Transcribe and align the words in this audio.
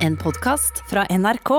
En 0.00 0.14
podkast 0.16 0.78
fra 0.88 1.02
NRK. 1.12 1.50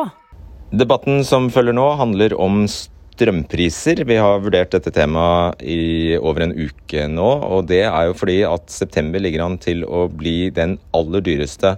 Debatten 0.74 1.20
som 1.22 1.46
følger 1.54 1.76
nå, 1.78 1.84
handler 2.00 2.34
om 2.42 2.64
strømpriser. 2.66 4.02
Vi 4.10 4.18
har 4.18 4.42
vurdert 4.42 4.74
dette 4.74 4.90
temaet 4.96 5.62
i 5.62 6.18
over 6.18 6.48
en 6.48 6.56
uke 6.58 7.04
nå. 7.06 7.28
Og 7.54 7.68
det 7.70 7.84
er 7.86 8.08
jo 8.10 8.16
fordi 8.18 8.40
at 8.50 8.74
september 8.74 9.22
ligger 9.22 9.46
an 9.46 9.60
til 9.62 9.86
å 9.86 10.08
bli 10.10 10.50
den 10.56 10.80
aller 10.98 11.22
dyreste 11.22 11.76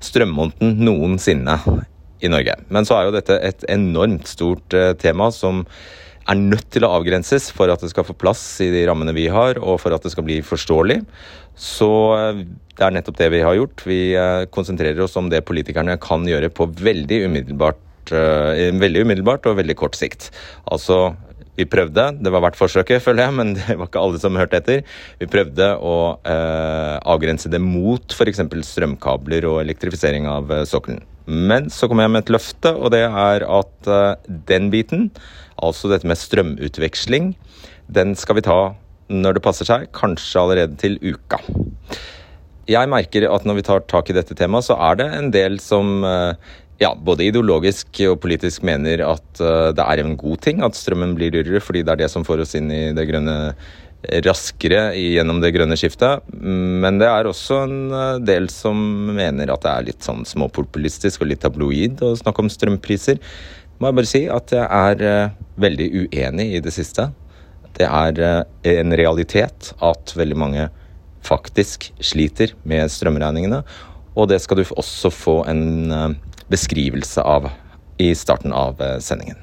strømmåneden 0.00 0.80
noensinne 0.88 1.58
i 2.24 2.32
Norge. 2.32 2.56
Men 2.72 2.88
så 2.88 2.96
er 2.96 3.10
jo 3.10 3.16
dette 3.18 3.36
et 3.44 3.68
enormt 3.68 4.32
stort 4.32 4.72
eh, 4.72 4.94
tema 4.96 5.28
som 5.28 5.66
er 6.28 6.40
nødt 6.40 6.68
til 6.74 6.84
å 6.86 6.92
avgrenses 6.98 7.48
for 7.54 7.72
at 7.72 7.82
det 7.82 7.90
skal 7.92 8.06
få 8.06 8.16
plass 8.18 8.42
i 8.64 8.70
de 8.74 8.84
rammene 8.88 9.14
vi 9.16 9.28
har, 9.32 9.60
og 9.60 9.80
for 9.82 9.96
at 9.96 10.04
det 10.04 10.12
skal 10.12 10.26
bli 10.28 10.40
forståelig. 10.44 11.00
Så 11.58 11.90
eh, 12.16 12.42
det 12.78 12.86
er 12.86 12.96
nettopp 12.96 13.20
det 13.20 13.30
vi 13.34 13.44
har 13.46 13.58
gjort. 13.58 13.86
Vi 13.88 14.00
eh, 14.14 14.46
konsentrerer 14.54 15.00
oss 15.04 15.16
om 15.20 15.30
det 15.32 15.46
politikerne 15.48 15.98
kan 16.02 16.26
gjøre 16.28 16.52
på 16.54 16.70
veldig 16.78 17.24
umiddelbart, 17.28 17.84
veldig 18.08 19.02
umiddelbart 19.04 19.44
og 19.50 19.58
veldig 19.58 19.74
kort 19.76 19.96
sikt. 19.98 20.30
Altså 20.72 21.10
vi 21.58 21.66
prøvde, 21.66 22.04
det 22.22 22.30
var 22.30 22.44
verdt 22.44 22.58
forsøket, 22.58 23.02
føler 23.02 23.26
jeg, 23.26 23.34
men 23.40 23.52
det 23.58 23.74
var 23.74 23.90
ikke 23.90 24.02
alle 24.04 24.22
som 24.22 24.38
hørte 24.38 24.60
etter. 24.60 24.84
Vi 25.18 25.30
prøvde 25.30 25.72
å 25.82 25.96
eh, 26.22 26.96
avgrense 27.02 27.50
det 27.50 27.60
mot 27.62 28.14
f.eks. 28.14 28.44
strømkabler 28.70 29.48
og 29.50 29.62
elektrifisering 29.64 30.28
av 30.30 30.52
eh, 30.54 30.66
sokkelen. 30.68 31.02
Men 31.28 31.68
så 31.72 31.90
kom 31.90 32.00
jeg 32.00 32.12
med 32.14 32.24
et 32.24 32.32
løfte, 32.32 32.72
og 32.72 32.94
det 32.94 33.02
er 33.08 33.44
at 33.44 33.90
eh, 33.90 34.30
den 34.48 34.70
biten, 34.74 35.08
altså 35.64 35.90
dette 35.92 36.08
med 36.08 36.20
strømutveksling, 36.20 37.32
den 37.88 38.14
skal 38.18 38.38
vi 38.38 38.46
ta 38.46 38.60
når 39.08 39.38
det 39.38 39.44
passer 39.44 39.68
seg, 39.68 39.88
kanskje 39.96 40.40
allerede 40.42 40.76
til 40.80 40.98
uka. 41.00 41.40
Jeg 42.68 42.90
merker 42.92 43.24
at 43.32 43.46
når 43.48 43.56
vi 43.56 43.64
tar 43.64 43.86
tak 43.88 44.10
i 44.10 44.16
dette 44.16 44.36
temaet, 44.36 44.66
så 44.68 44.76
er 44.90 44.98
det 45.00 45.08
en 45.16 45.30
del 45.32 45.56
som 45.64 46.04
eh, 46.04 46.50
ja, 46.82 46.92
både 46.92 47.24
ideologisk 47.30 48.02
og 48.10 48.20
politisk 48.22 48.62
mener 48.66 49.00
at 49.06 49.42
uh, 49.42 49.74
det 49.74 49.82
er 49.82 50.02
en 50.02 50.14
god 50.20 50.38
ting 50.44 50.60
at 50.62 50.78
strømmen 50.78 51.16
blir 51.18 51.32
dyrere, 51.34 51.62
fordi 51.64 51.82
det 51.82 51.94
er 51.94 52.04
det 52.04 52.10
som 52.12 52.26
får 52.26 52.44
oss 52.44 52.54
inn 52.58 52.70
i 52.70 52.84
det 52.94 53.08
grønne 53.08 53.38
raskere 54.22 54.92
gjennom 54.94 55.40
det 55.42 55.50
grønne 55.56 55.74
skiftet. 55.78 56.22
Men 56.38 57.00
det 57.00 57.08
er 57.10 57.26
også 57.26 57.64
en 57.64 57.78
del 58.22 58.46
som 58.52 58.78
mener 59.10 59.50
at 59.50 59.64
det 59.64 59.72
er 59.72 59.88
litt 59.88 60.06
sånn 60.06 60.22
småpopulistisk 60.28 61.24
og 61.24 61.32
litt 61.32 61.42
tabloid 61.42 62.04
å 62.06 62.12
snakke 62.20 62.44
om 62.44 62.52
strømpriser. 62.52 63.18
Må 63.78 63.90
jeg 63.90 63.98
bare 63.98 64.10
si 64.10 64.22
at 64.26 64.52
jeg 64.54 64.66
er 64.66 65.02
uh, 65.06 65.34
veldig 65.62 65.88
uenig 66.02 66.48
i 66.58 66.62
det 66.62 66.74
siste. 66.74 67.10
Det 67.78 67.86
er 67.86 68.18
en 68.66 68.94
realitet 68.98 69.72
at 69.78 70.14
veldig 70.18 70.38
mange 70.38 70.64
faktisk 71.22 71.92
sliter 72.02 72.56
med 72.66 72.90
strømregningene. 72.90 73.60
Og 74.18 74.26
det 74.32 74.40
skal 74.42 74.58
du 74.58 74.64
også 74.74 75.12
få 75.14 75.36
en 75.46 76.16
beskrivelse 76.50 77.22
av 77.22 77.50
i 77.98 78.14
starten 78.14 78.52
av 78.52 78.80
eh, 78.82 78.98
sendingen. 78.98 79.36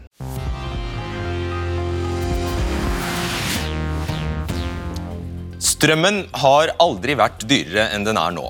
Strømmen 5.59 6.23
har 6.39 6.72
aldri 6.80 7.17
vært 7.19 7.44
dyrere 7.50 7.89
enn 7.95 8.06
den 8.08 8.19
er 8.19 8.36
nå. 8.36 8.50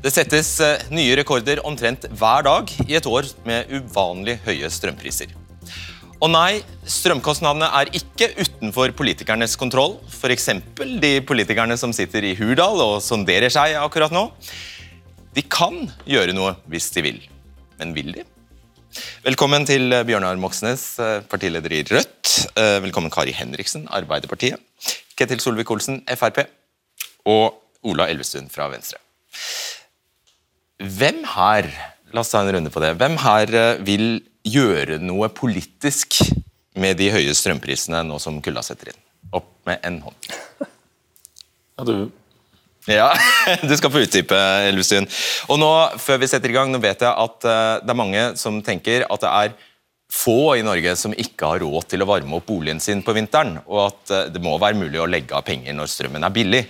Det 0.00 0.08
settes 0.14 0.54
eh, 0.64 0.80
nye 0.96 1.12
rekorder 1.18 1.60
omtrent 1.68 2.06
hver 2.16 2.44
dag 2.46 2.70
i 2.86 2.94
et 2.96 3.04
år 3.04 3.26
med 3.44 3.68
uvanlig 3.68 4.38
høye 4.46 4.68
strømpriser. 4.72 5.34
Og 6.20 6.30
nei, 6.32 6.62
strømkostnadene 6.88 7.68
er 7.76 7.90
ikke 7.98 8.30
utenfor 8.38 8.94
politikernes 8.96 9.58
kontroll. 9.60 9.98
F.eks. 10.08 10.48
de 11.04 11.10
politikerne 11.28 11.76
som 11.80 11.92
sitter 11.96 12.24
i 12.30 12.32
Hurdal 12.38 12.80
og 12.80 12.94
sonderer 13.04 13.52
seg 13.52 13.76
akkurat 13.80 14.12
nå. 14.14 14.24
De 15.36 15.44
kan 15.44 15.76
gjøre 16.08 16.32
noe 16.36 16.54
hvis 16.72 16.88
de 16.96 17.04
vil. 17.04 17.20
Men 17.76 17.92
vil 17.96 18.14
de? 18.16 18.24
Velkommen 19.28 19.68
til 19.68 19.92
eh, 19.92 20.06
Bjørnar 20.08 20.40
Moxnes, 20.40 20.86
eh, 20.96 21.18
partileder 21.28 21.76
i 21.76 21.84
Rødt. 21.92 22.38
Velkommen 22.56 23.12
Kari 23.12 23.36
Henriksen, 23.36 23.84
Arbeiderpartiet. 23.92 24.64
Ketil 25.12 25.44
Solvik-Olsen, 25.44 26.00
Frp. 26.16 26.46
Og 27.28 27.60
Ola 27.84 28.08
Elvestuen 28.08 28.48
fra 28.48 28.72
Venstre. 28.72 28.96
Hvem 30.80 31.24
her 31.36 31.68
la 32.10 32.22
oss 32.22 32.32
ta 32.32 32.40
en 32.40 32.52
runde 32.56 32.72
på 32.72 32.80
det, 32.82 32.94
hvem 32.98 33.18
her 33.20 33.52
vil 33.84 34.22
gjøre 34.48 34.96
noe 35.02 35.28
politisk 35.28 36.22
med 36.80 36.96
de 36.96 37.10
høye 37.12 37.34
strømprisene 37.36 38.00
nå 38.08 38.16
som 38.22 38.40
kulda 38.42 38.64
setter 38.64 38.94
inn? 38.94 39.02
Opp 39.36 39.52
med 39.68 39.84
en 39.86 40.00
hånd. 40.06 40.30
Ja, 41.76 41.84
du 41.84 41.94
ja, 42.88 43.10
du 43.68 43.74
skal 43.76 43.92
få 43.92 44.00
utdype, 44.06 44.36
Elvestuen. 44.70 45.08
Og 45.52 45.58
nå, 45.60 45.70
før 46.00 46.22
vi 46.22 46.28
setter 46.30 46.52
i 46.52 46.56
gang, 46.56 46.70
nå 46.72 46.80
vet 46.80 47.02
jeg 47.04 47.10
at 47.10 47.44
uh, 47.44 47.76
det 47.84 47.92
er 47.92 47.98
mange 47.98 48.22
som 48.40 48.60
tenker 48.64 49.04
at 49.04 49.20
det 49.20 49.30
er 49.30 49.58
få 50.10 50.56
i 50.58 50.64
Norge 50.66 50.92
som 50.98 51.14
ikke 51.14 51.48
har 51.52 51.62
råd 51.62 51.86
til 51.92 52.02
å 52.02 52.08
varme 52.10 52.36
opp 52.38 52.48
boligen 52.48 52.82
sin 52.82 53.02
på 53.06 53.14
vinteren, 53.16 53.56
og 53.66 53.80
at 53.86 54.12
uh, 54.12 54.22
det 54.32 54.42
må 54.42 54.56
være 54.60 54.78
mulig 54.80 55.00
å 55.00 55.08
legge 55.08 55.36
av 55.36 55.46
penger 55.46 55.76
når 55.76 55.90
strømmen 55.92 56.26
er 56.26 56.34
billig. 56.34 56.62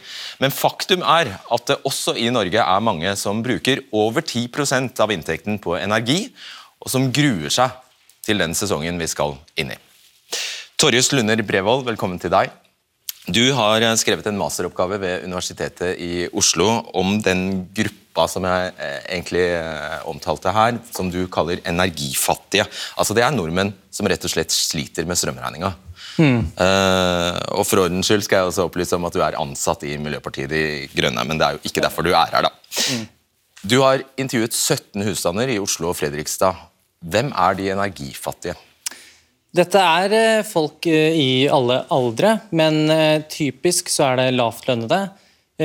Men 0.43 0.55
faktum 0.55 1.05
er 1.07 1.33
at 1.41 1.67
det 1.71 1.81
også 1.89 2.17
i 2.21 2.29
Norge 2.33 2.63
er 2.63 2.85
mange 2.85 3.15
som 3.21 3.43
bruker 3.45 3.85
over 3.97 4.25
10% 4.25 5.01
av 5.01 5.15
inntekten 5.15 5.61
på 5.63 5.79
energi, 5.81 6.27
og 6.81 6.93
som 6.93 7.11
gruer 7.13 7.53
seg 7.53 7.77
til 8.25 8.41
den 8.41 8.57
sesongen 8.57 9.01
vi 9.01 9.09
skal 9.11 9.37
inn 9.61 9.73
i. 9.73 9.79
Torjus 10.81 11.11
Lunder 11.13 11.41
Brevold, 11.45 11.87
velkommen 11.89 12.21
til 12.21 12.33
deg. 12.33 12.53
Du 13.29 13.43
har 13.53 13.85
skrevet 14.01 14.27
en 14.31 14.39
masteroppgave 14.41 14.97
ved 15.01 15.25
Universitetet 15.29 15.99
i 16.01 16.29
Oslo 16.33 16.71
om 16.97 17.19
den 17.25 17.69
gruppa 17.77 18.00
som 18.31 18.45
jeg 18.45 18.73
eh, 18.77 18.99
egentlig 19.17 19.45
eh, 19.57 20.01
omtalte 20.11 20.53
her, 20.55 20.79
som 20.95 21.11
du 21.13 21.23
kaller 21.33 21.63
energifattige. 21.69 22.67
Altså 22.97 23.17
Det 23.17 23.25
er 23.25 23.35
nordmenn 23.35 23.73
som 23.91 24.09
rett 24.11 24.25
og 24.27 24.33
slett 24.33 24.55
sliter 24.55 25.07
med 25.09 25.19
strømregninga. 25.21 25.73
Mm. 26.21 26.41
Uh, 26.59 27.37
og 27.57 27.63
For 27.65 27.85
ordens 27.85 28.11
skyld 28.11 28.27
skal 28.27 28.43
jeg 28.43 28.51
også 28.51 28.67
opplyse 28.67 28.97
om 28.97 29.07
at 29.09 29.15
du 29.15 29.23
er 29.25 29.39
ansatt 29.41 29.87
i 29.89 29.95
Miljøpartiet 29.97 30.51
De 30.51 30.65
Grønne, 30.93 31.23
men 31.25 31.41
det 31.41 31.47
er 31.47 31.57
jo 31.57 31.71
ikke 31.71 31.85
derfor 31.85 32.05
du 32.05 32.11
er 32.11 32.35
her. 32.35 32.49
da. 32.49 32.51
Mm. 32.93 33.07
Du 33.63 33.79
har 33.81 34.03
intervjuet 34.21 34.57
17 34.57 35.07
husstander 35.07 35.49
i 35.53 35.61
Oslo 35.63 35.93
og 35.93 35.97
Fredrikstad. 36.01 36.59
Hvem 37.01 37.31
er 37.33 37.57
de 37.57 37.71
energifattige? 37.73 38.57
Dette 39.51 39.83
er 39.83 40.13
eh, 40.15 40.47
folk 40.47 40.87
eh, 40.87 41.17
i 41.19 41.31
alle 41.51 41.81
aldre, 41.91 42.37
men 42.55 42.85
eh, 42.93 43.23
typisk 43.27 43.91
så 43.91 44.13
er 44.13 44.21
det 44.21 44.37
lavtlønnede, 44.37 45.01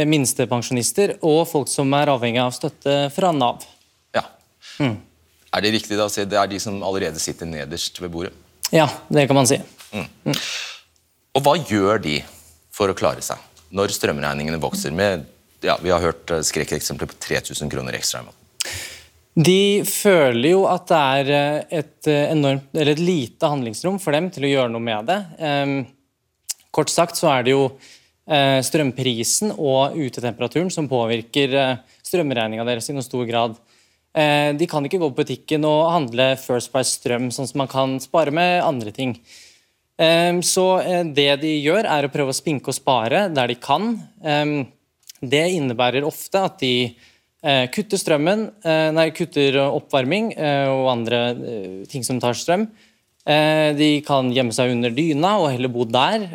minstepensjonister 0.03 1.15
og 1.23 1.45
folk 1.47 1.71
som 1.71 1.93
er 1.95 2.11
avhengig 2.11 2.41
av 2.43 2.51
støtte 2.55 2.97
fra 3.15 3.31
Nav. 3.35 3.63
Ja. 4.15 4.25
Mm. 4.83 4.97
Er 5.55 5.63
det 5.63 5.71
riktig 5.77 5.95
da 5.95 6.09
å 6.09 6.11
si 6.11 6.25
det 6.27 6.39
er 6.39 6.51
de 6.51 6.59
som 6.59 6.81
allerede 6.83 7.21
sitter 7.23 7.47
nederst 7.47 8.01
ved 8.03 8.11
bordet? 8.11 8.33
Ja, 8.75 8.89
det 9.07 9.27
kan 9.29 9.37
man 9.37 9.47
si. 9.47 9.61
Mm. 9.93 10.07
Mm. 10.25 10.39
Og 11.35 11.45
hva 11.45 11.55
gjør 11.59 12.01
de 12.03 12.19
for 12.75 12.91
å 12.91 12.97
klare 12.97 13.23
seg 13.23 13.39
når 13.75 13.93
strømregningene 13.95 14.59
vokser 14.61 14.93
med 14.95 15.25
ja, 15.65 15.77
Vi 15.81 15.89
har 15.89 16.03
hørt 16.03 16.29
skrekkeksempler 16.45 17.09
på 17.09 17.15
3000 17.23 17.71
kroner 17.71 17.95
ekstra 17.97 18.19
i 18.19 18.25
måneden. 18.27 18.41
De 19.35 19.83
føler 19.87 20.53
jo 20.53 20.61
at 20.69 20.85
det 20.87 20.99
er 20.99 21.31
eh, 21.35 21.79
et, 21.81 22.07
eh, 22.07 22.29
enormt, 22.31 22.69
eller 22.75 22.93
et 22.93 23.01
lite 23.01 23.49
handlingsrom 23.51 23.97
for 23.99 24.15
dem 24.15 24.29
til 24.31 24.45
å 24.47 24.51
gjøre 24.51 24.71
noe 24.71 24.83
med 24.83 25.09
det. 25.09 25.17
kort 26.71 26.91
sagt 26.91 27.19
så 27.19 27.31
er 27.33 27.43
det 27.43 27.55
jo 27.55 27.65
eh, 27.65 28.04
strømprisen 28.25 29.51
og 29.53 29.93
utetemperaturen 29.93 30.71
som 30.73 30.87
påvirker 30.89 31.51
strømregninga 32.01 32.63
deres 32.65 32.89
i 32.89 32.95
noen 32.95 33.05
stor 33.05 33.21
grad. 33.29 33.53
de 34.57 34.65
kan 34.65 34.81
ikke 34.87 34.97
gå 34.97 35.09
på 35.11 35.19
butikken 35.19 35.67
og 35.69 35.91
handle 35.93 36.31
First 36.41 36.71
Price 36.73 36.97
strøm, 36.97 37.27
sånn 37.29 37.45
som 37.45 37.61
man 37.61 37.69
kan 37.69 37.93
spare 38.01 38.33
med 38.33 38.63
andre 38.65 38.89
ting. 38.89 39.13
så 40.41 40.65
det 41.13 41.41
de 41.43 41.53
gjør, 41.61 41.85
er 41.85 42.07
å 42.07 42.09
prøve 42.09 42.33
å 42.33 42.39
spinke 42.39 42.73
og 42.73 42.79
spare 42.79 43.27
der 43.29 43.53
de 43.53 43.59
kan. 43.61 43.93
det 45.21 45.45
innebærer 45.53 46.01
ofte 46.09 46.41
at 46.49 46.57
de 46.65 46.95
Eh, 47.45 47.67
kutter 47.69 47.99
strømmen, 48.01 48.47
eh, 48.65 48.89
nei, 48.95 49.11
kutter 49.13 49.59
oppvarming 49.67 50.31
eh, 50.33 50.65
og 50.65 50.87
andre 50.89 51.19
ting 51.91 52.01
som 52.05 52.17
tar 52.21 52.33
strøm. 52.33 52.67
De 53.25 53.87
kan 54.05 54.27
gjemme 54.29 54.53
seg 54.53 54.69
under 54.69 54.91
dyna 54.93 55.31
og 55.41 55.47
heller 55.49 55.71
bo 55.73 55.81
der, 55.89 56.27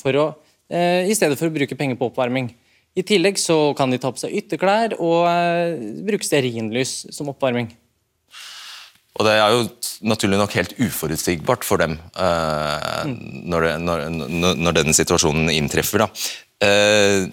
for 0.00 0.16
å, 0.18 0.24
i 0.66 1.14
stedet 1.14 1.38
for 1.38 1.46
å 1.46 1.54
bruke 1.54 1.76
penger 1.78 1.98
på 2.00 2.08
oppvarming. 2.10 2.48
I 2.96 3.04
tillegg 3.06 3.38
så 3.38 3.70
kan 3.78 3.92
de 3.92 4.00
ta 4.02 4.10
på 4.10 4.18
seg 4.18 4.34
ytterklær 4.40 4.96
og 4.98 5.28
bruke 6.08 6.26
stearinlys 6.26 7.04
som 7.14 7.30
oppvarming. 7.30 7.68
Og 9.16 9.24
det 9.24 9.32
er 9.38 9.54
jo 9.54 9.64
naturlig 10.08 10.38
nok 10.40 10.54
helt 10.58 10.76
uforutsigbart 10.76 11.64
for 11.64 11.80
dem 11.80 11.96
uh, 12.18 13.06
mm. 13.08 13.16
når, 13.48 13.66
det, 13.66 13.74
når, 13.86 14.06
når, 14.60 14.76
denne 14.76 14.96
situasjonen 14.96 15.48
inntreffer. 15.54 16.04
Uh, 16.60 17.24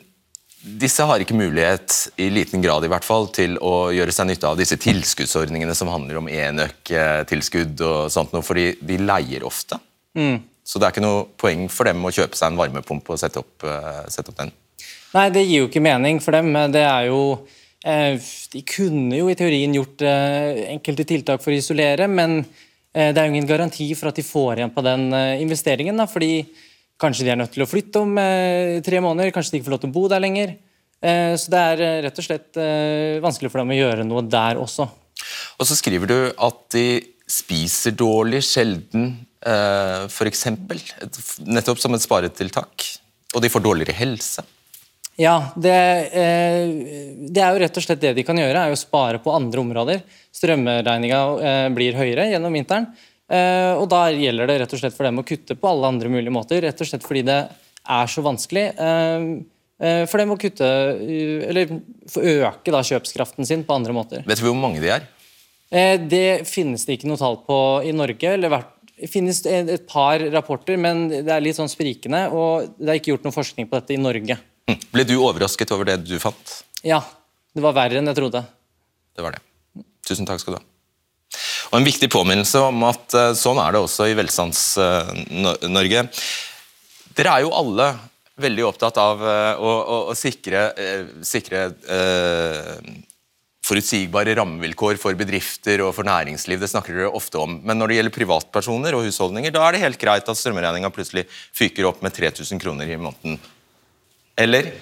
disse 0.64 1.04
har 1.04 1.20
ikke 1.20 1.36
mulighet, 1.36 1.92
i 2.24 2.30
liten 2.32 2.64
grad 2.64 2.86
i 2.88 2.92
hvert 2.92 3.04
fall, 3.04 3.28
til 3.36 3.58
å 3.60 3.92
gjøre 3.92 4.16
seg 4.16 4.30
nytte 4.30 4.48
av 4.48 4.60
disse 4.60 4.78
tilskuddsordningene 4.80 5.76
som 5.76 5.92
handler 5.92 6.22
om 6.22 6.30
enøk-tilskudd 6.32 7.84
og 7.84 8.14
sånt 8.14 8.32
noe, 8.32 8.46
fordi 8.48 8.70
de 8.80 9.02
leier 9.04 9.44
ofte. 9.44 9.76
Mm. 10.16 10.40
Så 10.64 10.80
det 10.80 10.88
er 10.88 10.96
ikke 10.96 11.04
noe 11.04 11.26
poeng 11.40 11.66
for 11.72 11.90
dem 11.90 12.04
å 12.06 12.12
kjøpe 12.14 12.40
seg 12.40 12.52
en 12.52 12.60
varmepumpe 12.60 13.14
og 13.14 13.20
sette 13.20 13.42
opp, 13.42 13.66
uh, 13.68 14.06
sette 14.12 14.32
opp 14.32 14.40
den. 14.40 14.54
Nei, 15.14 15.28
det 15.34 15.44
gir 15.44 15.64
jo 15.64 15.68
ikke 15.70 15.84
mening 15.84 16.22
for 16.24 16.36
dem. 16.36 16.56
Det 16.74 16.82
er 16.82 17.10
jo 17.12 17.20
De 17.84 18.62
kunne 18.64 19.18
jo 19.18 19.28
i 19.28 19.36
teorien 19.36 19.74
gjort 19.76 20.00
enkelte 20.08 21.04
tiltak 21.04 21.42
for 21.44 21.52
å 21.52 21.58
isolere, 21.60 22.08
men 22.08 22.38
det 22.96 23.12
er 23.12 23.28
jo 23.28 23.34
ingen 23.34 23.50
garanti 23.50 23.90
for 24.00 24.08
at 24.08 24.16
de 24.16 24.24
får 24.24 24.62
igjen 24.62 24.72
på 24.72 24.86
den 24.86 25.12
investeringen. 25.44 26.00
Da, 26.00 26.06
fordi 26.08 26.46
kanskje 26.96 27.28
de 27.28 27.34
er 27.34 27.42
nødt 27.42 27.52
til 27.52 27.66
å 27.66 27.68
flytte 27.68 28.06
om 28.06 28.16
tre 28.88 29.04
måneder, 29.04 29.34
kanskje 29.36 29.58
de 29.58 29.60
ikke 29.60 29.68
får 29.68 29.76
lov 29.76 29.84
til 29.84 29.92
å 29.92 29.98
bo 30.00 30.06
der 30.08 30.24
lenger. 30.24 30.56
Så 31.04 31.52
det 31.52 31.66
er 31.74 31.84
rett 32.08 32.24
og 32.24 32.30
slett 32.30 32.62
vanskelig 33.28 33.52
for 33.52 33.66
dem 33.66 33.76
å 33.76 33.82
gjøre 33.82 34.08
noe 34.08 34.24
der 34.32 34.64
også. 34.64 34.88
Og 35.60 35.68
så 35.68 35.78
skriver 35.78 36.10
du 36.10 36.18
at 36.32 36.64
de 36.74 36.88
spiser 37.30 37.96
dårlig 37.98 38.44
sjelden, 38.46 39.14
eh, 39.14 39.33
f.eks. 39.44 40.46
Nettopp 41.44 41.80
som 41.82 41.96
et 41.96 42.04
sparetiltak. 42.04 42.86
Og 43.34 43.42
de 43.44 43.50
får 43.52 43.64
dårligere 43.66 43.96
helse. 43.98 44.46
Ja, 45.20 45.54
det, 45.56 45.74
eh, 46.18 46.70
det, 47.30 47.42
er 47.42 47.54
jo 47.54 47.62
rett 47.62 47.76
og 47.78 47.86
slett 47.86 48.02
det 48.02 48.16
de 48.18 48.26
kan 48.26 48.38
gjøre, 48.38 48.66
er 48.66 48.74
å 48.74 48.80
spare 48.80 49.20
på 49.22 49.34
andre 49.34 49.62
områder. 49.62 50.02
Strømregninga 50.34 51.20
eh, 51.38 51.68
blir 51.74 51.98
høyere 51.98 52.32
gjennom 52.32 52.56
vinteren. 52.58 52.88
Eh, 53.30 53.74
og 53.78 53.86
da 53.94 54.08
gjelder 54.10 54.50
det 54.50 54.58
rett 54.64 54.74
og 54.74 54.82
slett 54.82 54.96
for 54.98 55.06
dem 55.06 55.22
å 55.22 55.26
kutte 55.28 55.58
på 55.58 55.70
alle 55.70 55.92
andre 55.94 56.10
mulige 56.14 56.34
måter. 56.34 56.64
Rett 56.66 56.82
og 56.82 56.90
slett 56.90 57.06
fordi 57.06 57.26
det 57.30 57.40
er 57.84 58.10
så 58.10 58.24
vanskelig 58.26 58.66
eh, 58.74 59.28
eh, 59.86 60.04
for 60.10 60.24
dem 60.24 60.34
å 60.34 60.40
kutte 60.40 60.66
Eller 60.66 61.74
øke 61.76 62.74
da 62.74 62.82
kjøpskraften 62.88 63.46
sin 63.46 63.66
på 63.68 63.78
andre 63.78 63.94
måter. 63.96 64.26
Vet 64.26 64.42
du 64.42 64.48
hvor 64.48 64.58
mange 64.58 64.82
de 64.82 64.96
er? 64.98 65.06
Eh, 65.70 66.00
det 66.02 66.48
finnes 66.50 66.86
det 66.88 66.98
ikke 66.98 67.12
noe 67.12 67.22
tall 67.22 67.38
på 67.46 67.60
i 67.86 67.94
Norge. 67.94 68.34
eller 68.34 68.58
det 69.00 69.10
finnes 69.10 69.40
et 69.50 69.88
par 69.90 70.22
rapporter, 70.34 70.78
men 70.78 71.08
det 71.10 71.32
er 71.34 71.44
litt 71.44 71.58
sånn 71.58 71.72
sprikende. 71.72 72.28
og 72.32 72.76
Det 72.78 72.92
er 72.92 73.00
ikke 73.00 73.14
gjort 73.16 73.26
noe 73.28 73.36
forskning 73.36 73.70
på 73.70 73.80
dette 73.80 73.96
i 73.96 74.02
Norge. 74.02 74.38
Hm. 74.70 74.80
Ble 74.94 75.06
du 75.08 75.16
overrasket 75.18 75.74
over 75.76 75.90
det 75.90 75.98
du 76.06 76.16
fant? 76.22 76.60
Ja. 76.86 77.02
Det 77.54 77.62
var 77.62 77.76
verre 77.78 78.00
enn 78.00 78.10
jeg 78.10 78.18
trodde. 78.18 78.42
Det 79.14 79.22
var 79.26 79.36
det. 79.36 79.44
Tusen 80.08 80.26
takk 80.26 80.42
skal 80.42 80.56
du 80.56 80.60
ha. 80.60 80.66
Og 81.72 81.80
En 81.80 81.86
viktig 81.86 82.10
påminnelse 82.14 82.62
om 82.66 82.86
at 82.86 83.14
eh, 83.18 83.36
sånn 83.38 83.62
er 83.62 83.74
det 83.74 83.82
også 83.82 84.08
i 84.10 84.16
Velstands-Norge. 84.18 86.04
Dere 87.18 87.34
er 87.34 87.46
jo 87.46 87.54
alle 87.54 87.92
veldig 88.42 88.66
opptatt 88.66 88.98
av 89.02 89.22
eh, 89.22 89.62
å, 89.62 89.72
å, 89.82 89.98
å 90.14 90.18
sikre, 90.18 90.68
sikre 91.26 91.66
eh, 91.86 92.74
forutsigbare 93.64 94.36
rammevilkår 94.36 94.98
for 95.00 95.16
bedrifter 95.16 95.82
og 95.86 95.94
for 95.96 96.08
næringsliv. 96.08 96.60
Det 96.60 96.70
snakker 96.72 96.98
dere 96.98 97.12
ofte 97.16 97.40
om. 97.40 97.60
Men 97.64 97.80
når 97.80 97.90
det 97.90 97.98
gjelder 98.00 98.16
privatpersoner 98.18 98.98
og 98.98 99.08
husholdninger, 99.08 99.54
da 99.56 99.64
er 99.64 99.76
det 99.76 99.84
helt 99.86 100.02
greit 100.02 100.28
at 100.28 100.40
strømregninga 100.40 100.92
plutselig 100.94 101.26
fyker 101.56 101.88
opp 101.88 102.04
med 102.04 102.16
3000 102.16 102.60
kroner 102.60 102.92
i 102.92 103.00
måneden. 103.00 103.40
Eller? 104.36 104.74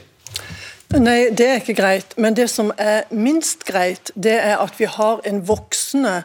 Nei, 0.98 1.30
det 1.30 1.48
er 1.48 1.62
ikke 1.62 1.78
greit. 1.78 2.18
Men 2.18 2.36
det 2.36 2.50
som 2.51 2.74
er 2.81 3.06
minst 3.13 3.63
greit, 3.68 4.12
det 4.16 4.38
er 4.39 4.57
at 4.60 4.75
vi 4.80 4.89
har 4.89 5.22
en 5.30 5.44
voksende 5.45 6.18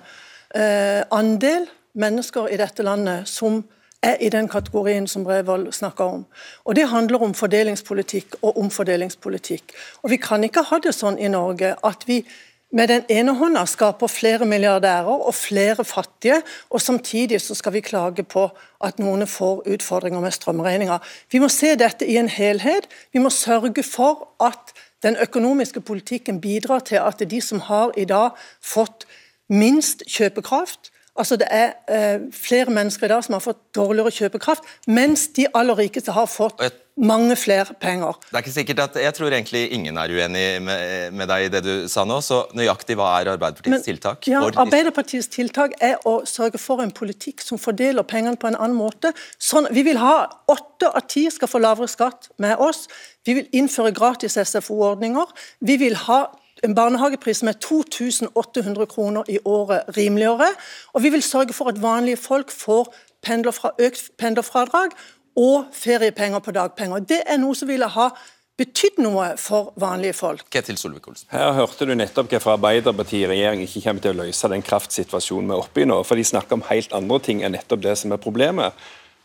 eh, 0.57 1.05
andel 1.15 1.69
mennesker 1.97 2.49
i 2.53 2.59
dette 2.61 2.85
landet 2.87 3.29
som 3.31 3.61
er 4.07 4.17
i 4.21 4.29
den 4.33 4.49
kategorien 4.49 5.07
som 5.11 5.25
Brevold 5.25 5.73
snakker 5.73 6.05
om. 6.05 6.27
Og 6.65 6.77
Det 6.77 6.89
handler 6.89 7.23
om 7.23 7.35
fordelingspolitikk 7.35 8.37
og 8.43 8.59
omfordelingspolitikk. 8.59 9.73
Og 10.03 10.11
Vi 10.11 10.17
kan 10.17 10.45
ikke 10.45 10.63
ha 10.63 10.79
det 10.79 10.95
sånn 10.95 11.19
i 11.19 11.29
Norge 11.29 11.75
at 11.85 12.07
vi 12.07 12.25
med 12.73 12.89
den 12.91 13.05
ene 13.09 13.33
hånda 13.39 13.63
skaper 13.71 14.11
flere 14.11 14.45
milliardærer 14.45 15.23
og 15.29 15.35
flere 15.35 15.85
fattige, 15.85 16.41
og 16.71 16.81
samtidig 16.81 17.39
så 17.41 17.55
skal 17.55 17.73
vi 17.73 17.81
klage 17.81 18.25
på 18.27 18.49
at 18.85 18.99
noen 18.99 19.27
får 19.27 19.63
utfordringer 19.77 20.21
med 20.21 20.35
strømregninger. 20.35 20.99
Vi 21.33 21.39
må 21.39 21.49
se 21.49 21.77
dette 21.79 22.07
i 22.07 22.19
en 22.19 22.29
helhet. 22.29 22.89
Vi 23.13 23.23
må 23.23 23.31
sørge 23.31 23.83
for 23.87 24.29
at 24.43 24.75
den 25.03 25.17
økonomiske 25.23 25.81
politikken 25.81 26.41
bidrar 26.41 26.79
til 26.79 26.97
at 26.97 27.23
de 27.31 27.41
som 27.41 27.61
har 27.61 27.95
i 27.97 28.05
dag 28.05 28.31
fått 28.61 29.07
minst 29.49 30.03
kjøpekraft, 30.11 30.91
Altså 31.17 31.37
Det 31.41 31.49
er 31.51 31.77
eh, 31.89 32.27
flere 32.33 32.73
mennesker 32.73 33.07
i 33.07 33.13
dag 33.15 33.25
som 33.25 33.37
har 33.37 33.45
fått 33.45 33.63
dårligere 33.77 34.13
kjøpekraft, 34.15 34.67
mens 34.87 35.29
de 35.37 35.47
aller 35.55 35.79
rikeste 35.79 36.13
har 36.13 36.29
fått 36.31 36.61
mange 36.97 37.37
flere 37.37 37.75
penger. 37.81 38.17
Det 38.31 38.39
er 38.39 38.45
ikke 38.45 38.53
sikkert 38.55 38.79
at, 38.81 38.97
Jeg 38.97 39.15
tror 39.15 39.29
egentlig 39.29 39.73
ingen 39.73 39.97
er 40.01 40.13
uenig 40.13 40.45
med, 40.63 41.13
med 41.13 41.29
deg 41.29 41.47
i 41.47 41.51
det 41.53 41.63
du 41.65 41.89
sa 41.93 42.07
nå. 42.09 42.21
så 42.25 42.47
Nøyaktig 42.57 42.97
hva 42.97 43.11
er 43.21 43.33
Arbeiderpartiets 43.35 43.75
Men, 43.75 43.85
tiltak? 43.85 44.29
Ja, 44.31 44.41
Arbeiderpartiets 44.47 45.29
tiltak 45.29 45.77
er 45.81 46.01
å 46.09 46.23
sørge 46.25 46.61
for 46.61 46.81
en 46.85 46.95
politikk 46.97 47.45
som 47.45 47.61
fordeler 47.61 48.07
pengene 48.09 48.41
på 48.41 48.49
en 48.49 48.57
annen 48.57 48.79
måte. 48.79 49.13
Sånn, 49.37 49.69
vi 49.77 49.85
vil 49.85 50.01
ha 50.01 50.25
åtte 50.49 50.89
av 50.89 51.05
ti 51.13 51.27
skal 51.33 51.53
få 51.53 51.61
lavere 51.61 51.91
skatt 51.91 52.31
med 52.41 52.57
oss. 52.57 52.87
Vi 53.29 53.37
vil 53.41 53.53
innføre 53.61 53.93
gratis 53.93 54.39
SFO-ordninger. 54.41 55.37
Vi 55.61 55.77
vil 55.85 56.01
ha 56.07 56.25
en 56.65 56.75
barnehagepris 56.75 57.43
som 57.43 57.51
er 57.51 57.59
2800 57.61 58.87
kroner 58.87 59.29
i 59.29 59.39
året 59.45 59.91
rimeligere. 59.97 60.49
Og 60.95 61.03
vi 61.03 61.13
vil 61.13 61.23
sørge 61.23 61.53
for 61.57 61.69
at 61.73 61.83
vanlige 61.83 62.17
folk 62.17 62.51
får 62.51 62.89
pendlerfra, 63.27 63.75
økt 63.79 64.11
pendlerfradrag 64.19 64.97
og 65.37 65.69
feriepenger 65.73 66.41
på 66.41 66.55
dagpenger. 66.57 67.05
Det 67.05 67.23
er 67.27 67.41
noe 67.43 67.57
som 67.57 67.69
ville 67.69 67.89
ha 67.93 68.11
betydd 68.57 69.03
noe 69.05 69.35
for 69.41 69.75
vanlige 69.81 70.17
folk. 70.17 70.47
Ketil 70.53 70.79
Solvik-Olsen. 70.81 71.29
Her 71.33 71.53
hørte 71.59 71.89
du 71.89 71.93
nettopp 71.97 72.31
hvorfor 72.33 72.55
Arbeiderpartiet 72.55 73.27
i 73.27 73.33
regjering 73.35 73.67
ikke 73.67 73.83
kommer 73.85 74.05
til 74.05 74.15
å 74.15 74.21
løse 74.23 74.49
den 74.53 74.65
kraftsituasjonen 74.65 75.51
vi 75.51 75.59
er 75.59 75.65
oppe 75.67 75.85
i 75.85 75.89
nå. 75.89 75.99
For 76.09 76.17
de 76.17 76.25
snakker 76.25 76.57
om 76.57 76.65
helt 76.71 76.97
andre 76.97 77.21
ting 77.27 77.45
enn 77.45 77.53
nettopp 77.57 77.85
det 77.85 77.99
som 78.01 78.17
er 78.17 78.23
problemet. 78.23 78.73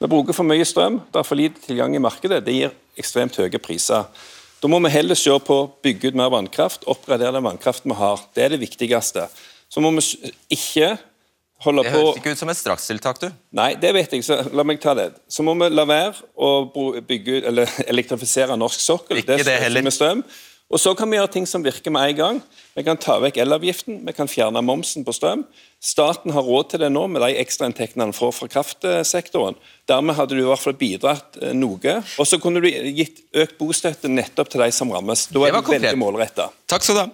Vi 0.02 0.10
bruker 0.12 0.36
for 0.36 0.48
mye 0.50 0.66
strøm, 0.66 1.00
det 1.14 1.22
er 1.22 1.28
for 1.28 1.40
lite 1.40 1.64
tilgang 1.64 1.96
i 1.96 2.02
markedet. 2.02 2.42
Det 2.44 2.58
gir 2.58 2.76
ekstremt 3.00 3.38
høye 3.40 3.62
priser. 3.62 4.10
Da 4.62 4.70
må 4.70 4.78
vi 4.86 4.92
heller 4.94 5.18
se 5.18 5.34
på 5.42 5.56
å 5.58 5.70
bygge 5.82 6.12
ut 6.12 6.18
mer 6.18 6.30
vannkraft, 6.30 6.84
oppgradere 6.90 7.34
den 7.34 7.48
vannkraften 7.48 7.90
vi 7.90 7.98
har. 7.98 8.22
Det 8.36 8.44
er 8.46 8.54
det 8.54 8.62
viktigste. 8.62 9.26
Så 9.72 9.82
må 9.82 9.90
vi 9.96 10.04
ikke 10.54 10.92
holde 11.66 11.86
på 11.86 11.90
Det 11.90 11.94
høres 11.96 12.20
ikke 12.20 12.34
ut 12.36 12.42
som 12.42 12.52
et 12.54 12.60
strakstiltak, 12.60 13.22
du. 13.22 13.28
Nei, 13.58 13.72
det 13.82 13.94
vet 13.98 14.14
jeg, 14.14 14.26
så 14.26 14.38
la 14.54 14.66
meg 14.68 14.82
ta 14.84 14.94
det. 14.98 15.08
Så 15.32 15.46
må 15.46 15.56
vi 15.58 15.70
la 15.74 15.86
være 15.90 16.14
å 16.38 16.52
bygge 17.08 17.40
ut, 17.40 17.50
eller 17.50 17.74
elektrifisere 17.92 18.58
norsk 18.60 18.86
sokkel. 18.86 19.22
Ikke 19.22 19.40
det, 19.40 19.48
det 19.50 19.58
heller. 19.66 19.86
Med 19.86 19.98
strøm. 19.98 20.22
Og 20.72 20.80
Så 20.80 20.94
kan 20.96 21.10
vi 21.12 21.18
gjøre 21.20 21.32
ting 21.34 21.48
som 21.50 21.64
virker 21.64 21.92
med 21.92 22.14
en 22.14 22.18
gang. 22.18 22.42
Vi 22.78 22.84
kan 22.88 23.00
ta 23.00 23.18
vekk 23.20 23.42
elavgiften, 23.44 24.00
vi 24.08 24.14
kan 24.16 24.30
fjerne 24.32 24.62
momsen 24.64 25.04
på 25.04 25.12
strøm. 25.16 25.44
Staten 25.84 26.32
har 26.32 26.48
råd 26.48 26.72
til 26.72 26.84
det 26.86 26.92
nå 26.94 27.04
med 27.12 27.24
de 27.26 27.36
ekstrainntektene 27.42 28.08
han 28.08 28.16
får 28.16 28.32
fra 28.38 28.48
kraftsektoren. 28.54 29.60
Dermed 29.92 30.16
hadde 30.16 30.38
du 30.38 30.46
i 30.46 30.48
hvert 30.48 30.64
fall 30.64 30.78
bidratt 30.80 31.36
eh, 31.42 31.52
noe. 31.58 31.98
Og 32.16 32.30
så 32.30 32.40
kunne 32.40 32.64
du 32.64 32.70
gitt 32.70 33.20
økt 33.36 33.58
bostøtte 33.60 34.12
nettopp 34.12 34.54
til 34.54 34.64
de 34.64 34.70
som 34.76 34.94
rammes. 34.96 35.28
Da 35.34 35.44
er 35.50 35.58
det 35.58 35.66
veldig 35.74 35.98
målretta. 36.00 36.48
Takk 36.72 36.88
skal 36.88 37.02
du 37.02 37.04
ha. 37.04 37.10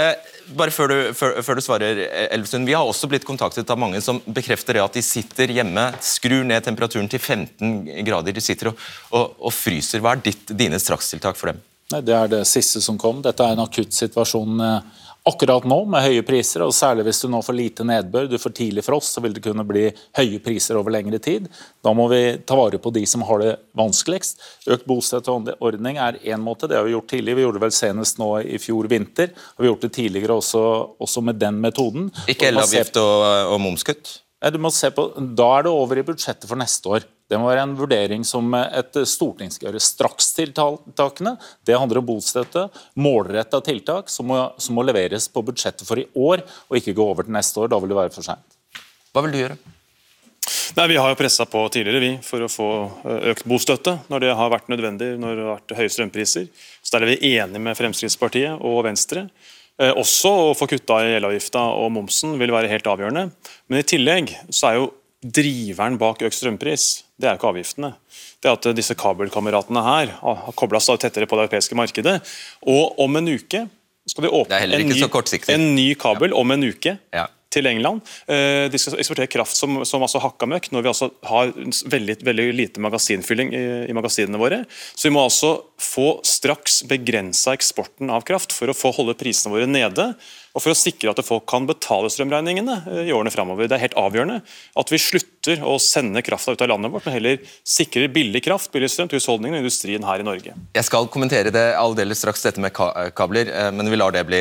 Eh, 0.00 0.34
bare 0.58 0.74
før 0.74 0.90
du, 0.90 0.98
før, 1.14 1.38
før 1.46 1.60
du, 1.60 1.62
svarer, 1.62 2.02
Elvesund. 2.02 2.34
Elvestuen. 2.34 2.66
Vi 2.66 2.74
har 2.74 2.90
også 2.90 3.06
blitt 3.12 3.28
kontaktet 3.28 3.70
av 3.70 3.78
mange 3.78 4.02
som 4.02 4.18
bekrefter 4.26 4.74
det 4.74 4.82
at 4.82 4.98
de 4.98 5.06
sitter 5.06 5.54
hjemme, 5.54 5.92
skrur 6.02 6.42
ned 6.42 6.66
temperaturen 6.66 7.10
til 7.10 7.22
15 7.22 8.02
grader, 8.06 8.34
de 8.34 8.42
sitter 8.42 8.72
og, 8.72 8.86
og, 9.14 9.36
og 9.38 9.54
fryser. 9.54 10.02
Hva 10.02 10.16
er 10.16 10.24
ditt, 10.26 10.50
dine 10.58 10.82
strakstiltak 10.82 11.38
for 11.38 11.52
dem? 11.52 11.62
Det 11.90 12.14
er 12.14 12.28
det 12.30 12.44
siste 12.46 12.82
som 12.84 12.98
kom. 12.98 13.22
Dette 13.24 13.42
er 13.42 13.56
en 13.56 13.64
akutt 13.64 13.94
situasjon 13.94 14.60
eh, 14.62 15.00
akkurat 15.26 15.64
nå 15.68 15.78
med 15.90 16.04
høye 16.04 16.22
priser. 16.26 16.62
og 16.64 16.74
Særlig 16.74 17.08
hvis 17.08 17.22
du 17.24 17.28
nå 17.32 17.40
får 17.44 17.56
lite 17.56 17.86
nedbør, 17.86 18.28
du 18.30 18.38
får 18.40 18.54
tidlig 18.56 18.84
frost, 18.86 19.16
så 19.16 19.22
vil 19.24 19.34
det 19.36 19.42
kunne 19.44 19.66
bli 19.66 19.88
høye 20.16 20.38
priser 20.44 20.78
over 20.80 20.94
lengre 20.94 21.18
tid. 21.22 21.48
Da 21.84 21.92
må 21.96 22.06
vi 22.12 22.22
ta 22.46 22.58
vare 22.58 22.80
på 22.82 22.92
de 22.94 23.04
som 23.10 23.26
har 23.28 23.42
det 23.42 23.52
vanskeligst. 23.78 24.40
Økt 24.70 24.86
bostøtteordning 24.88 26.00
er 26.00 26.20
én 26.22 26.42
måte, 26.44 26.70
det 26.70 26.78
har 26.78 26.86
vi 26.86 26.94
gjort 26.94 27.10
tidligere. 27.10 27.40
Vi 27.40 27.46
gjorde 27.48 27.60
det 27.60 27.66
vel 27.66 27.76
senest 27.80 28.22
nå 28.22 28.32
i 28.40 28.62
fjor 28.62 28.90
vinter. 28.90 29.34
og 29.34 29.60
Vi 29.64 29.68
har 29.68 29.74
gjort 29.74 29.86
det 29.88 29.94
tidligere 29.98 30.40
også, 30.40 30.64
også 31.02 31.26
med 31.26 31.42
den 31.42 31.60
metoden. 31.60 32.10
Ikke 32.30 32.52
elavgift 32.52 33.00
og, 33.02 33.26
og 33.54 33.62
momskutt? 33.66 34.20
Du 34.40 34.56
må 34.62 34.70
se 34.72 34.88
på, 34.94 35.10
Da 35.36 35.48
er 35.58 35.66
det 35.66 35.72
over 35.72 35.98
i 36.00 36.04
budsjettet 36.06 36.48
for 36.48 36.56
neste 36.56 36.88
år. 36.88 37.04
Det 37.30 37.38
må 37.38 37.46
være 37.46 37.62
en 37.62 37.74
vurdering 37.78 38.24
som 38.26 38.48
et 38.56 38.96
storting 39.06 39.52
skal 39.52 39.68
gjøre. 39.68 39.82
Strakstiltakene 39.84 41.36
det 41.68 41.76
handler 41.78 42.00
om 42.00 42.08
bostøtte, 42.08 42.64
målretta 42.98 43.60
tiltak 43.62 44.08
som 44.10 44.26
må, 44.32 44.40
som 44.58 44.74
må, 44.74 44.86
leveres 44.88 45.28
på 45.30 45.44
budsjettet 45.46 45.86
for 45.86 46.00
i 46.00 46.08
år, 46.18 46.42
og 46.66 46.80
ikke 46.80 46.96
gå 46.96 47.06
over 47.12 47.28
til 47.28 47.36
neste 47.36 47.60
år. 47.60 47.70
Da 47.70 47.78
vil 47.78 47.92
det 47.92 48.00
være 48.00 48.14
for 48.16 48.26
seint. 48.26 48.58
Hva 49.12 49.22
vil 49.26 49.36
du 49.36 49.38
gjøre? 49.42 49.60
Nei, 50.74 50.86
Vi 50.88 50.96
har 50.96 51.12
jo 51.12 51.18
pressa 51.18 51.46
på 51.46 51.62
tidligere 51.70 52.02
vi, 52.02 52.10
for 52.24 52.42
å 52.46 52.50
få 52.50 52.68
eh, 53.04 53.30
økt 53.34 53.46
bostøtte 53.50 53.98
når 54.10 54.24
det 54.24 54.34
har 54.40 54.52
vært 54.52 54.70
nødvendig 54.72 55.12
når 55.20 55.36
det 55.36 55.46
har 55.46 55.58
vært 55.58 55.78
høye 55.78 55.94
strømpriser. 55.94 56.50
Så 56.82 56.96
Der 56.96 57.06
er 57.06 57.12
vi 57.12 57.34
enige 57.36 57.62
med 57.62 57.78
Fremskrittspartiet 57.78 58.58
og 58.58 58.84
Venstre. 58.88 59.28
Eh, 59.80 59.92
også 59.96 60.32
å 60.50 60.56
få 60.56 60.68
kutta 60.70 61.00
i 61.06 61.14
elavgifta 61.16 61.62
og 61.80 61.92
momsen 61.96 62.36
vil 62.40 62.52
være 62.52 62.70
helt 62.70 62.88
avgjørende. 62.90 63.30
Men 63.68 63.80
i 63.80 63.86
tillegg 63.86 64.34
så 64.52 64.70
er 64.70 64.80
jo 64.80 64.90
driveren 65.20 65.98
bak 66.00 66.22
økt 66.24 66.36
strømpris 66.36 66.90
det 67.20 67.28
er 67.28 67.34
jo 67.34 67.40
ikke 67.40 67.50
avgiftene. 67.50 67.90
Det 68.40 68.48
er 68.48 68.56
at 68.56 68.68
disse 68.76 68.96
kabelkameratene 68.96 69.82
her 69.84 70.14
har 70.22 70.54
kobla 70.56 70.80
seg 70.80 71.02
tettere 71.02 71.28
på 71.28 71.36
det 71.36 71.46
europeiske 71.46 71.76
markedet. 71.76 72.16
Og 72.64 72.96
om 73.04 73.20
en 73.20 73.28
uke 73.28 73.66
skal 74.08 74.24
de 74.24 74.30
åpne 74.32 74.60
en 74.64 74.88
ny, 74.88 75.02
en 75.52 75.66
ny, 75.76 75.88
kabel 76.00 76.32
om 76.36 76.54
en 76.54 76.64
uke. 76.64 76.96
Ja. 77.12 77.26
Til 77.50 77.66
England. 77.70 78.04
Eh, 78.30 78.66
de 78.70 78.78
skal 78.80 78.98
eksportere 79.00 79.30
kraft 79.30 79.56
som, 79.58 79.80
som 79.88 80.02
altså 80.04 80.22
hakka 80.22 80.48
møkk, 80.50 80.70
når 80.72 80.84
vi 80.84 80.92
altså 80.92 81.10
har 81.26 81.52
veldig, 81.92 82.20
veldig 82.26 82.46
lite 82.56 82.82
magasinfylling 82.82 83.54
i, 83.54 83.64
i, 83.90 83.96
magasinene 83.96 84.40
våre. 84.40 84.62
Så 84.94 85.08
vi 85.08 85.14
må 85.14 85.24
altså 85.26 85.56
få 85.80 86.20
straks 86.26 86.82
begrensa 86.90 87.54
eksporten 87.56 88.12
av 88.12 88.26
kraft 88.28 88.54
for 88.56 88.70
å 88.70 88.76
få 88.76 88.94
holde 88.96 89.18
prisene 89.18 89.54
våre 89.54 89.68
nede 89.70 90.12
og 90.54 90.62
for 90.64 90.72
å 90.72 90.78
sikre 90.78 91.12
at 91.12 91.22
folk 91.24 91.46
kan 91.50 91.66
betale 91.68 92.10
strømregningene 92.10 92.76
eh, 92.90 93.02
i 93.08 93.14
årene 93.14 93.32
framover. 93.34 93.68
Det 93.70 93.76
er 93.76 93.84
helt 93.84 93.98
avgjørende 94.00 94.40
at 94.80 94.92
vi 94.92 95.00
slutter 95.00 95.62
å 95.66 95.76
sende 95.82 96.22
krafta 96.26 96.54
ut 96.54 96.64
av 96.64 96.72
landet 96.72 96.92
vårt, 96.92 97.06
men 97.06 97.16
heller 97.16 97.38
sikrer 97.66 98.10
billig 98.12 98.42
kraft 98.44 98.72
billig 98.74 98.90
strøm 98.92 99.10
til 99.10 99.20
husholdningene 99.20 99.60
og 99.60 99.66
industrien 99.66 100.06
her 100.06 100.22
i 100.22 100.26
Norge. 100.26 100.56
Jeg 100.76 100.88
skal 100.88 101.08
kommentere 101.12 101.54
det 101.54 101.64
aldeles 101.78 102.22
straks, 102.22 102.44
dette 102.46 102.62
med 102.62 102.74
eh, 102.74 103.10
kabler, 103.16 103.52
eh, 103.54 103.70
men 103.74 103.90
vi 103.90 104.00
lar 104.00 104.14
det 104.14 104.26
bli 104.28 104.40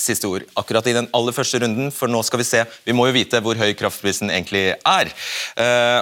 siste 0.00 0.28
ord 0.28 0.44
akkurat 0.60 0.86
i 0.90 0.96
den 0.96 1.08
aller 1.16 1.34
første 1.34 1.60
runden. 1.62 1.90
For 1.94 2.10
nå 2.10 2.22
skal 2.26 2.42
vi 2.42 2.48
se, 2.48 2.64
vi 2.84 2.96
må 2.96 3.08
jo 3.08 3.16
vite 3.16 3.40
hvor 3.44 3.58
høy 3.58 3.72
kraftprisen 3.78 4.32
egentlig 4.32 4.62
er. 4.76 5.12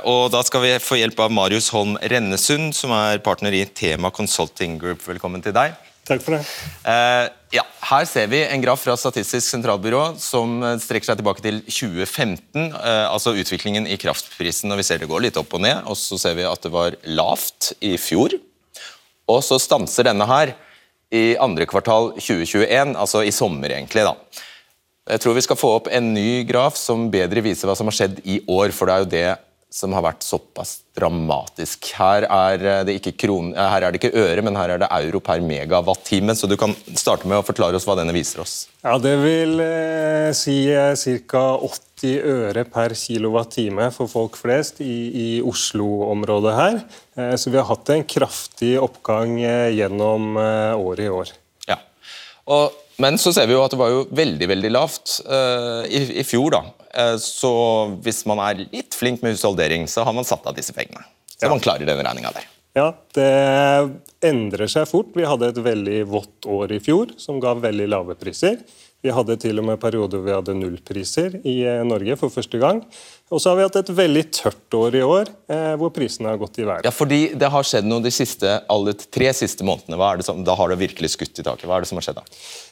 Og 0.09 0.29
da 0.33 0.43
skal 0.47 0.65
vi 0.65 0.73
få 0.83 0.99
hjelp 1.01 1.21
av 1.25 1.35
Marius 1.35 1.71
Holm 1.75 1.97
Rennesund, 2.13 2.75
som 2.77 2.95
er 2.97 3.23
partner 3.25 3.55
i 3.57 3.65
Tema 3.67 4.13
Consulting 4.15 4.79
Group. 4.81 5.05
Velkommen 5.09 5.45
til 5.45 5.57
deg. 5.57 5.77
Takk 6.09 6.23
for 6.25 6.39
det. 6.39 6.45
Uh, 6.87 7.29
ja, 7.53 7.65
her 7.91 8.07
ser 8.09 8.31
vi 8.33 8.41
en 8.47 8.63
graf 8.65 8.81
fra 8.81 8.95
Statistisk 8.97 9.45
sentralbyrå 9.45 10.15
som 10.21 10.59
eh, 10.65 10.77
strekker 10.81 11.11
seg 11.11 11.19
tilbake 11.21 11.45
til 11.45 11.61
2015. 11.67 12.71
Uh, 12.73 12.77
eh, 12.77 13.05
altså 13.09 13.35
utviklingen 13.37 13.89
i 13.89 13.99
kraftprisen. 14.01 14.73
og 14.73 14.81
Vi 14.81 14.87
ser 14.89 15.03
det 15.03 15.09
går 15.11 15.27
litt 15.27 15.41
opp 15.41 15.53
og 15.57 15.63
ned. 15.65 15.83
og 15.85 15.99
Så 16.01 16.17
ser 16.21 16.37
vi 16.39 16.47
at 16.49 16.65
det 16.65 16.73
var 16.73 16.97
lavt 17.09 17.75
i 17.85 17.95
fjor. 18.01 18.37
Og 19.29 19.43
så 19.45 19.61
stanser 19.61 20.09
denne 20.09 20.29
her 20.29 20.55
i 21.13 21.37
andre 21.41 21.65
kvartal 21.69 22.15
2021, 22.17 22.97
altså 22.97 23.25
i 23.25 23.33
sommer 23.33 23.73
egentlig. 23.77 24.05
da. 24.09 24.45
Jeg 25.09 25.25
tror 25.25 25.37
vi 25.37 25.45
skal 25.45 25.61
få 25.61 25.75
opp 25.79 25.93
en 25.93 26.13
ny 26.13 26.45
graf 26.49 26.77
som 26.77 27.09
bedre 27.13 27.45
viser 27.45 27.69
hva 27.69 27.77
som 27.77 27.89
har 27.89 27.97
skjedd 27.97 28.21
i 28.29 28.43
år. 28.49 28.73
For 28.77 28.89
det 28.89 28.97
er 28.97 29.05
jo 29.05 29.13
det 29.13 29.29
som 29.79 29.95
har 29.95 30.03
vært 30.03 30.25
såpass 30.27 30.81
dramatisk. 30.99 31.91
Her 31.99 32.27
er 32.27 32.65
eh, 32.67 32.81
det 32.89 32.97
ikke, 32.99 33.15
kron, 33.23 33.53
eh, 33.55 33.69
her 33.71 33.87
er 33.87 33.95
det 33.95 34.01
ikke 34.01 34.25
øre, 34.25 34.43
men 34.45 34.59
her 34.59 34.75
er 34.75 34.83
det 34.83 34.89
euro 34.99 35.21
per 35.23 35.43
megawatt-time. 35.45 36.35
Så 36.35 36.51
du 36.51 36.57
kan 36.59 36.75
starte 36.99 37.29
med 37.31 37.39
å 37.39 37.47
forklare 37.47 37.79
oss 37.79 37.87
hva 37.87 37.97
denne 37.99 38.15
viser 38.17 38.43
oss. 38.43 38.57
Ja, 38.83 38.97
Det 39.03 39.15
vil 39.23 39.63
eh, 39.63 40.31
si 40.37 40.59
eh, 40.73 40.95
ca. 41.31 41.45
80 41.69 42.19
øre 42.31 42.63
per 42.71 42.95
kilowatt-time 42.99 43.89
for 43.95 44.11
folk 44.11 44.39
flest 44.39 44.83
i, 44.83 44.97
i 45.11 45.29
Oslo-området 45.47 46.57
her. 46.59 46.81
Eh, 47.19 47.37
så 47.39 47.55
vi 47.55 47.61
har 47.61 47.69
hatt 47.71 47.95
en 47.95 48.07
kraftig 48.07 48.75
oppgang 48.83 49.39
gjennom 49.39 50.35
året 50.39 51.07
i 51.07 51.13
år. 51.13 51.33
Ja, 51.71 51.79
og, 52.51 52.75
Men 52.99 53.15
så 53.23 53.31
ser 53.31 53.47
vi 53.47 53.55
jo 53.55 53.63
at 53.63 53.71
det 53.71 53.79
var 53.79 53.93
jo 53.95 54.07
veldig 54.11 54.47
veldig 54.51 54.71
lavt 54.75 55.21
i, 55.87 56.01
i 56.19 56.25
fjor. 56.27 56.51
da. 56.57 56.63
Eh, 56.95 57.17
så 57.23 57.53
hvis 58.05 58.25
man 58.29 58.41
er 58.45 58.65
litt 58.67 58.97
flink 58.97 59.25
med 59.25 59.37
husholdering, 59.37 59.89
så 59.91 60.07
har 60.07 60.17
man 60.17 60.27
satt 60.29 60.47
av 60.49 60.57
disse 60.57 60.75
pengene. 60.77 61.05
Så 61.35 61.47
ja. 61.47 61.53
man 61.53 61.63
klarer 61.63 61.89
den 61.89 62.01
regninga 62.03 62.33
der. 62.35 62.47
Ja, 62.77 62.91
det 63.17 63.31
endrer 64.29 64.71
seg 64.71 64.87
fort. 64.91 65.11
Vi 65.17 65.27
hadde 65.27 65.51
et 65.51 65.63
veldig 65.63 66.03
vått 66.11 66.47
år 66.47 66.77
i 66.77 66.83
fjor 66.83 67.15
som 67.19 67.41
ga 67.43 67.57
veldig 67.59 67.89
lave 67.91 68.17
priser. 68.19 68.61
Vi 69.03 69.13
hadde 69.15 69.39
til 69.39 69.61
og 69.61 69.67
med 69.69 69.81
perioder 69.83 70.19
hvor 70.19 70.27
vi 70.27 70.35
hadde 70.35 70.57
nullpriser 70.59 71.39
i 71.47 71.61
eh, 71.67 71.85
Norge 71.87 72.19
for 72.21 72.35
første 72.35 72.59
gang. 72.61 72.83
Og 73.29 73.43
så 73.43 73.51
har 73.51 73.59
vi 73.59 73.65
hatt 73.67 73.77
et 73.77 73.91
veldig 73.93 74.23
tørt 74.33 74.75
år 74.79 74.95
i 74.97 75.03
år, 75.05 75.29
eh, 75.53 75.75
hvor 75.77 75.91
prisene 75.93 76.31
har 76.31 76.39
gått 76.41 76.59
i 76.63 76.65
været. 76.65 76.87
Ja, 76.89 76.93
fordi 76.95 77.37
Det 77.39 77.51
har 77.53 77.67
skjedd 77.67 77.85
noe 77.85 78.01
de 78.01 78.13
siste, 78.15 78.63
alle 78.73 78.95
tre 78.95 79.29
siste 79.37 79.67
månedene. 79.69 80.25
Som, 80.25 80.41
da 80.45 80.55
har 80.57 80.69
det 80.73 80.79
virkelig 80.81 81.13
skutt 81.13 81.39
i 81.39 81.45
taket. 81.45 81.67
Hva 81.69 81.77
er 81.77 81.85
det 81.85 81.91
som 81.91 82.01
har 82.01 82.07
skjedd 82.07 82.21
da? 82.23 82.25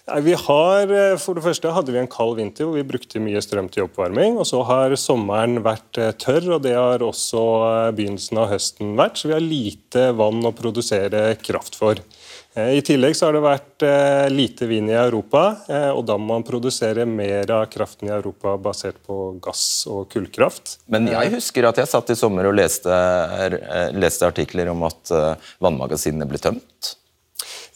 Nei, 0.09 0.21
vi 0.25 0.33
har, 0.33 0.93
eh, 0.93 1.17
for 1.21 1.35
det 1.35 1.45
første 1.45 1.73
hadde 1.77 1.93
vi 1.93 2.01
en 2.01 2.09
kald 2.09 2.37
vinter 2.37 2.65
hvor 2.65 2.79
vi 2.79 2.87
brukte 2.89 3.21
mye 3.21 3.43
strøm 3.45 3.69
til 3.71 3.85
oppvarming. 3.85 4.39
og 4.39 4.47
Så 4.47 4.65
har 4.65 4.97
sommeren 4.97 5.61
vært 5.63 6.01
eh, 6.01 6.13
tørr, 6.13 6.55
og 6.57 6.63
det 6.63 6.73
har 6.73 7.05
også 7.05 7.93
begynnelsen 7.93 8.39
av 8.39 8.49
høsten 8.49 8.97
vært. 8.97 9.21
Så 9.21 9.29
vi 9.29 9.37
har 9.37 9.45
lite 9.45 10.13
vann 10.17 10.41
å 10.41 10.57
produsere 10.57 11.37
kraft 11.37 11.77
for. 11.77 12.01
Eh, 12.57 12.79
I 12.79 12.83
tillegg 12.83 13.17
så 13.17 13.29
har 13.29 13.37
det 13.37 13.45
vært 13.45 13.85
eh, 13.85 14.27
lite 14.33 14.69
vind 14.71 14.91
i 14.91 14.97
Europa, 14.97 15.45
eh, 15.69 15.91
og 15.93 16.07
da 16.09 16.17
må 16.17 16.33
man 16.33 16.47
produsere 16.47 17.05
mer 17.09 17.51
av 17.53 17.67
kraften 17.73 18.09
i 18.09 18.15
Europa 18.17 18.57
basert 18.61 19.03
på 19.05 19.37
gass 19.45 19.85
og 19.93 20.09
kullkraft. 20.13 20.79
Men 20.93 21.11
jeg 21.13 21.35
husker 21.37 21.69
at 21.69 21.83
jeg 21.83 21.91
satt 21.93 22.13
i 22.15 22.19
sommer 22.19 22.49
og 22.49 22.57
leste, 22.57 23.01
leste 23.97 24.29
artikler 24.29 24.73
om 24.73 24.87
at 24.89 25.13
vannmagasinene 25.63 26.29
ble 26.29 26.41
tømt. 26.41 26.95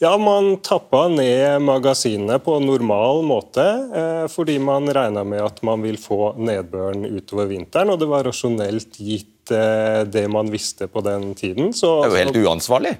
Ja, 0.01 0.15
man 0.17 0.55
tappa 0.65 1.03
ned 1.13 1.61
magasinene 1.61 2.39
på 2.41 2.55
normal 2.63 3.21
måte, 3.21 3.65
fordi 4.33 4.55
man 4.57 4.89
regna 4.89 5.21
med 5.21 5.43
at 5.45 5.61
man 5.65 5.83
vil 5.85 5.99
få 6.01 6.31
nedbøren 6.41 7.05
utover 7.05 7.51
vinteren, 7.51 7.93
og 7.93 8.01
det 8.01 8.09
var 8.09 8.25
rasjonelt 8.25 8.97
gitt 8.97 9.51
det 9.51 10.25
man 10.31 10.49
visste 10.49 10.87
på 10.89 11.03
den 11.05 11.35
tiden. 11.37 11.69
Så, 11.75 11.99
det 12.01 12.09
er 12.09 12.15
jo 12.15 12.23
helt 12.23 12.41
uansvarlig? 12.47 12.95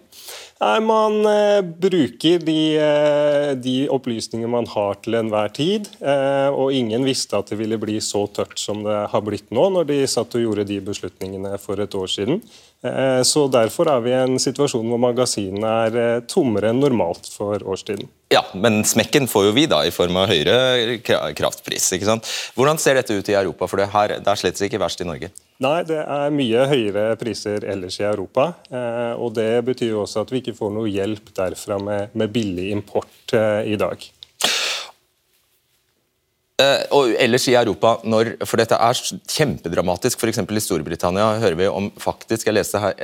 Nei, 0.61 0.79
Man 0.85 1.25
eh, 1.25 1.61
bruker 1.61 2.43
de, 2.45 2.59
eh, 2.77 3.51
de 3.57 3.75
opplysninger 3.89 4.49
man 4.51 4.67
har 4.69 4.99
til 5.01 5.17
enhver 5.17 5.49
tid. 5.57 5.89
Eh, 5.97 6.49
og 6.53 6.75
ingen 6.77 7.05
visste 7.07 7.39
at 7.39 7.49
det 7.49 7.57
ville 7.57 7.79
bli 7.81 7.97
så 8.03 8.27
tørt 8.29 8.61
som 8.61 8.83
det 8.85 8.99
har 9.09 9.25
blitt 9.25 9.49
nå, 9.49 9.69
når 9.73 9.89
de 9.89 9.99
satt 10.09 10.37
og 10.37 10.45
gjorde 10.45 10.67
de 10.69 10.77
beslutningene 10.85 11.55
for 11.61 11.81
et 11.81 11.97
år 11.97 12.11
siden. 12.11 12.43
Så 12.81 13.43
Derfor 13.53 13.91
er 13.93 13.99
vi 14.01 14.09
i 14.09 14.17
en 14.17 14.39
situasjon 14.41 14.87
hvor 14.89 14.97
magasinene 14.97 15.73
er 15.85 16.23
tommere 16.25 16.71
enn 16.71 16.79
normalt 16.81 17.27
for 17.29 17.61
årstiden. 17.61 18.09
Ja, 18.33 18.41
Men 18.57 18.81
smekken 18.87 19.29
får 19.29 19.45
jo 19.49 19.51
vi 19.53 19.67
da, 19.69 19.83
i 19.85 19.93
form 19.93 20.17
av 20.17 20.31
høyere 20.31 20.97
kraftpris. 21.37 21.91
ikke 21.93 22.09
sant? 22.09 22.25
Hvordan 22.57 22.81
ser 22.81 22.97
dette 22.97 23.13
ut 23.13 23.29
i 23.29 23.37
Europa? 23.37 23.69
For 23.69 23.77
det, 23.77 23.91
her, 23.93 24.17
det 24.17 24.33
er 24.33 24.41
slett 24.41 24.65
ikke 24.65 24.81
verst 24.81 25.05
i 25.05 25.05
Norge. 25.05 25.29
Nei, 25.61 25.83
det 25.85 25.99
er 25.99 26.31
mye 26.33 26.63
høyere 26.71 27.03
priser 27.21 27.67
ellers 27.69 27.99
i 27.99 28.05
Europa. 28.07 28.47
Eh, 28.73 29.13
og 29.13 29.35
Det 29.37 29.61
betyr 29.67 29.91
jo 29.93 30.01
også 30.07 30.23
at 30.23 30.33
vi 30.33 30.41
ikke 30.41 30.55
får 30.57 30.71
noe 30.73 30.89
hjelp 30.89 31.29
derfra 31.37 31.77
med, 31.77 32.15
med 32.17 32.33
billig 32.33 32.71
import 32.73 33.35
eh, 33.37 33.69
i 33.69 33.77
dag. 33.77 34.07
Eh, 36.61 36.81
og 36.97 37.13
ellers 37.13 37.45
i 37.45 37.53
Europa, 37.59 37.99
når, 38.09 38.33
for 38.41 38.57
dette 38.57 38.79
er 38.89 39.03
kjempedramatisk, 39.35 40.17
f.eks. 40.17 40.41
i 40.41 40.65
Storbritannia 40.65 41.29
hører 41.43 41.59
vi 41.59 41.69
om 41.69 41.91
faktisk, 41.93 42.49
jeg 42.49 42.57
leste 42.57 42.81
her, 42.81 42.97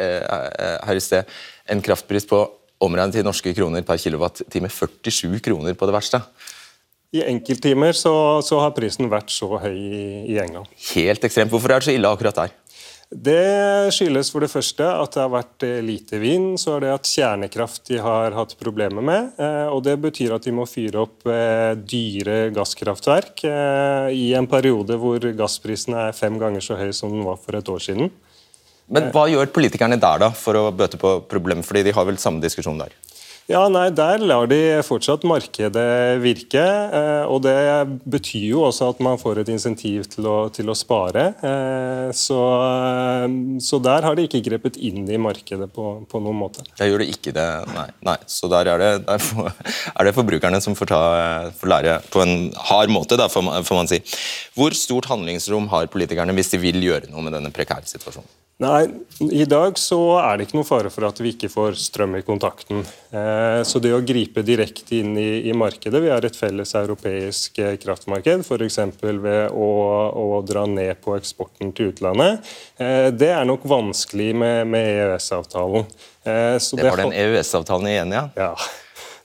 her 0.81 0.97
i 0.97 1.03
sted, 1.03 1.29
en 1.69 1.83
kraftpris 1.85 2.25
på 2.25 2.41
omregnet 2.81 3.19
til 3.19 3.25
norske 3.25 3.53
kroner 3.53 3.85
per 3.85 4.01
kilowattime 4.01 4.69
47 4.73 5.43
kroner 5.45 5.77
på 5.77 5.89
det 5.89 5.93
verste. 5.93 6.25
I 7.15 7.23
enkelttimer 7.23 7.95
så, 7.95 8.13
så, 8.43 8.59
har 8.59 8.73
prisen 8.75 9.07
vært 9.11 9.31
så 9.31 9.47
høy 9.61 9.75
i, 9.75 10.05
i 10.33 10.39
England. 10.43 10.67
Helt 10.91 11.23
ekstremt. 11.23 11.53
Hvorfor 11.53 11.71
er 11.71 11.79
det 11.79 11.87
så 11.87 11.95
ille 11.95 12.09
akkurat 12.11 12.41
der? 12.41 12.55
Det 13.07 13.87
skyldes 13.95 14.27
for 14.33 14.43
det 14.43 14.49
første 14.51 14.83
at 14.83 15.13
det 15.15 15.21
har 15.21 15.31
vært 15.31 15.63
eh, 15.63 15.77
lite 15.79 16.19
vind. 16.19 16.57
Så 16.59 16.73
er 16.75 16.83
det 16.83 16.91
at 16.91 17.07
kjernekraft 17.07 17.85
de 17.87 18.01
har 18.03 18.35
hatt 18.35 18.57
problemer 18.59 19.05
med. 19.05 19.29
Eh, 19.39 19.69
og 19.71 19.85
Det 19.87 19.95
betyr 20.03 20.35
at 20.35 20.43
de 20.43 20.51
må 20.51 20.67
fyre 20.67 21.05
opp 21.05 21.23
eh, 21.31 21.71
dyre 21.79 22.49
gasskraftverk 22.55 23.45
i 24.11 24.27
en 24.35 24.49
periode 24.51 24.99
hvor 24.99 25.23
gassprisen 25.39 25.95
er 25.95 26.15
fem 26.17 26.35
ganger 26.41 26.63
så 26.63 26.75
høy 26.75 26.91
som 26.91 27.15
den 27.15 27.23
var 27.23 27.39
for 27.39 27.55
et 27.55 27.71
år 27.71 27.83
siden. 27.87 28.11
Men 28.91 29.09
Hva 29.15 29.25
gjør 29.31 29.47
politikerne 29.55 29.99
der 29.99 30.27
da 30.27 30.31
for 30.35 30.59
å 30.59 30.67
bøte 30.75 30.99
på 30.99 31.17
problemet, 31.27 31.67
fordi 31.67 31.87
de 31.87 31.95
har 31.95 32.07
vel 32.07 32.19
samme 32.19 32.43
diskusjon 32.43 32.79
der? 32.79 32.91
Ja, 33.47 33.61
nei, 33.71 33.87
Der 33.95 34.19
lar 34.27 34.43
de 34.51 34.59
fortsatt 34.83 35.23
markedet 35.23 36.19
virke. 36.19 36.59
Eh, 36.59 37.23
og 37.31 37.45
Det 37.45 37.55
betyr 38.03 38.49
jo 38.49 38.65
også 38.67 38.89
at 38.91 38.99
man 38.99 39.19
får 39.21 39.39
et 39.39 39.51
insentiv 39.53 40.03
til 40.11 40.27
å, 40.27 40.35
til 40.51 40.67
å 40.67 40.75
spare. 40.75 41.29
Eh, 41.39 42.09
så, 42.11 42.39
eh, 42.67 43.27
så, 43.63 43.79
der 43.79 44.03
har 44.03 44.17
de 44.19 44.25
ikke 44.27 44.43
grepet 44.43 44.75
inn 44.75 45.07
i 45.07 45.19
markedet 45.21 45.69
på, 45.71 45.85
på 46.11 46.21
noen 46.25 46.35
måte. 46.41 46.65
Jeg 46.75 46.91
gjør 46.91 47.05
det 47.05 47.07
ikke 47.13 47.35
det, 47.37 47.47
nei. 47.71 47.87
nei. 48.09 48.17
Så 48.27 48.51
der 48.51 48.67
er 48.73 48.83
det, 48.83 48.91
der 49.07 49.29
er 49.95 50.09
det 50.09 50.15
forbrukerne 50.17 50.59
som 50.63 50.75
får, 50.75 50.91
ta, 50.91 51.01
får, 51.55 51.71
lære 51.71 51.95
på 52.11 52.25
en 52.25 52.35
hard 52.67 52.91
måte, 52.91 53.15
da, 53.15 53.29
får 53.31 53.47
man 53.71 53.87
si. 53.87 54.01
Hvor 54.59 54.75
stort 54.75 55.07
handlingsrom 55.07 55.71
har 55.71 55.87
politikerne 55.93 56.35
hvis 56.35 56.51
de 56.51 56.59
vil 56.67 56.83
gjøre 56.83 57.13
noe 57.13 57.23
med 57.23 57.39
denne 57.39 57.55
prekære 57.55 57.87
situasjonen? 57.95 58.27
Nei, 58.57 58.87
I 59.19 59.45
dag 59.45 59.75
så 59.77 59.99
er 60.17 60.39
det 60.39 60.47
ikke 60.47 60.57
noen 60.57 60.65
fare 60.65 60.89
for 60.89 61.05
at 61.05 61.19
vi 61.21 61.29
ikke 61.35 61.49
får 61.53 61.75
strøm 61.77 62.15
i 62.17 62.23
kontakten. 62.25 62.79
Eh, 63.13 63.59
så 63.69 63.77
det 63.83 63.91
å 63.93 63.99
gripe 64.01 64.41
direkte 64.41 64.97
inn 64.97 65.11
i, 65.21 65.43
i 65.45 65.53
markedet 65.53 66.01
Vi 66.01 66.09
har 66.09 66.25
et 66.25 66.39
felles 66.39 66.73
europeisk 66.79 67.61
eh, 67.61 67.75
kraftmarked, 67.77 68.41
f.eks. 68.41 68.79
ved 69.03 69.53
å, 69.53 69.69
å, 70.09 70.41
dra 70.41 70.65
ned 70.65 70.97
på 71.05 71.13
eksporten 71.19 71.69
til 71.77 71.91
utlandet. 71.91 72.49
Eh, 72.81 73.11
det 73.13 73.29
er 73.35 73.45
nok 73.45 73.69
vanskelig 73.69 74.31
med, 74.33 74.65
med 74.73 74.89
EØS-avtalen. 75.05 75.85
Det 76.25 76.81
var 76.81 77.05
den 77.05 77.13
EØS-avtalen 77.13 77.93
igjen, 77.93 78.17
ja? 78.17 78.25
ja. 78.41 78.51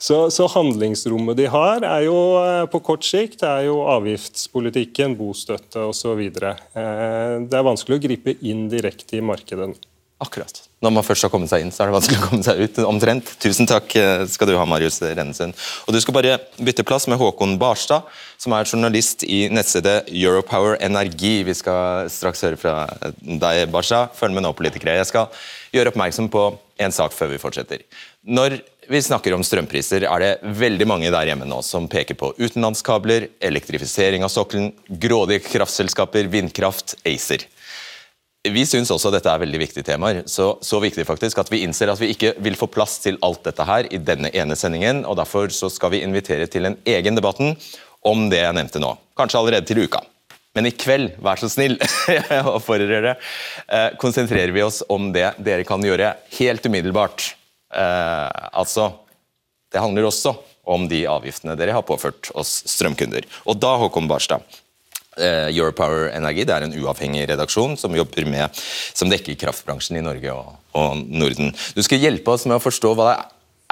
Så, 0.03 0.31
så, 0.35 0.49
handlingsrommet 0.51 1.37
de 1.39 1.45
har, 1.47 1.85
er 1.87 2.09
jo 2.09 2.17
eh, 2.41 2.65
på 2.73 2.81
kort 2.83 3.07
sikt 3.07 3.45
er 3.47 3.69
jo 3.69 3.85
avgiftspolitikken, 3.93 5.15
bostøtte 5.15 5.85
osv. 5.93 6.25
Eh, 6.27 7.37
det 7.47 7.59
er 7.59 7.69
vanskelig 7.69 8.01
å 8.01 8.03
gripe 8.09 8.35
inn 8.43 8.65
direkte 8.73 9.21
i 9.21 9.23
markedet. 9.23 9.77
Akkurat. 10.23 10.59
Når 10.83 10.93
man 10.95 11.07
først 11.07 11.27
har 11.27 11.31
kommet 11.31 11.51
seg 11.51 11.63
inn, 11.63 11.71
så 11.75 11.85
er 11.85 11.91
det 11.91 11.97
vanskelig 11.97 12.19
å 12.19 12.25
komme 12.25 12.47
seg 12.47 12.59
ut. 12.63 12.81
omtrent. 12.87 13.31
Tusen 13.43 13.71
takk 13.71 13.95
eh, 13.99 14.25
skal 14.31 14.51
du 14.51 14.57
ha, 14.59 14.67
Marius 14.67 14.99
Rennesund. 15.03 15.55
Og 15.87 15.95
Du 15.95 16.01
skal 16.03 16.19
bare 16.19 16.37
bytte 16.59 16.87
plass 16.87 17.07
med 17.11 17.23
Håkon 17.23 17.55
Barstad, 17.63 18.11
som 18.43 18.59
er 18.59 18.67
journalist 18.67 19.23
i 19.23 19.45
nettstedet 19.55 20.11
Europower 20.11 20.81
Energi. 20.83 21.45
Vi 21.47 21.55
skal 21.59 22.11
straks 22.11 22.43
høre 22.43 22.59
fra 22.59 22.89
deg, 23.23 23.69
Barstad. 23.71 24.19
Følg 24.19 24.35
med 24.35 24.47
nå, 24.49 24.51
politikere. 24.59 24.99
Jeg 24.99 25.13
skal 25.15 25.31
gjøre 25.75 25.95
oppmerksom 25.95 26.31
på 26.35 26.49
en 26.83 26.95
sak 26.95 27.15
før 27.15 27.31
vi 27.37 27.43
fortsetter. 27.43 27.87
Når 28.27 28.59
vi 28.89 29.03
snakker 29.03 29.35
om 29.35 29.45
strømpriser, 29.47 30.03
er 30.09 30.23
det 30.23 30.53
veldig 30.59 30.87
mange 30.91 31.11
der 31.15 31.29
hjemme 31.31 31.47
nå 31.47 31.61
som 31.63 31.85
peker 31.91 32.17
på 32.19 32.33
utenlandskabler, 32.39 33.29
elektrifisering 33.39 34.25
av 34.27 34.33
sokkelen, 34.33 34.73
grådige 34.89 35.45
kraftselskaper, 35.47 36.27
vindkraft, 36.33 36.97
ACER. 37.07 37.47
Vi 38.43 38.65
syns 38.67 38.91
også 38.91 39.13
dette 39.15 39.31
er 39.31 39.39
veldig 39.39 39.61
viktige 39.63 39.87
temaer. 39.87 40.25
Så, 40.27 40.57
så, 40.67 40.81
viktig 40.83 41.05
faktisk 41.07 41.39
at 41.39 41.51
vi 41.53 41.61
innser 41.63 41.93
at 41.93 42.01
vi 42.03 42.09
ikke 42.11 42.33
vil 42.43 42.59
få 42.59 42.67
plass 42.67 42.97
til 43.05 43.21
alt 43.23 43.45
dette 43.47 43.67
her 43.69 43.87
i 43.87 44.01
denne 44.03 44.33
ene 44.35 44.57
sendingen. 44.59 45.05
og 45.07 45.15
Derfor 45.21 45.53
så 45.55 45.71
skal 45.71 45.93
vi 45.95 46.01
invitere 46.03 46.49
til 46.51 46.67
en 46.67 46.79
egen 46.83 47.15
debatten 47.15 47.55
om 48.03 48.27
det 48.33 48.41
jeg 48.43 48.57
nevnte 48.59 48.83
nå. 48.83 48.97
Kanskje 49.15 49.39
allerede 49.39 49.69
til 49.71 49.85
uka. 49.85 50.01
Men 50.59 50.67
i 50.67 50.75
kveld, 50.75 51.15
vær 51.23 51.39
så 51.39 51.49
snill, 51.49 51.79
jeg 52.11 52.43
oppfordrer 52.43 52.91
dere, 52.91 53.15
eh, 53.71 53.95
konsentrerer 54.03 54.51
vi 54.53 54.67
oss 54.67 54.83
om 54.91 55.13
det 55.15 55.31
dere 55.39 55.65
kan 55.69 55.87
gjøre 55.87 56.11
helt 56.41 56.67
umiddelbart. 56.67 57.31
Eh, 57.73 58.49
altså, 58.53 58.91
det 59.73 59.83
handler 59.83 60.09
også 60.09 60.37
om 60.73 60.85
de 60.89 61.05
avgiftene 61.11 61.57
dere 61.59 61.75
har 61.75 61.87
påført 61.87 62.31
oss 62.39 62.61
strømkunder. 62.71 63.27
Og 63.51 63.59
da, 63.59 63.75
Håkon 63.81 64.11
Barstad, 64.11 64.45
Eh, 65.21 65.51
Europower 65.53 66.07
Energi 66.09 66.47
det 66.49 66.55
er 66.55 66.65
en 66.65 66.73
uavhengig 66.73 67.27
redaksjon 67.29 67.75
som 67.77 67.93
jobber 67.93 68.25
med, 68.25 68.63
som 68.97 69.11
dekker 69.13 69.37
kraftbransjen 69.43 69.99
i 70.01 70.05
Norge 70.05 70.33
og, 70.33 70.55
og, 70.73 71.03
Norden. 71.05 71.53
Du 71.77 71.83
skal 71.85 72.01
hjelpe 72.01 72.33
oss 72.33 72.47
med 72.49 72.57
å 72.57 72.65
forstå 72.65 72.95
hva 72.97 73.11
det 73.11 73.19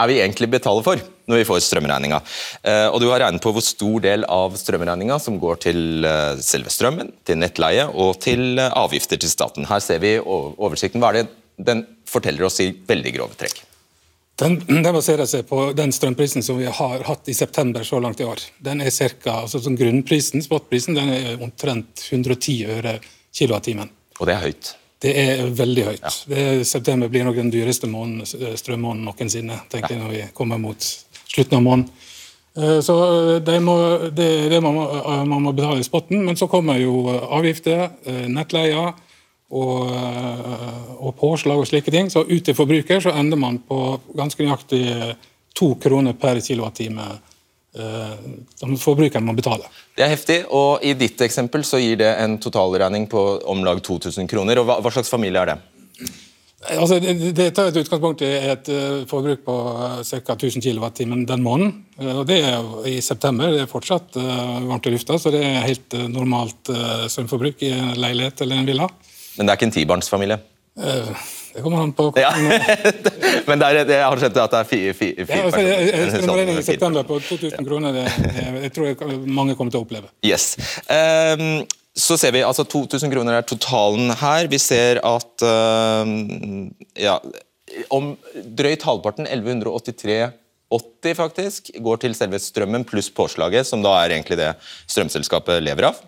er 0.01 0.11
vi 0.11 0.19
egentlig 0.21 0.51
betaler 0.53 0.85
for 0.85 1.01
når 1.29 1.41
vi 1.41 1.47
får 1.49 1.63
strømregninga. 1.65 2.21
Eh, 2.61 2.87
og 2.93 3.01
du 3.01 3.09
har 3.09 3.25
regnet 3.25 3.45
på 3.45 3.55
hvor 3.57 3.65
stor 3.65 4.05
del 4.05 4.29
av 4.29 4.57
strømregninga 4.61 5.17
som 5.21 5.41
går 5.41 5.65
til 5.65 6.05
eh, 6.09 6.37
selve 6.45 6.73
strømmen, 6.73 7.15
til 7.25 7.41
nettleie 7.41 7.89
og 7.89 8.21
til 8.21 8.61
avgifter 8.61 9.21
til 9.21 9.33
staten. 9.33 9.69
Her 9.69 9.81
ser 9.85 10.05
vi 10.05 10.19
oversikten. 10.21 11.01
Hva 11.01 11.15
er 11.15 11.23
det 11.23 11.27
den 11.73 11.87
forteller 12.09 12.49
oss 12.49 12.61
i 12.61 12.73
veldig 12.89 13.17
grove 13.17 13.41
trekk? 13.41 13.65
Den, 14.41 14.59
den, 14.67 14.83
baserer 14.83 15.29
seg 15.29 15.47
på 15.49 15.71
den 15.77 15.93
strømprisen 15.93 16.45
som 16.45 16.59
vi 16.61 16.67
har 16.67 17.07
hatt 17.07 17.29
i 17.29 17.37
september 17.37 17.85
så 17.87 18.01
langt 18.01 18.21
i 18.21 18.29
år. 18.29 18.43
Den 18.59 18.83
er 18.85 18.93
cirka, 18.95 19.43
altså 19.45 19.61
sånn 19.63 19.79
Grunnprisen, 19.79 20.43
spotprisen, 20.45 20.97
den 20.99 21.13
er 21.15 21.43
omtrent 21.43 22.07
110 22.11 22.77
øre 22.79 22.99
kilowattimen. 23.37 23.91
Og 24.19 24.29
det 24.29 24.37
er 24.37 24.47
høyt? 24.49 24.75
Det 25.01 25.13
er 25.17 25.47
veldig 25.57 25.85
høyt. 25.87 26.03
Ja. 26.05 26.13
Det, 26.29 26.45
september 26.69 27.09
blir 27.09 27.25
nok 27.25 27.39
den 27.39 27.53
dyreste 27.53 27.89
måneden, 27.89 28.57
strømmåneden 28.61 29.07
noensinne, 29.09 29.63
tenker 29.73 29.95
jeg, 29.95 30.03
når 30.03 30.13
vi 30.13 30.25
kommer 30.37 30.61
mot 30.61 30.89
slutten 31.25 31.57
av 31.57 31.65
måneden. 31.65 32.09
Eh, 32.59 32.81
så 32.85 32.97
eh, 33.07 33.37
det, 33.47 33.61
må, 33.65 33.77
det, 34.13 34.29
det 34.53 34.61
man, 34.61 34.77
må, 34.77 34.87
man 35.31 35.47
må 35.47 35.55
betale 35.57 35.81
i 35.81 35.87
spotten, 35.87 36.25
men 36.27 36.37
så 36.37 36.51
kommer 36.53 36.81
jo 36.81 37.07
avgifter, 37.09 37.89
eh, 38.05 38.27
nettleier 38.29 38.93
og, 39.51 39.91
eh, 39.91 40.91
og, 41.01 41.17
påslag 41.19 41.59
og 41.59 41.67
slike 41.67 41.91
ting. 41.91 42.11
Så 42.11 42.23
ut 42.29 42.45
til 42.45 42.57
forbruker 42.57 43.03
så 43.03 43.15
ender 43.19 43.41
man 43.41 43.59
på 43.67 43.99
ganske 44.17 44.47
nøyaktig 44.47 44.85
to 45.57 45.75
kroner 45.83 46.15
per 46.15 46.41
kilowattime 46.45 47.07
eh, 47.75 48.15
som 48.61 48.77
forbrukeren 48.79 49.27
må 49.27 49.35
betale. 49.35 49.67
Det 49.97 50.07
er 50.07 50.15
heftig, 50.15 50.39
og 50.55 50.87
i 50.87 50.95
ditt 50.95 51.21
eksempel 51.27 51.67
så 51.67 51.83
gir 51.83 51.99
det 52.01 52.15
en 52.23 52.39
totalregning 52.43 53.11
på 53.11 53.27
om 53.51 53.67
lag 53.67 53.83
2000 53.83 54.31
kroner. 54.31 54.63
og 54.63 54.71
Hva, 54.71 54.79
hva 54.85 54.95
slags 54.95 55.11
familie 55.11 55.43
er 55.43 55.55
det? 55.55 55.61
Altså, 56.71 56.99
det, 57.01 57.55
tar 57.57 57.71
et 57.71 57.77
utgangspunkt 57.81 58.21
i 58.21 58.29
et 58.53 58.67
forbruk 59.09 59.47
på 59.47 59.55
ca. 60.05 60.35
1000 60.35 60.61
kWt 60.61 61.07
den 61.27 61.43
måneden. 61.43 61.71
Og 62.05 62.27
Det 62.29 62.37
er 62.45 62.67
i 62.87 62.99
september. 63.01 63.49
Det 63.49 63.63
er 63.65 63.71
fortsatt 63.71 64.19
varmt 64.21 64.87
i 64.87 64.93
lufta, 64.93 65.17
så 65.17 65.33
det 65.33 65.41
er 65.41 65.65
helt 65.65 65.97
normalt 66.13 66.69
strømforbruk 67.09 67.65
i 67.65 67.73
en 67.73 67.97
leilighet 67.97 68.45
eller 68.45 68.61
en 68.61 68.69
villa. 68.69 68.91
Men 69.41 69.49
det 69.49 69.55
er 69.55 69.57
ikke 69.57 69.71
en 69.71 69.73
tibarnsfamilie? 69.73 70.37
Uh, 70.77 71.09
det 71.55 71.63
kommer 71.65 71.81
an 71.83 71.95
på 71.97 72.11
ja. 72.21 72.29
Men 73.49 73.63
er, 73.65 73.81
jeg 73.81 74.03
har 74.05 74.21
skjønt 74.21 74.37
at 74.39 74.53
det 74.53 74.59
er 74.61 74.69
fire, 74.69 74.93
fire, 74.95 75.25
fire 75.27 75.39
ja, 75.39 75.47
altså, 75.49 75.63
jeg, 75.65 76.49
jeg, 76.53 76.65
september 76.69 77.07
på 77.09 77.17
2000 77.25 77.67
kroner, 77.67 77.97
det, 77.97 78.05
jeg 78.67 78.73
tror 78.77 78.91
jeg 78.91 79.21
mange 79.25 79.57
kommer 79.57 79.73
til 79.73 79.81
å 79.81 79.87
oppleve. 79.87 80.13
Yes. 80.23 80.53
Um, 80.87 81.65
så 81.97 82.21
ser 82.21 82.37
vi 82.37 82.45
altså 82.45 82.69
2000 82.69 83.11
kroner 83.17 83.41
er 83.41 83.49
totalen 83.49 84.13
her. 84.21 84.51
Vi 84.53 84.61
ser 84.63 85.01
at 85.09 85.47
um, 86.05 86.69
ja, 87.01 87.17
om 87.91 88.13
drøyt 88.61 88.85
halvparten, 88.87 89.27
1183 89.27 90.21
80 90.71 91.17
faktisk, 91.19 91.73
går 91.83 92.05
til 92.05 92.13
selve 92.15 92.39
strømmen 92.39 92.85
pluss 92.87 93.09
påslaget, 93.11 93.67
som 93.67 93.81
da 93.83 93.97
er 94.05 94.15
egentlig 94.15 94.39
det 94.39 94.53
strømselskapet 94.85 95.65
lever 95.65 95.89
av. 95.89 95.99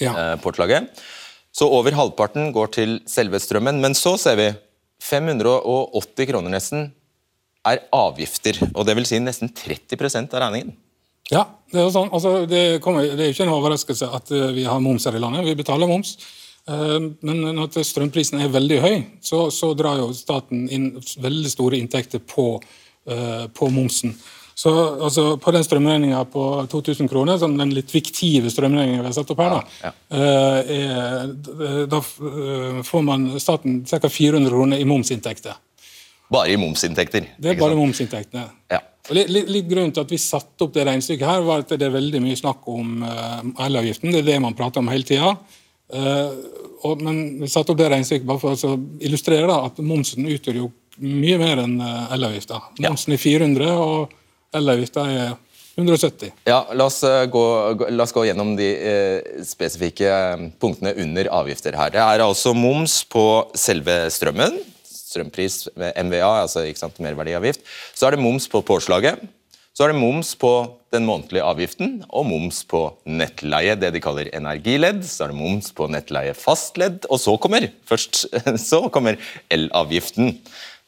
Ja. 0.00 0.14
Eh, 0.14 0.36
påslaget. 0.40 0.88
Så 1.60 1.68
over 1.68 1.92
halvparten 1.92 2.54
går 2.56 2.70
til 2.72 2.98
selve 3.10 3.36
strømmen. 3.42 3.82
Men 3.82 3.92
så 3.98 4.14
ser 4.16 4.38
vi 4.40 4.48
580 5.04 6.30
kroner 6.30 6.54
nesten 6.54 6.88
er 7.68 7.82
avgifter. 7.92 8.56
og 8.72 8.86
det 8.88 8.96
vil 8.96 9.08
Si 9.08 9.18
nesten 9.20 9.52
30% 9.52 10.32
av 10.32 10.46
regningen. 10.46 10.72
Ja, 11.30 11.44
det 11.70 11.78
er, 11.78 11.84
jo 11.84 11.92
sånn. 11.94 12.08
altså, 12.10 12.46
det, 12.48 12.80
kommer, 12.82 13.04
det 13.04 13.26
er 13.26 13.34
ikke 13.34 13.44
en 13.44 13.54
overraskelse 13.54 14.08
at 14.16 14.32
eh, 14.34 14.48
vi 14.56 14.64
har 14.66 14.80
moms 14.82 15.04
her 15.06 15.14
i 15.14 15.20
landet. 15.22 15.44
Vi 15.46 15.58
betaler 15.60 15.86
moms. 15.86 16.16
Eh, 16.66 16.96
men 17.20 17.44
når 17.54 17.76
strømprisen 17.86 18.40
er 18.40 18.50
veldig 18.50 18.80
høy, 18.82 18.96
så, 19.22 19.44
så 19.54 19.70
drar 19.78 20.00
jo 20.00 20.08
staten 20.16 20.64
inn 20.72 20.88
veldig 20.98 21.52
store 21.52 21.78
inntekter 21.78 22.24
på, 22.24 22.56
eh, 23.06 23.44
på 23.52 23.68
momsen. 23.70 24.16
Så 24.60 24.70
altså, 25.04 25.36
På 25.40 25.52
den 25.54 25.64
strømregninga 25.64 26.24
på 26.24 26.42
2000 26.70 27.08
kroner, 27.08 27.38
som 27.40 27.54
den 27.56 27.72
litt 27.72 27.88
fiktive 27.90 28.50
strømregninga 28.52 29.00
vi 29.00 29.08
har 29.08 29.14
satt 29.16 29.30
opp 29.32 29.40
her, 29.40 29.54
da, 29.54 29.60
ja, 29.80 29.92
ja. 30.10 30.18
Eh, 30.18 30.72
er, 30.74 31.86
da 31.88 32.00
eh, 32.02 32.82
får 32.84 33.06
man 33.06 33.24
staten 33.40 33.78
ca. 33.88 34.02
400 34.04 34.52
kroner 34.52 34.82
i 34.82 34.84
momsinntekter. 34.84 35.56
Bare 36.30 36.52
i 36.52 36.58
momsinntekter? 36.60 37.30
Det 37.40 37.54
er 37.54 37.58
bare 37.62 37.78
momsinntektene. 37.78 38.44
Ja. 38.70 38.82
Litt, 39.16 39.32
litt, 39.32 39.48
litt 39.48 39.72
Grunnen 39.72 39.96
til 39.96 40.04
at 40.04 40.12
vi 40.12 40.20
satte 40.20 40.68
opp 40.68 40.76
det 40.76 40.84
regnestykket, 40.90 41.26
her, 41.26 41.48
var 41.48 41.64
at 41.64 41.72
det 41.72 41.88
er 41.88 41.96
veldig 41.96 42.20
mye 42.26 42.36
snakk 42.38 42.68
om 42.70 43.00
uh, 43.00 43.40
elavgiften. 43.64 44.12
Det 44.12 44.20
er 44.20 44.28
det 44.28 44.38
man 44.44 44.58
prater 44.60 44.84
om 44.84 44.92
hele 44.92 45.08
tida. 45.08 45.32
Uh, 45.90 46.94
men 47.00 47.24
vi 47.40 47.48
satte 47.50 47.72
opp 47.72 47.80
det 47.80 47.88
regnestykket 47.90 48.28
bare 48.28 48.44
for 48.44 48.68
å 48.68 48.76
illustrere 49.00 49.48
da, 49.48 49.62
at 49.72 49.80
momsen 49.82 50.28
utgjør 50.28 50.62
jo 50.66 50.70
mye 51.00 51.40
mer 51.40 51.64
enn 51.64 51.78
elavgifta. 52.12 52.60
Momsen 52.84 53.16
er 53.16 53.24
400, 53.24 53.72
og 53.80 54.19
Elavgifta 54.56 55.04
er 55.06 55.36
170. 55.78 56.32
Ja, 56.48 56.64
la 56.74 56.88
oss, 56.90 57.02
eh, 57.06 57.24
gå, 57.30 57.44
la 57.94 58.04
oss 58.04 58.12
gå 58.12 58.24
gjennom 58.26 58.56
de 58.58 58.68
eh, 58.74 59.42
spesifikke 59.46 60.10
eh, 60.10 60.46
punktene 60.60 60.92
under 60.98 61.30
avgifter 61.40 61.78
her. 61.78 61.92
Det 61.94 62.02
er 62.02 62.24
altså 62.24 62.52
moms 62.56 63.00
på 63.08 63.24
selve 63.54 64.02
strømmen. 64.12 64.58
Strømpris 64.90 65.64
med 65.78 65.94
MVA, 66.06 66.32
altså 66.44 66.66
ikke 66.66 66.82
sant, 66.82 66.98
merverdiavgift. 67.02 67.62
Så 67.94 68.08
er 68.08 68.16
det 68.16 68.24
moms 68.24 68.50
på 68.50 68.62
påslaget. 68.66 69.22
Så 69.70 69.86
er 69.86 69.92
det 69.92 70.00
moms 70.02 70.34
på 70.36 70.50
den 70.90 71.06
månedlige 71.06 71.46
avgiften 71.46 71.92
og 72.10 72.26
moms 72.26 72.64
på 72.68 72.82
nettleie, 73.06 73.76
det 73.78 73.92
de 73.94 74.02
kaller 74.02 74.28
energiledd. 74.34 75.04
Så 75.06 75.24
er 75.24 75.32
det 75.32 75.38
moms 75.38 75.70
på 75.72 75.86
nettleie 75.90 76.34
fastledd, 76.36 77.06
og 77.06 77.22
så 77.22 77.36
kommer 77.40 77.68
først 77.88 78.26
så 78.70 78.82
kommer 78.92 79.16
elavgiften 79.54 80.34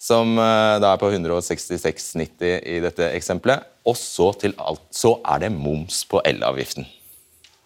som 0.03 0.35
eh, 0.39 0.79
da 0.83 0.93
er 0.93 0.99
på 1.01 1.11
166,90 1.13 2.57
i 2.67 2.81
dette 2.83 3.13
eksempelet. 3.15 3.69
Og 3.87 3.97
så, 3.99 4.33
til 4.39 4.55
alt, 4.63 4.83
så 4.95 5.17
er 5.35 5.45
det 5.45 5.53
moms 5.55 6.03
på 6.11 6.23
elavgiften. 6.27 6.87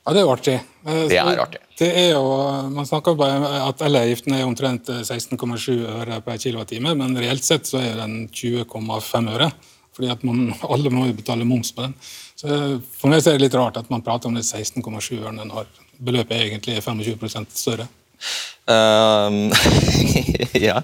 Ja, 0.07 0.12
Det 0.12 0.20
er 0.20 0.27
jo 0.27 0.35
artig. 0.35 0.57
Eh, 0.87 1.07
det 1.11 1.20
er 1.20 1.40
artig. 1.42 1.62
Det 1.77 1.88
er 1.92 2.11
jo, 2.12 2.27
Man 2.72 2.88
snakker 2.88 3.16
bare 3.16 3.38
om 3.40 3.46
at 3.70 3.81
elavgiften 3.85 4.37
er 4.37 4.44
omtrent 4.46 4.88
16,7 4.88 5.81
øre 5.83 6.20
per 6.25 6.37
kWt, 6.40 6.77
men 6.85 7.16
reelt 7.16 7.44
sett 7.44 7.68
så 7.68 7.81
er 7.81 7.96
den 8.03 8.29
20,5 8.29 9.33
øre. 9.33 9.51
Fordi 9.96 10.12
at 10.12 10.25
man, 10.29 10.53
alle 10.72 10.92
må 10.92 11.07
jo 11.09 11.16
betale 11.16 11.49
moms 11.49 11.72
på 11.72 11.87
den. 11.87 11.96
Så 12.37 12.49
For 12.99 13.09
meg 13.09 13.25
så 13.25 13.33
er 13.33 13.38
det 13.38 13.46
litt 13.46 13.57
rart 13.57 13.81
at 13.81 13.88
man 13.88 14.05
prater 14.05 14.29
om 14.29 14.37
det 14.37 14.44
16,7 14.44 15.22
øre 15.22 15.33
når 15.40 15.70
beløpet 15.96 16.37
egentlig 16.37 16.77
er 16.77 16.85
25 16.85 17.49
større. 17.57 17.88
Um, 18.68 19.49
ja. 20.68 20.83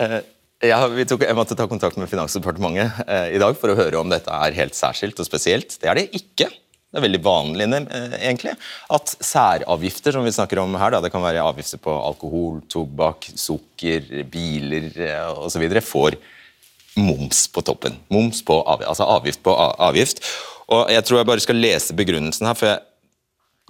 Uh, 0.00 0.20
ja, 0.64 0.78
tok, 1.08 1.24
jeg 1.26 1.36
måtte 1.36 1.56
ta 1.58 1.66
kontakt 1.68 1.98
med 2.00 2.08
Finansdepartementet 2.08 3.02
eh, 3.04 3.34
i 3.36 3.40
dag 3.42 3.56
for 3.60 3.72
å 3.72 3.76
høre 3.76 3.98
om 4.00 4.08
dette 4.08 4.32
er 4.32 4.56
helt 4.56 4.76
særskilt 4.76 5.18
og 5.20 5.28
spesielt. 5.28 5.76
Det 5.82 5.90
er 5.90 6.00
det 6.00 6.06
ikke. 6.16 6.48
Det 6.48 7.00
er 7.00 7.04
veldig 7.04 7.20
vanlig 7.26 7.66
eh, 7.76 8.16
egentlig, 8.22 8.54
at 8.96 9.12
særavgifter 9.20 10.16
som 10.16 10.24
vi 10.24 10.32
snakker 10.32 10.62
om 10.62 10.78
her, 10.80 10.94
da, 10.94 11.02
det 11.04 11.12
kan 11.12 11.24
være 11.24 11.44
avgifter 11.44 11.82
på 11.82 11.92
alkohol, 11.92 12.62
tobakk, 12.72 13.28
sukker, 13.36 14.08
biler 14.32 14.88
eh, 14.96 15.44
osv., 15.44 15.66
får 15.84 16.16
moms 16.96 17.44
på 17.52 17.60
toppen. 17.60 17.98
Moms 18.08 18.40
på 18.46 18.56
avgift, 18.62 18.88
altså 18.94 19.10
avgift 19.12 19.44
på 19.44 19.52
avgift. 19.60 20.24
Og 20.72 20.88
Jeg 20.90 21.04
tror 21.04 21.20
jeg 21.20 21.28
bare 21.28 21.44
skal 21.44 21.60
lese 21.60 21.94
begrunnelsen 21.94 22.48
her. 22.48 22.56
for 22.56 22.72
jeg 22.72 22.80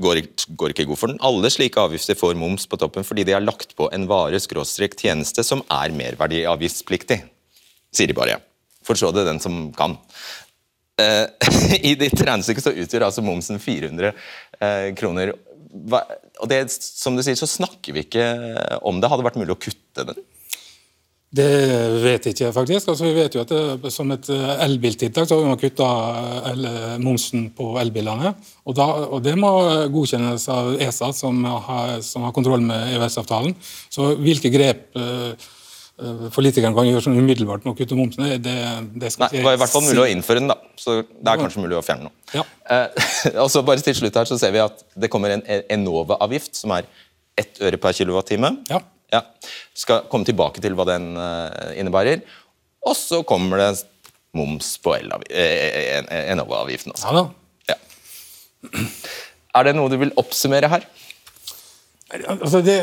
går, 0.02 0.20
går 0.59 0.74
ikke 0.74 0.87
god 0.88 1.00
for 1.00 1.12
den. 1.12 1.20
Alle 1.24 1.50
slike 1.52 1.80
avgifter 1.80 2.18
får 2.18 2.37
moms 2.38 2.66
på 2.68 2.78
toppen 2.80 3.06
fordi 3.06 3.24
de 3.26 3.37
har 3.37 3.44
lagt 3.44 3.74
på 3.78 3.88
en 3.94 4.06
vare-tjeneste 4.11 5.44
som 5.46 5.64
er 5.72 5.94
merverdiavgiftspliktig, 5.96 7.22
sier 7.94 8.11
de 8.11 8.16
bare. 8.16 8.38
Forstå 8.87 9.12
det 9.16 9.26
den 9.28 9.42
som 9.42 9.66
kan. 9.76 9.96
Uh, 11.00 11.26
I 11.90 11.96
ditt 11.98 12.20
regnestykke 12.20 12.64
så 12.64 12.74
utgjør 12.76 13.09
altså 13.09 13.24
momsen 13.24 13.61
400 13.62 14.12
uh, 14.12 14.88
kroner. 14.96 15.35
Hva, 15.90 16.04
og 16.40 16.48
det, 16.52 16.62
som 16.72 17.16
du 17.16 17.24
sier, 17.24 17.37
så 17.37 17.48
snakker 17.48 17.96
vi 17.96 18.06
ikke 18.06 18.24
om 18.87 19.00
det. 19.00 19.11
Hadde 19.11 19.24
det 19.24 19.30
vært 19.30 19.40
mulig 19.40 19.56
å 19.56 19.61
kutte 19.61 20.06
den? 20.09 20.24
Det 21.37 21.46
vet 22.03 22.29
jeg 22.29 22.35
ikke, 22.35 22.53
faktisk. 22.55 22.90
Altså, 22.92 23.07
vi 23.09 23.16
vet 23.16 23.35
jo 23.37 23.42
at 23.42 23.51
det, 23.53 23.90
Som 23.92 24.12
et 24.14 24.29
eh, 24.33 24.53
elbiltiltak 24.66 25.29
så 25.29 25.40
har 25.40 25.51
man 25.51 25.61
kutta 25.61 25.88
eh, 26.53 26.94
momsen 27.03 27.51
på 27.57 27.75
elbilene. 27.81 28.33
Og, 28.64 28.77
da, 28.79 28.87
og, 29.07 29.18
Det 29.25 29.35
må 29.38 29.51
godkjennes 29.92 30.49
av 30.53 30.72
ESA, 30.81 31.12
som 31.16 31.44
har, 31.44 31.99
som 32.07 32.27
har 32.27 32.35
kontroll 32.37 32.64
med 32.64 32.96
EØS-avtalen. 32.96 33.55
Så 33.92 34.14
hvilke 34.20 34.51
grep 34.53 34.96
uh, 34.99 35.33
politikerne 36.35 36.75
kan 36.77 36.88
gjøre 36.88 37.05
sånn 37.07 37.16
umiddelbart 37.16 37.64
med 37.64 37.72
å 37.72 37.77
kutte 37.79 37.96
momsen, 37.96 38.27
det, 38.42 38.57
det 39.01 39.12
skal 39.14 39.27
Nei, 39.27 39.38
Det 39.38 39.44
var 39.46 39.57
i 39.57 39.61
hvert 39.62 39.72
fall 39.72 39.87
mulig 39.87 40.03
å 40.03 40.09
innføre 40.12 40.42
den, 40.42 40.51
da. 40.53 40.59
Så 40.81 40.99
det 41.07 41.33
er 41.33 41.40
kanskje 41.40 41.62
mulig 41.62 41.79
å 41.79 41.85
fjerne 41.87 42.09
noe. 42.09 42.16
Ja. 42.35 42.44
Uh, 42.68 43.07
og 43.44 43.51
så 43.53 43.64
bare 43.66 43.85
til 43.85 43.96
slutt 43.99 44.18
her 44.18 44.29
så 44.29 44.38
ser 44.40 44.55
vi 44.57 44.64
at 44.64 44.85
det 44.96 45.11
kommer 45.12 45.37
en 45.37 45.46
Enova-avgift, 45.46 46.57
som 46.59 46.75
er 46.77 46.90
ett 47.37 47.61
øre 47.64 47.81
per 47.81 47.96
kilowattime. 47.96 48.55
Ja. 48.72 48.83
Ja. 49.12 49.22
Skal 49.76 50.06
komme 50.10 50.26
tilbake 50.26 50.62
til 50.62 50.74
hva 50.78 50.86
den 50.88 51.12
uh, 51.18 51.72
innebærer. 51.78 52.24
Og 52.86 52.96
så 52.98 53.22
kommer 53.26 53.60
det 53.62 53.70
moms 54.36 54.76
på 54.84 54.94
eh, 54.96 56.30
Enova-avgiften 56.32 56.92
også. 56.92 57.08
Ja, 57.08 57.22
da. 57.22 57.72
Ja. 57.72 58.84
Er 59.56 59.68
det 59.68 59.76
noe 59.78 59.90
du 59.90 59.96
vil 60.00 60.12
oppsummere 60.20 60.68
her? 60.70 60.84
Altså 62.06 62.60
det, 62.62 62.76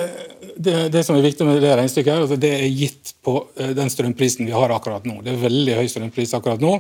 det, 0.58 0.90
det, 0.92 1.04
som 1.06 1.16
er 1.16 1.24
viktig 1.24 1.46
med 1.48 1.62
det 1.64 1.72
regnestykket, 1.72 2.12
her, 2.12 2.26
altså 2.26 2.36
det 2.42 2.50
er 2.58 2.66
gitt 2.68 3.14
på 3.24 3.38
uh, 3.46 3.72
den 3.78 3.92
strømprisen 3.94 4.50
vi 4.50 4.56
har 4.56 4.74
akkurat 4.76 5.06
nå. 5.08 5.22
Det 5.24 5.32
er 5.32 5.46
veldig 5.46 5.80
høy 5.80 5.88
strømpris 5.92 6.36
akkurat 6.36 6.64
nå. 6.64 6.76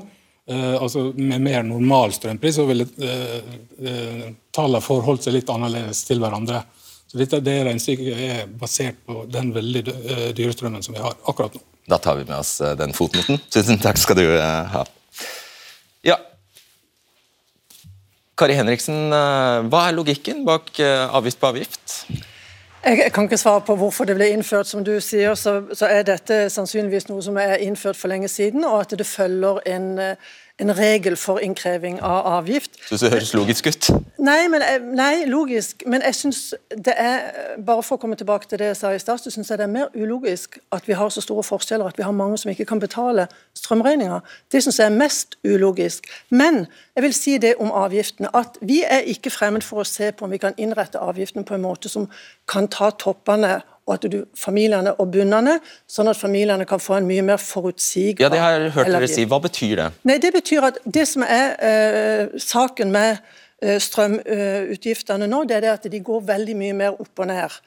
Uh, 0.49 0.75
altså 0.75 1.05
Med 1.15 1.39
mer 1.39 1.63
normal 1.63 2.11
strømpris 2.15 2.57
så 2.59 2.65
ville 2.67 2.83
uh, 2.83 4.25
tallene 4.51 4.83
forholdt 4.83 5.29
seg 5.29 5.37
litt 5.37 5.53
annerledes 5.53 6.03
til 6.09 6.19
hverandre. 6.23 6.65
Så 7.13 7.19
dette, 7.21 7.37
det 7.45 7.59
regnestykket 7.61 8.21
er 8.25 8.47
basert 8.57 8.95
på 9.05 9.27
den 9.29 9.51
veldig 9.53 9.81
eh, 9.85 10.29
dyre 10.33 10.53
strømmen 10.55 10.81
som 10.81 10.95
vi 10.95 11.01
har 11.03 11.13
akkurat 11.29 11.53
nå. 11.53 11.59
Da 11.85 11.99
tar 12.01 12.17
vi 12.17 12.23
med 12.25 12.39
oss 12.39 12.55
eh, 12.57 12.71
den 12.79 12.95
fotnoten. 12.97 13.37
Tusen 13.53 13.77
takk 13.77 13.99
skal 14.01 14.17
du 14.17 14.23
eh, 14.31 14.71
ha. 14.73 14.81
Ja. 16.09 16.15
Kari 18.33 18.55
Henriksen, 18.57 19.13
hva 19.13 19.83
er 19.85 19.93
logikken 19.93 20.41
bak 20.47 20.73
avgift 20.81 21.37
på 21.37 21.51
avgift? 21.51 21.99
Jeg 22.81 23.11
kan 23.13 23.29
ikke 23.29 23.37
svare 23.37 23.61
på 23.67 23.75
hvorfor 23.77 24.09
det 24.09 24.17
ble 24.17 24.31
innført. 24.33 24.65
Som 24.67 24.81
du 24.81 24.95
sier, 24.97 25.37
så, 25.37 25.59
så 25.69 25.85
er 25.93 26.07
dette 26.09 26.47
sannsynligvis 26.49 27.11
noe 27.11 27.21
som 27.21 27.37
er 27.37 27.61
innført 27.61 27.99
for 27.99 28.09
lenge 28.09 28.27
siden, 28.27 28.65
og 28.65 28.87
at 28.87 28.97
det 28.97 29.05
følger 29.05 29.61
en 29.69 29.93
en 30.61 30.77
regel 30.77 31.17
for 31.17 31.39
innkreving 31.39 32.01
av 32.01 32.25
avgift. 32.25 32.77
Syns 32.85 33.01
det 33.01 33.09
høres 33.09 33.31
logisk 33.33 33.67
ut? 33.67 33.87
Nei, 34.21 34.45
men, 34.53 34.61
nei 34.93 35.25
logisk. 35.25 35.81
Men 35.89 36.03
jeg 36.05 36.15
syns 36.15 36.41
det 36.69 36.93
er 36.93 37.31
Bare 37.65 37.83
for 37.85 37.97
å 37.97 38.01
komme 38.01 38.17
tilbake 38.17 38.47
til 38.49 38.61
det 38.61 38.71
jeg 38.71 38.77
sa 38.77 38.91
i 38.93 38.99
stad, 39.01 39.21
så 39.21 39.31
syns 39.33 39.49
jeg 39.49 39.59
det 39.59 39.65
er 39.65 39.73
mer 39.73 39.89
ulogisk 39.97 40.57
at 40.73 40.87
vi 40.89 40.95
har 40.97 41.09
så 41.13 41.21
store 41.21 41.43
forskjeller, 41.45 41.89
at 41.89 41.97
vi 41.97 42.05
har 42.05 42.13
mange 42.15 42.37
som 42.41 42.51
ikke 42.51 42.65
kan 42.69 42.81
betale 42.81 43.27
strømregninger. 43.57 44.21
Det 44.51 44.63
syns 44.63 44.79
jeg 44.81 44.89
er 44.89 44.97
mest 44.97 45.37
ulogisk. 45.45 46.09
Men 46.29 46.65
jeg 46.95 47.05
vil 47.05 47.13
si 47.17 47.37
det 47.41 47.55
om 47.61 47.71
avgiftene, 47.71 48.29
at 48.33 48.57
vi 48.61 48.81
er 48.85 49.05
ikke 49.09 49.33
fremmed 49.33 49.65
for 49.65 49.81
å 49.81 49.87
se 49.87 50.11
på 50.11 50.25
om 50.25 50.33
vi 50.33 50.41
kan 50.41 50.57
innrette 50.57 51.01
avgiftene 51.01 51.45
på 51.45 51.57
en 51.57 51.65
måte 51.65 51.89
som 51.89 52.09
kan 52.49 52.69
ta 52.69 52.89
toppene 52.89 53.59
og 53.83 53.97
at 53.97 54.07
du, 54.11 54.21
familiene 54.39 54.93
og 55.01 55.11
bunnene, 55.11 55.57
sånn 55.91 56.07
at 56.11 56.19
familiene 56.19 56.65
kan 56.67 56.79
få 56.79 56.97
en 56.99 57.07
mye 57.07 57.23
mer 57.25 57.41
forutsigbar 57.41 58.23
Ja, 58.23 58.31
det 58.31 58.39
har 58.39 58.55
jeg 58.55 58.71
hørt 58.77 58.91
dere 58.95 59.09
si. 59.11 59.25
Hva 59.27 59.39
betyr 59.43 59.75
det? 59.81 59.89
Nei, 60.07 60.17
Det 60.23 60.31
betyr 60.35 60.69
at 60.69 60.79
det 60.85 61.05
som 61.09 61.25
er 61.27 61.55
eh, 61.59 62.39
saken 62.39 62.93
med 62.93 63.19
eh, 63.61 63.79
strømutgiftene 63.83 65.27
nå, 65.27 65.43
det 65.49 65.59
er 65.59 65.67
det 65.67 65.73
at 65.75 65.91
de 65.91 65.99
går 65.99 66.23
veldig 66.31 66.57
mye 66.59 66.77
mer 66.79 66.99
opp 67.03 67.23
og 67.25 67.27
ned 67.27 67.57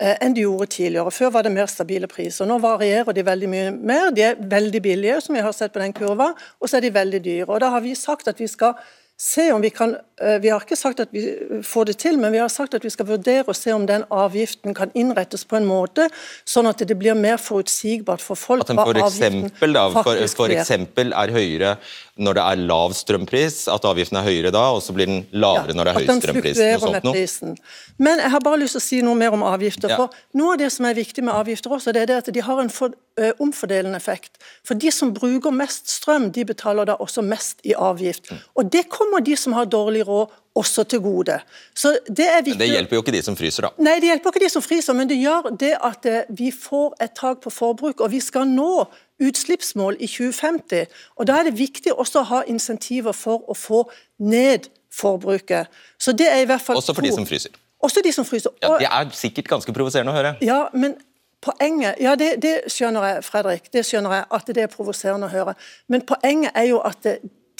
eh, 0.00 0.16
enn 0.18 0.34
de 0.34 0.46
gjorde 0.46 0.72
tidligere. 0.74 1.14
Før 1.14 1.34
var 1.38 1.46
det 1.46 1.54
mer 1.54 1.70
stabile 1.70 2.10
priser. 2.10 2.48
Nå 2.50 2.58
varierer 2.62 3.14
de 3.14 3.26
veldig 3.26 3.50
mye 3.54 3.68
mer. 3.76 4.10
De 4.16 4.26
er 4.26 4.40
veldig 4.40 4.82
billige, 4.82 5.20
som 5.22 5.38
vi 5.38 5.44
har 5.46 5.54
sett 5.54 5.74
på 5.76 5.82
den 5.82 5.94
kurva, 5.94 6.32
og 6.58 6.70
så 6.70 6.80
er 6.80 6.88
de 6.88 6.94
veldig 6.98 7.22
dyre. 7.28 7.46
Og 7.50 7.60
Da 7.62 7.70
har 7.76 7.86
vi 7.86 7.94
sagt 7.94 8.28
at 8.28 8.42
vi 8.42 8.50
skal 8.50 8.74
se 9.20 9.52
om 9.52 9.60
vi 9.60 9.70
kan 9.70 9.96
eh, 10.22 10.38
Vi 10.40 10.48
har 10.48 10.62
ikke 10.64 10.76
sagt 10.78 11.00
at 11.02 11.10
vi 11.12 11.22
får 11.66 11.90
det 11.90 11.96
til, 12.00 12.16
men 12.20 12.32
vi 12.32 12.40
har 12.40 12.48
sagt 12.48 12.74
at 12.76 12.84
vi 12.84 12.92
skal 12.92 13.08
vurdere 13.08 13.44
å 13.52 13.56
se 13.56 13.72
om 13.76 13.84
den 13.88 14.06
avgiften 14.08 14.76
kan 14.76 14.92
innrettes 14.96 15.44
på 15.48 15.58
en 15.58 15.68
måte 15.68 16.06
sånn 16.48 16.68
at 16.70 16.80
det 16.80 16.96
blir 16.96 17.18
mer 17.18 17.36
forutsigbart 17.40 18.24
for 18.24 18.40
folk. 18.40 18.64
At 18.64 18.72
den 18.72 18.80
for 18.80 19.00
eksempel, 19.02 19.76
da, 19.76 19.84
for, 19.92 20.22
for 20.40 20.54
eksempel 20.54 21.12
er 21.12 21.34
høyere 21.36 21.74
når 22.20 22.36
det 22.36 22.46
er 22.52 22.62
lav 22.68 22.94
strømpris, 22.96 23.62
at 23.72 23.84
avgiften 23.88 24.18
er 24.20 24.26
høyere 24.26 24.52
da, 24.52 24.66
og 24.76 24.82
så 24.84 24.96
blir 24.96 25.08
den 25.08 25.22
lavere 25.32 25.72
ja, 25.72 25.76
når 25.78 25.88
det 25.88 25.92
er 25.92 26.00
høy 26.00 26.20
strømpris. 26.20 26.58
Med 26.84 27.06
prisen. 27.06 27.54
Men 28.00 28.20
jeg 28.20 28.32
har 28.34 28.44
bare 28.44 28.60
lyst 28.60 28.76
til 28.76 28.82
å 28.82 28.86
si 28.86 29.00
noe 29.04 29.16
mer 29.20 29.36
om 29.36 29.44
avgifter. 29.46 29.92
Ja. 29.92 30.00
for 30.00 30.40
Noe 30.40 30.56
av 30.56 30.60
det 30.60 30.68
som 30.72 30.88
er 30.88 30.96
viktig 30.96 31.24
med 31.24 31.36
avgifter 31.36 31.72
også, 31.76 31.94
det 31.96 32.04
er 32.04 32.12
det 32.12 32.18
at 32.24 32.32
de 32.34 32.44
har 32.44 32.60
en 32.60 32.72
for, 32.72 32.92
omfordelende 33.38 33.96
effekt. 33.96 34.38
For 34.66 34.78
de 34.78 34.90
som 34.94 35.14
bruker 35.14 35.54
mest 35.54 35.90
strøm, 35.90 36.30
de 36.32 36.44
betaler 36.44 36.88
da 36.88 36.96
også 37.00 37.22
mest 37.22 37.60
i 37.64 37.74
avgift. 37.76 38.30
Mm. 38.30 38.38
Og 38.54 38.72
det 38.72 38.86
kommer 38.92 39.24
de 39.24 39.36
som 39.36 39.56
har 39.56 39.68
dårlig 39.70 40.06
råd 40.08 40.32
også 40.60 40.84
til 40.84 41.00
gode. 41.00 41.38
Så 41.74 41.98
Det 42.06 42.26
er 42.26 42.42
viktig. 42.42 42.58
Men 42.58 42.66
det 42.66 42.70
hjelper 42.74 42.96
jo 42.96 43.02
ikke 43.02 43.12
de 43.12 43.22
som 43.22 43.36
fryser, 43.36 43.62
da. 43.62 43.70
Nei, 43.78 44.00
det 44.00 44.10
hjelper 44.10 44.32
ikke 44.32 44.44
de 44.44 44.50
som 44.50 44.62
fryser, 44.62 44.96
men 44.98 45.08
det 45.08 45.20
gjør 45.20 45.52
det 45.60 45.76
at 45.78 46.10
vi 46.28 46.50
får 46.50 46.96
et 47.00 47.14
tak 47.16 47.40
på 47.44 47.50
forbruk. 47.54 48.00
Og 48.00 48.10
vi 48.10 48.20
skal 48.20 48.48
nå 48.48 48.88
utslippsmål 49.20 49.96
i 50.00 50.08
2050. 50.10 50.86
og 51.16 51.26
Da 51.26 51.38
er 51.38 51.50
det 51.50 51.58
viktig 51.58 51.92
også 51.92 52.24
å 52.24 52.28
ha 52.32 52.42
insentiver 52.48 53.12
for 53.12 53.44
å 53.48 53.54
få 53.54 53.84
ned 54.18 54.70
forbruket. 54.90 55.70
Så 55.98 56.12
det 56.12 56.28
er 56.28 56.42
i 56.42 56.48
hvert 56.48 56.62
fall 56.62 56.76
Også 56.76 56.94
for 56.94 57.02
de 57.02 57.12
som 57.12 57.26
fryser. 57.26 57.52
Også 57.80 58.02
de 58.04 58.12
som 58.12 58.26
fryser. 58.28 58.50
Ja, 58.62 58.76
det 58.78 58.88
er 58.90 59.12
sikkert 59.16 59.48
ganske 59.48 59.72
provoserende 59.72 60.12
å 60.12 60.16
høre. 60.16 60.34
Ja, 60.44 60.66
men 60.74 60.98
poenget 61.44 62.00
Ja, 62.00 62.16
det, 62.18 62.34
det, 62.42 62.54
skjønner 62.72 63.06
jeg, 63.06 63.24
Fredrik. 63.24 63.70
Det 63.72 63.84
skjønner 63.86 64.18
jeg 64.18 64.28
at 64.36 64.52
det 64.52 64.64
er 64.64 64.72
provoserende 64.72 65.28
å 65.28 65.32
høre. 65.32 65.56
Men 65.88 66.04
poenget 66.06 66.52
er 66.54 66.68
jo 66.70 66.80
at 66.84 67.06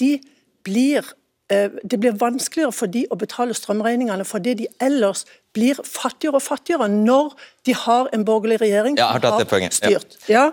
de 0.01 0.13
blir 0.67 1.05
eh, 1.53 1.71
det 1.83 2.01
blir 2.01 2.17
vanskeligere 2.21 2.75
for 2.77 2.93
de 2.93 3.07
å 3.11 3.19
betale 3.21 3.57
strømregningene 3.57 4.27
fordi 4.29 4.57
de 4.63 4.69
ellers 4.83 5.25
blir 5.57 5.81
fattigere 5.85 6.39
og 6.39 6.45
fattigere 6.45 6.89
når 6.91 7.33
de 7.67 7.75
har 7.75 8.11
en 8.15 8.25
borgerlig 8.25 8.61
regjering 8.63 8.99
som 8.99 9.17
har, 9.17 9.47
har 9.51 9.71
styrt. 9.75 10.19
Ja. 10.31 10.51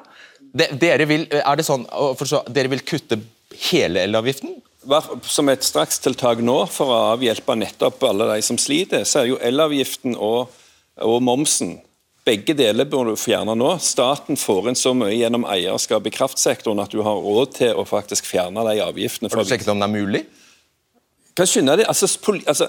Dere 0.58 1.06
vil, 1.06 1.28
er 1.30 1.60
det 1.60 1.66
sånn, 1.68 1.84
forstå, 2.18 2.48
dere 2.56 2.72
vil 2.72 2.82
kutte 2.88 3.20
hele 3.68 4.08
elavgiften? 4.08 4.56
Som 5.28 5.52
et 5.52 5.66
strakstiltak 5.68 6.40
nå 6.46 6.62
for 6.72 6.94
å 6.94 7.02
avhjelpe 7.18 7.58
nettopp 7.60 8.06
alle 8.08 8.30
de 8.32 8.46
som 8.46 8.58
sliter, 8.62 9.04
så 9.04 9.22
er 9.22 9.34
jo 9.34 9.42
elavgiften 9.44 10.16
og, 10.16 10.54
og 11.04 11.20
momsen 11.26 11.76
begge 12.28 12.56
deler 12.58 12.88
bør 12.90 13.12
du 13.12 13.20
fjerne 13.20 13.56
nå. 13.58 13.72
Staten 13.84 14.40
får 14.40 14.72
inn 14.72 14.80
så 14.80 14.94
mye 14.98 15.16
gjennom 15.16 15.48
eierskap 15.48 16.08
i 16.08 16.14
kraftsektoren 16.14 16.84
at 16.84 16.92
du 16.94 17.00
har 17.06 17.24
råd 17.24 17.56
til 17.62 17.80
å 17.80 17.88
faktisk 17.88 18.28
fjerne 18.28 18.66
de 18.68 18.84
avgiftene. 18.84 19.32
Har 19.32 19.48
du 19.48 19.50
sjekket 19.54 19.72
om 19.74 19.82
det 19.82 19.88
er 19.88 19.96
mulig? 19.96 20.24
Kan 21.38 21.50
skjønne 21.50 21.78
det. 21.80 21.88
Altså, 21.88 22.10
altså, 22.50 22.68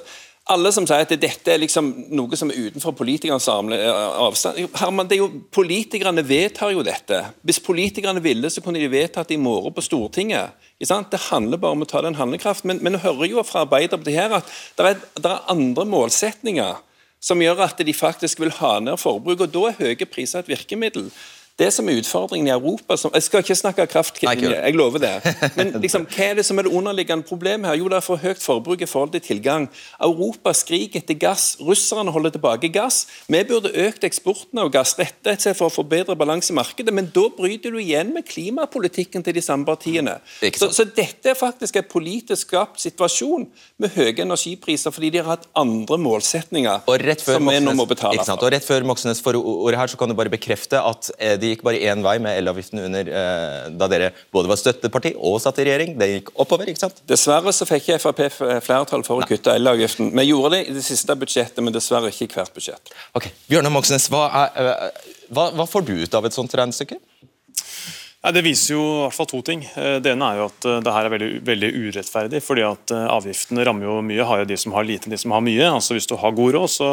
alle 0.52 0.72
som 0.72 0.86
sier 0.88 1.04
at 1.04 1.12
dette 1.20 1.52
er 1.52 1.60
liksom 1.60 1.90
noe 2.16 2.36
som 2.40 2.52
er 2.52 2.68
utenfor 2.68 2.94
politikernes 2.96 3.48
eh, 3.48 4.00
avstand 4.24 4.78
Herman, 4.80 5.08
det 5.08 5.18
er 5.18 5.22
jo, 5.22 5.28
Politikerne 5.52 6.24
vedtar 6.24 6.72
jo 6.72 6.84
dette. 6.86 7.20
Hvis 7.44 7.60
politikerne 7.64 8.22
ville, 8.24 8.50
så 8.52 8.64
kunne 8.64 8.80
de 8.80 8.90
vedtatt 8.92 9.28
det 9.28 9.36
i 9.36 9.42
morgen 9.42 9.74
på 9.76 9.84
Stortinget. 9.84 10.56
Det 10.78 11.24
handler 11.28 11.60
bare 11.60 11.76
om 11.76 11.84
å 11.84 11.88
ta 11.88 12.04
den 12.04 12.16
handlekraften. 12.16 12.70
Men, 12.70 12.84
men 12.84 13.00
hører 13.02 13.28
jo 13.28 13.44
fra 13.44 13.66
Arbeiderpartiet 13.66 14.20
her 14.20 14.36
at 14.38 14.52
det 14.78 14.92
er, 14.92 15.00
det 15.18 15.32
er 15.32 15.48
andre 15.52 15.88
målsetninger 15.88 16.84
som 17.20 17.40
gjør 17.42 17.64
at 17.66 17.80
de 17.84 17.94
faktisk 17.94 18.40
vil 18.40 18.54
ha 18.60 18.78
ned 18.80 18.98
forbruk. 19.00 19.40
og 19.40 19.52
Da 19.54 19.64
er 19.68 19.78
høye 19.80 20.06
priser 20.06 20.44
et 20.44 20.48
virkemiddel. 20.48 21.10
Det 21.58 21.72
som 21.74 21.88
er 21.90 21.98
utfordringen 21.98 22.46
i 22.46 22.52
Europa 22.54 22.96
som, 22.96 23.10
Jeg 23.14 23.24
skal 23.26 23.42
ikke 23.42 23.56
snakke 23.58 23.86
kraftlinje, 23.90 24.50
jeg 24.54 24.74
lover 24.78 25.02
det. 25.02 25.14
Men 25.56 25.72
liksom, 25.84 26.04
hva 26.06 26.28
er 26.30 26.38
det 26.38 26.44
som 26.46 26.58
er 26.58 26.68
det 26.68 26.72
underliggende 26.72 27.26
problemet 27.26 27.66
her? 27.66 27.78
Jo, 27.80 27.88
det 27.90 27.98
er 27.98 28.04
for 28.06 28.20
høyt 28.22 28.42
forbruk 28.42 28.84
i 28.84 28.86
forhold 28.86 29.10
til 29.16 29.24
tilgang. 29.24 29.66
Europa 29.98 30.52
skriker 30.54 31.02
etter 31.02 31.18
gass. 31.18 31.56
Russerne 31.58 32.14
holder 32.14 32.36
tilbake 32.36 32.70
gass. 32.70 33.00
Vi 33.26 33.40
burde 33.48 33.72
økt 33.74 34.06
eksporten 34.06 34.60
av 34.62 34.70
gass 34.74 34.94
rett 35.00 35.18
og 35.26 35.42
slett 35.42 35.58
for 35.58 35.66
å 35.66 35.74
få 35.74 35.82
bedre 35.88 36.14
balanse 36.18 36.52
i 36.52 36.56
markedet, 36.56 36.94
men 36.94 37.10
da 37.14 37.26
bryter 37.34 37.74
du 37.74 37.80
igjen 37.82 38.14
med 38.14 38.28
klimapolitikken 38.28 39.26
til 39.26 39.34
de 39.34 39.42
samme 39.42 39.66
partiene. 39.66 40.18
Så, 40.54 40.70
så, 40.70 40.86
dette 40.86 41.32
er 41.32 41.38
faktisk 41.38 41.80
en 41.80 41.90
politisk 41.90 42.48
skapt 42.48 42.78
situasjon 42.80 43.48
med 43.82 43.92
høye 43.96 44.14
energipriser 44.22 44.94
fordi 44.94 45.10
de 45.12 45.20
har 45.20 45.32
hatt 45.34 45.48
andre 45.58 45.98
målsetninger 46.00 46.86
som 47.18 47.50
vi 47.50 47.58
nå 47.60 47.74
må 47.76 47.88
betale 47.90 48.22
for. 48.22 48.38
Og 48.38 48.52
rett 48.54 48.64
før 48.64 48.86
Moxnes 48.86 49.20
får 49.24 49.40
ordet 49.40 49.80
her, 49.80 49.90
så 49.90 49.98
kan 49.98 50.10
du 50.10 50.16
bare 50.18 50.32
bekrefte 50.32 50.80
at 50.80 51.10
eh, 51.18 51.34
de 51.40 51.47
det 51.48 51.56
gikk 51.56 51.64
bare 51.66 51.80
én 51.80 52.04
vei 52.04 52.16
med 52.22 52.38
elavgiften 52.42 52.82
under 52.84 53.08
eh, 53.08 53.68
da 53.80 53.88
dere 53.90 54.12
både 54.34 54.50
var 54.52 54.60
støtteparti 54.60 55.14
og 55.16 55.40
satt 55.42 55.60
i 55.62 55.66
regjering. 55.68 55.96
Det 55.98 56.10
gikk 56.10 56.32
oppover, 56.36 56.70
ikke 56.70 56.84
sant? 56.84 57.02
Dessverre 57.08 57.54
så 57.56 57.66
fikk 57.68 57.88
ikke 57.88 58.00
Frp 58.04 58.24
flertall 58.64 59.04
for 59.06 59.22
å 59.22 59.28
kutte 59.28 59.56
elavgiften. 59.56 60.12
Vi 60.14 60.28
gjorde 60.28 60.56
det 60.56 60.64
i 60.68 60.76
det 60.76 60.84
siste 60.86 61.16
budsjettet, 61.18 61.62
men 61.64 61.74
dessverre 61.74 62.12
ikke 62.12 62.28
i 62.28 62.34
hvert 62.36 62.54
budsjett. 62.54 62.92
Ok, 63.18 63.30
Bjørnar 63.48 63.72
Moxnes, 63.74 64.10
hva, 64.12 64.26
er, 64.44 64.72
eh, 64.74 65.14
hva, 65.32 65.50
hva 65.56 65.68
får 65.68 65.88
du 65.88 65.94
ut 66.02 66.18
av 66.18 66.28
et 66.28 66.36
sånt 66.36 66.54
regnestykke? 66.60 67.00
Nei, 68.18 68.32
Det 68.34 68.42
viser 68.42 68.72
jo 68.74 68.82
i 68.82 69.02
hvert 69.04 69.14
fall 69.14 69.28
to 69.30 69.40
ting. 69.46 69.60
Eh, 69.78 70.00
Det 70.02 70.10
ene 70.10 70.26
er 70.26 70.40
jo 70.40 70.46
at 70.50 70.66
eh, 70.66 70.80
det 70.82 70.94
her 70.94 71.06
er 71.06 71.12
veldig, 71.12 71.28
veldig 71.46 71.68
urettferdig. 71.86 72.40
fordi 72.42 72.64
at 72.66 72.90
eh, 72.90 73.06
Avgiftene 73.14 73.62
rammer 73.64 73.86
jo 73.86 74.00
mye, 74.02 74.26
har 74.26 74.40
jo 74.40 74.48
de 74.50 74.56
som 74.58 74.74
har 74.74 74.82
lite, 74.82 75.06
enn 75.06 75.14
de 75.14 75.20
som 75.22 75.30
har 75.30 75.44
mye. 75.46 75.68
altså 75.70 75.94
Hvis 75.94 76.10
du 76.10 76.16
har 76.18 76.34
god 76.34 76.54
råd, 76.58 76.68
så 76.68 76.88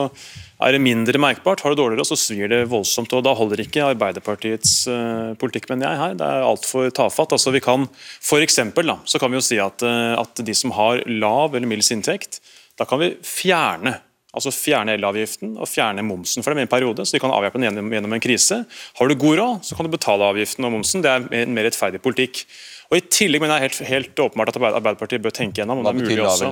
er 0.61 0.71
det 0.71 0.83
mindre 0.85 1.17
merkbart. 1.17 1.61
Har 1.65 1.73
du 1.73 1.81
dårlig 1.81 1.97
råd, 1.97 2.11
så 2.11 2.19
svir 2.19 2.47
det 2.53 2.69
voldsomt. 2.69 3.11
og 3.17 3.23
Da 3.25 3.33
holder 3.33 3.65
ikke 3.65 3.89
Arbeiderpartiets 3.89 4.85
politikk, 5.41 5.67
mener 5.69 5.89
jeg, 5.89 5.97
her. 5.97 6.13
Det 6.13 6.29
er 6.29 6.45
altfor 6.45 6.93
tafatt. 6.93 7.33
altså 7.33 7.51
vi 7.51 7.59
kan, 7.59 7.89
for 8.21 8.45
eksempel, 8.45 8.85
da, 8.85 8.99
så 9.05 9.17
kan 9.19 9.31
vi 9.33 9.41
jo 9.41 9.47
si 9.49 9.57
at, 9.57 9.81
at 9.81 10.45
de 10.45 10.53
som 10.53 10.71
har 10.77 11.01
lav 11.09 11.55
eller 11.55 11.67
middels 11.67 11.89
inntekt, 11.91 12.39
da 12.77 12.85
kan 12.85 13.01
vi 13.01 13.15
fjerne 13.25 13.97
Altså 14.36 14.54
Fjerne 14.56 14.95
elavgiften 15.00 15.56
og 15.56 15.69
fjerne 15.69 16.04
momsen 16.06 16.43
for 16.43 16.54
dem 16.54 16.63
i 16.63 16.67
en 16.67 16.71
periode, 16.71 17.06
så 17.08 17.15
de 17.15 17.24
kan 17.24 17.34
avhjelpe 17.34 17.60
den 17.60 17.69
gjennom, 17.69 17.91
gjennom 17.95 18.15
en 18.17 18.24
krise. 18.24 18.62
Har 19.00 19.10
du 19.10 19.15
god 19.19 19.39
råd, 19.39 19.65
så 19.67 19.78
kan 19.78 19.88
du 19.88 19.93
betale 19.93 20.28
avgiften 20.28 20.67
og 20.67 20.74
momsen. 20.76 21.04
Det 21.06 21.12
er 21.12 21.28
en 21.41 21.56
mer 21.56 21.69
rettferdig 21.69 22.04
politikk. 22.04 22.45
Og 22.91 23.00
I 23.00 23.02
tillegg 23.10 23.41
mener 23.41 23.58
jeg 23.58 23.65
helt, 23.65 23.80
helt 23.89 24.21
åpenbart 24.28 24.52
at 24.52 24.60
Arbeiderpartiet 24.62 25.24
bør 25.24 25.34
tenke 25.34 25.62
gjennom 25.62 25.82
om 25.82 25.88
Hva 25.88 25.93
det 25.95 26.04
er 26.04 26.06
mulig 26.06 26.19
også. 26.21 26.50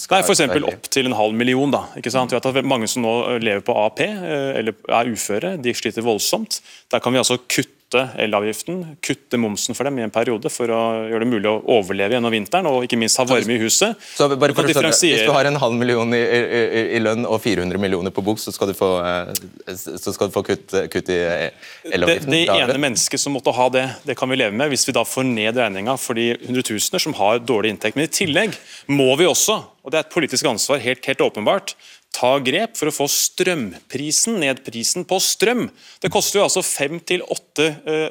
skal 0.00 0.16
Nei, 0.16 0.24
eksempel 0.34 0.66
opp 0.72 0.88
til 0.96 1.10
en 1.10 1.14
halv 1.14 1.36
million. 1.38 1.70
da, 1.70 1.84
ikke 2.00 2.10
sant? 2.10 2.34
Vi 2.34 2.38
vet 2.38 2.48
at 2.50 2.66
Mange 2.66 2.88
som 2.90 3.04
nå 3.04 3.14
lever 3.38 3.62
på 3.64 3.76
AAP 3.78 4.02
eh, 4.08 4.50
eller 4.58 4.74
er 4.98 5.12
uføre, 5.12 5.54
de 5.62 5.74
sliter 5.76 6.02
voldsomt. 6.02 6.58
Der 6.90 7.02
kan 7.04 7.14
vi 7.14 7.22
altså 7.22 7.38
kutte 7.44 7.73
elavgiften, 8.20 8.80
kutte 9.04 9.38
momsen 9.40 9.76
for 9.76 9.88
dem 9.88 9.98
i 10.00 10.04
en 10.06 10.12
periode 10.14 10.50
for 10.52 10.70
å 10.72 10.80
gjøre 11.10 11.24
det 11.24 11.30
mulig 11.30 11.50
å 11.50 11.56
overleve 11.76 12.16
gjennom 12.16 12.34
vinteren 12.34 12.68
og 12.70 12.86
ikke 12.86 12.98
minst 13.00 13.20
ha 13.20 13.26
varme 13.28 13.56
i 13.56 13.60
huset. 13.62 13.98
Så 14.16 14.28
bare 14.32 14.56
for 14.56 14.66
å 14.66 14.74
skjønne, 14.74 14.92
Hvis 14.94 15.24
du 15.24 15.32
har 15.34 15.48
en 15.48 15.58
halv 15.62 15.78
million 15.80 16.14
i, 16.16 16.20
i, 16.20 16.84
i 16.98 17.02
lønn 17.02 17.26
og 17.28 17.40
400 17.44 17.80
millioner 17.80 18.14
på 18.14 18.24
bok, 18.26 18.40
så 18.42 18.54
skal 18.54 18.72
du 18.72 18.76
få, 18.78 18.90
eh, 19.04 19.74
så 19.78 20.14
skal 20.14 20.30
du 20.30 20.36
få 20.36 20.44
kutt, 20.46 20.76
kutt 20.92 21.12
i 21.12 21.20
elavgiften? 21.24 22.30
det, 22.30 22.44
det 22.50 22.60
ene 22.60 22.78
mennesket 22.86 23.20
som 23.20 23.36
måtte 23.36 23.54
ha 23.54 23.68
det, 23.72 23.86
det 24.08 24.18
kan 24.18 24.30
vi 24.30 24.40
leve 24.40 24.56
med 24.56 24.72
hvis 24.72 24.86
vi 24.88 24.96
da 24.96 25.04
får 25.08 25.28
ned 25.30 25.60
regninga 25.60 25.96
for 26.00 26.18
de 26.18 26.32
hundretusener 26.46 27.02
som 27.02 27.16
har 27.18 27.42
dårlig 27.44 27.74
inntekt. 27.74 27.98
Men 27.98 28.08
i 28.08 28.14
tillegg 28.20 28.56
må 28.92 29.10
vi 29.20 29.28
også, 29.28 29.60
og 29.84 29.92
det 29.92 30.00
er 30.00 30.06
et 30.06 30.14
politisk 30.14 30.48
ansvar 30.48 30.82
helt, 30.84 31.04
helt 31.06 31.24
åpenbart, 31.24 31.76
ta 32.14 32.36
grep 32.44 32.76
for 32.78 32.90
å 32.90 32.94
få 32.94 33.08
strømprisen 33.10 34.38
ned. 34.42 34.62
Prisen 34.66 35.06
på 35.08 35.18
strøm. 35.22 35.66
Det 36.02 36.12
koster 36.14 36.40
jo 36.40 36.46
altså 36.46 36.62
5-8 36.62 37.66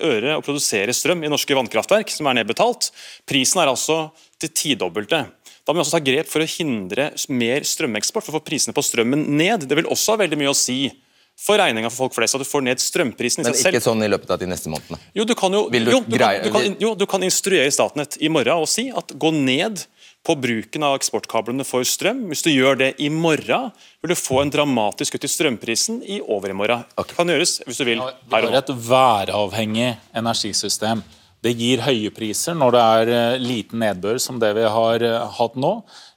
øre 0.09 0.35
å 0.37 0.43
produsere 0.43 0.95
strøm 0.95 1.23
i 1.23 1.31
norske 1.31 1.55
vannkraftverk, 1.55 2.11
som 2.11 2.27
er 2.27 2.41
nedbetalt. 2.41 2.91
Prisen 3.29 3.63
er 3.63 3.71
altså 3.71 4.05
til 4.41 4.51
tidobbelte. 4.51 5.23
Da 5.63 5.71
må 5.71 5.79
vi 5.79 5.85
også 5.85 5.95
ta 5.95 6.03
grep 6.03 6.27
for 6.27 6.43
å 6.43 6.49
hindre 6.49 7.13
mer 7.31 7.63
strømeksport, 7.67 8.25
for 8.25 8.35
å 8.35 8.41
få 8.41 8.47
prisene 8.49 8.75
på 8.75 8.83
strømmen 8.83 9.23
ned. 9.39 9.63
Det 9.69 9.79
vil 9.79 9.87
også 9.87 10.17
ha 10.17 10.23
veldig 10.25 10.39
mye 10.41 10.51
å 10.51 10.57
si 10.57 10.81
for 11.39 11.57
regninga 11.57 11.89
for 11.89 12.05
folk 12.05 12.17
flest, 12.17 12.35
at 12.37 12.43
du 12.43 12.47
får 12.47 12.61
ned 12.67 12.81
strømprisen 12.83 13.41
i 13.41 13.47
Men 13.47 13.55
seg 13.55 13.59
selv. 13.59 13.71
Men 13.71 13.79
ikke 13.79 13.87
sånn 13.87 14.05
i 14.05 14.09
løpet 14.11 14.33
av 14.35 14.41
de 14.43 14.49
neste 14.51 14.69
månedene. 14.69 14.99
Jo, 15.17 15.25
du 15.25 15.33
kan 15.39 15.55
jo, 15.55 15.63
du 15.71 15.79
jo, 15.79 16.03
du 16.05 16.17
kan, 16.19 16.43
du 16.43 16.51
kan, 16.53 16.67
jo, 16.83 16.91
du 16.99 17.05
kan 17.09 17.25
instruere 17.25 17.71
Statnett 17.73 18.19
i 18.21 18.29
morgen 18.31 18.67
og 18.67 18.69
si 18.69 18.89
at 18.93 19.15
gå 19.17 19.31
ned 19.33 19.81
på 20.23 20.35
bruken 20.39 20.85
av 20.87 20.95
eksportkablene 20.95 21.65
for 21.67 21.83
strøm. 21.87 22.21
Hvis 22.31 22.45
du 22.45 22.51
gjør 22.53 22.77
det 22.79 22.91
i 23.03 23.09
morgen, 23.11 23.71
vil 24.01 24.13
du 24.13 24.15
få 24.15 24.39
en 24.41 24.53
dramatisk 24.53 25.17
kutt 25.17 25.27
i 25.27 25.31
strømprisen 25.31 25.99
i 26.07 26.21
overmorgen. 26.23 26.85
Det 26.95 27.17
kan 27.17 27.31
gjøres 27.31 27.57
hvis 27.67 27.81
du 27.81 27.85
vil. 27.89 27.99
Vi 27.99 28.37
her 28.37 28.47
har 28.47 28.61
et 28.61 28.71
væravhengig 28.87 29.89
energisystem. 30.15 31.03
Det 31.43 31.51
gir 31.59 31.83
høye 31.83 32.11
priser 32.15 32.55
når 32.55 32.71
det 32.75 32.83
er 32.83 33.09
eh, 33.11 33.41
liten 33.43 33.81
nedbør, 33.83 34.15
som 34.23 34.37
det 34.39 34.53
vi 34.55 34.63
har 34.63 35.03
eh, 35.03 35.25
hatt 35.39 35.57
nå. 35.59 35.73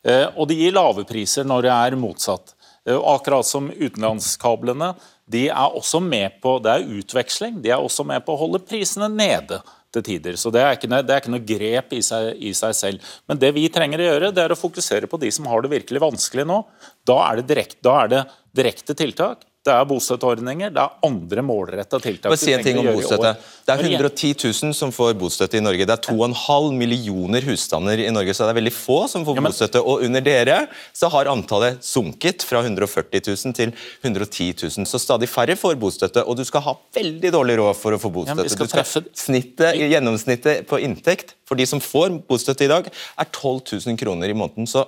Eh, 0.06 0.28
Og 0.38 0.46
det 0.46 0.60
gir 0.60 0.76
lave 0.76 1.02
priser 1.08 1.48
når 1.48 1.66
det 1.66 1.72
er 1.74 1.98
motsatt. 1.98 2.54
Akkurat 2.86 3.42
som 3.42 3.66
utenlandskablene, 3.66 4.92
de 5.26 5.48
er 5.48 5.74
også 5.74 5.98
med 5.98 6.36
på 6.38 6.52
Det 6.62 6.70
er 6.70 6.84
utveksling. 7.00 7.56
De 7.58 7.72
er 7.74 7.82
også 7.82 8.04
med 8.06 8.22
på 8.22 8.36
å 8.36 8.38
holde 8.44 8.60
prisene 8.62 9.08
nede 9.10 9.58
til 9.96 10.06
tider. 10.06 10.38
Så 10.40 10.52
det 10.54 10.62
er 10.62 10.76
ikke 10.76 10.90
noe, 10.92 11.02
er 11.02 11.22
ikke 11.22 11.34
noe 11.34 11.46
grep 11.48 11.96
i 11.96 12.02
seg, 12.04 12.30
i 12.38 12.52
seg 12.56 12.76
selv. 12.76 13.10
Men 13.28 13.40
det 13.42 13.52
vi 13.56 13.66
trenger 13.72 14.02
å 14.02 14.08
gjøre, 14.10 14.32
det 14.36 14.44
er 14.44 14.54
å 14.54 14.60
fokusere 14.60 15.10
på 15.10 15.20
de 15.22 15.32
som 15.34 15.48
har 15.50 15.64
det 15.64 15.72
virkelig 15.74 16.04
vanskelig 16.06 16.46
nå. 16.48 16.62
Da 17.08 17.18
er 17.30 17.40
det 17.40 17.48
direkte, 17.50 17.92
er 17.92 18.12
det 18.12 18.24
direkte 18.56 18.96
tiltak. 18.98 19.44
Det 19.66 19.74
er 19.74 19.86
bostøtteordninger, 19.90 20.70
det 20.70 20.78
er 20.78 21.06
andre 21.08 21.42
målretta 21.42 21.98
tiltak. 21.98 22.30
Bare 22.30 22.38
si 22.38 22.52
en 22.54 22.62
ting 22.62 22.78
om 22.78 22.86
bostøtte. 22.86 23.32
Det 23.66 23.74
er 23.74 23.80
110 23.82 24.28
000 24.44 24.76
som 24.78 24.92
får 24.94 25.16
bostøtte 25.18 25.58
i 25.58 25.62
Norge. 25.64 25.88
Det 25.88 25.94
er 25.96 26.04
2,5 26.06 26.76
millioner 26.78 27.42
husstander 27.48 27.98
i 28.04 28.06
Norge, 28.14 28.34
så 28.36 28.46
det 28.46 28.54
er 28.54 28.58
veldig 28.60 28.74
få 28.76 28.98
som 29.10 29.24
får 29.26 29.40
bostøtte. 29.42 29.82
Og 29.82 30.04
under 30.06 30.22
dere 30.22 30.60
så 30.94 31.10
har 31.10 31.32
antallet 31.32 31.82
sunket 31.82 32.46
fra 32.46 32.62
140 32.62 33.24
000 33.26 33.56
til 33.58 33.74
110 34.04 34.52
000. 34.68 34.86
Så 34.86 35.02
stadig 35.02 35.30
færre 35.32 35.58
får 35.58 35.74
bostøtte, 35.82 36.22
og 36.22 36.38
du 36.38 36.44
skal 36.46 36.62
ha 36.68 36.76
veldig 36.94 37.34
dårlig 37.34 37.58
råd 37.58 37.80
for 37.80 37.96
å 37.96 38.00
få 38.06 38.12
bostøtte. 38.20 38.46
Du 38.46 38.70
skal, 38.70 39.10
snittet, 39.18 39.82
Gjennomsnittet 39.96 40.66
på 40.70 40.78
inntekt 40.82 41.34
for 41.46 41.58
de 41.58 41.66
som 41.66 41.82
får 41.82 42.20
bostøtte 42.30 42.66
i 42.66 42.70
dag, 42.70 42.86
er 42.86 43.30
12 43.34 43.82
000 43.82 43.98
kroner 43.98 44.30
i 44.30 44.38
måneden. 44.38 44.70
Så 44.70 44.86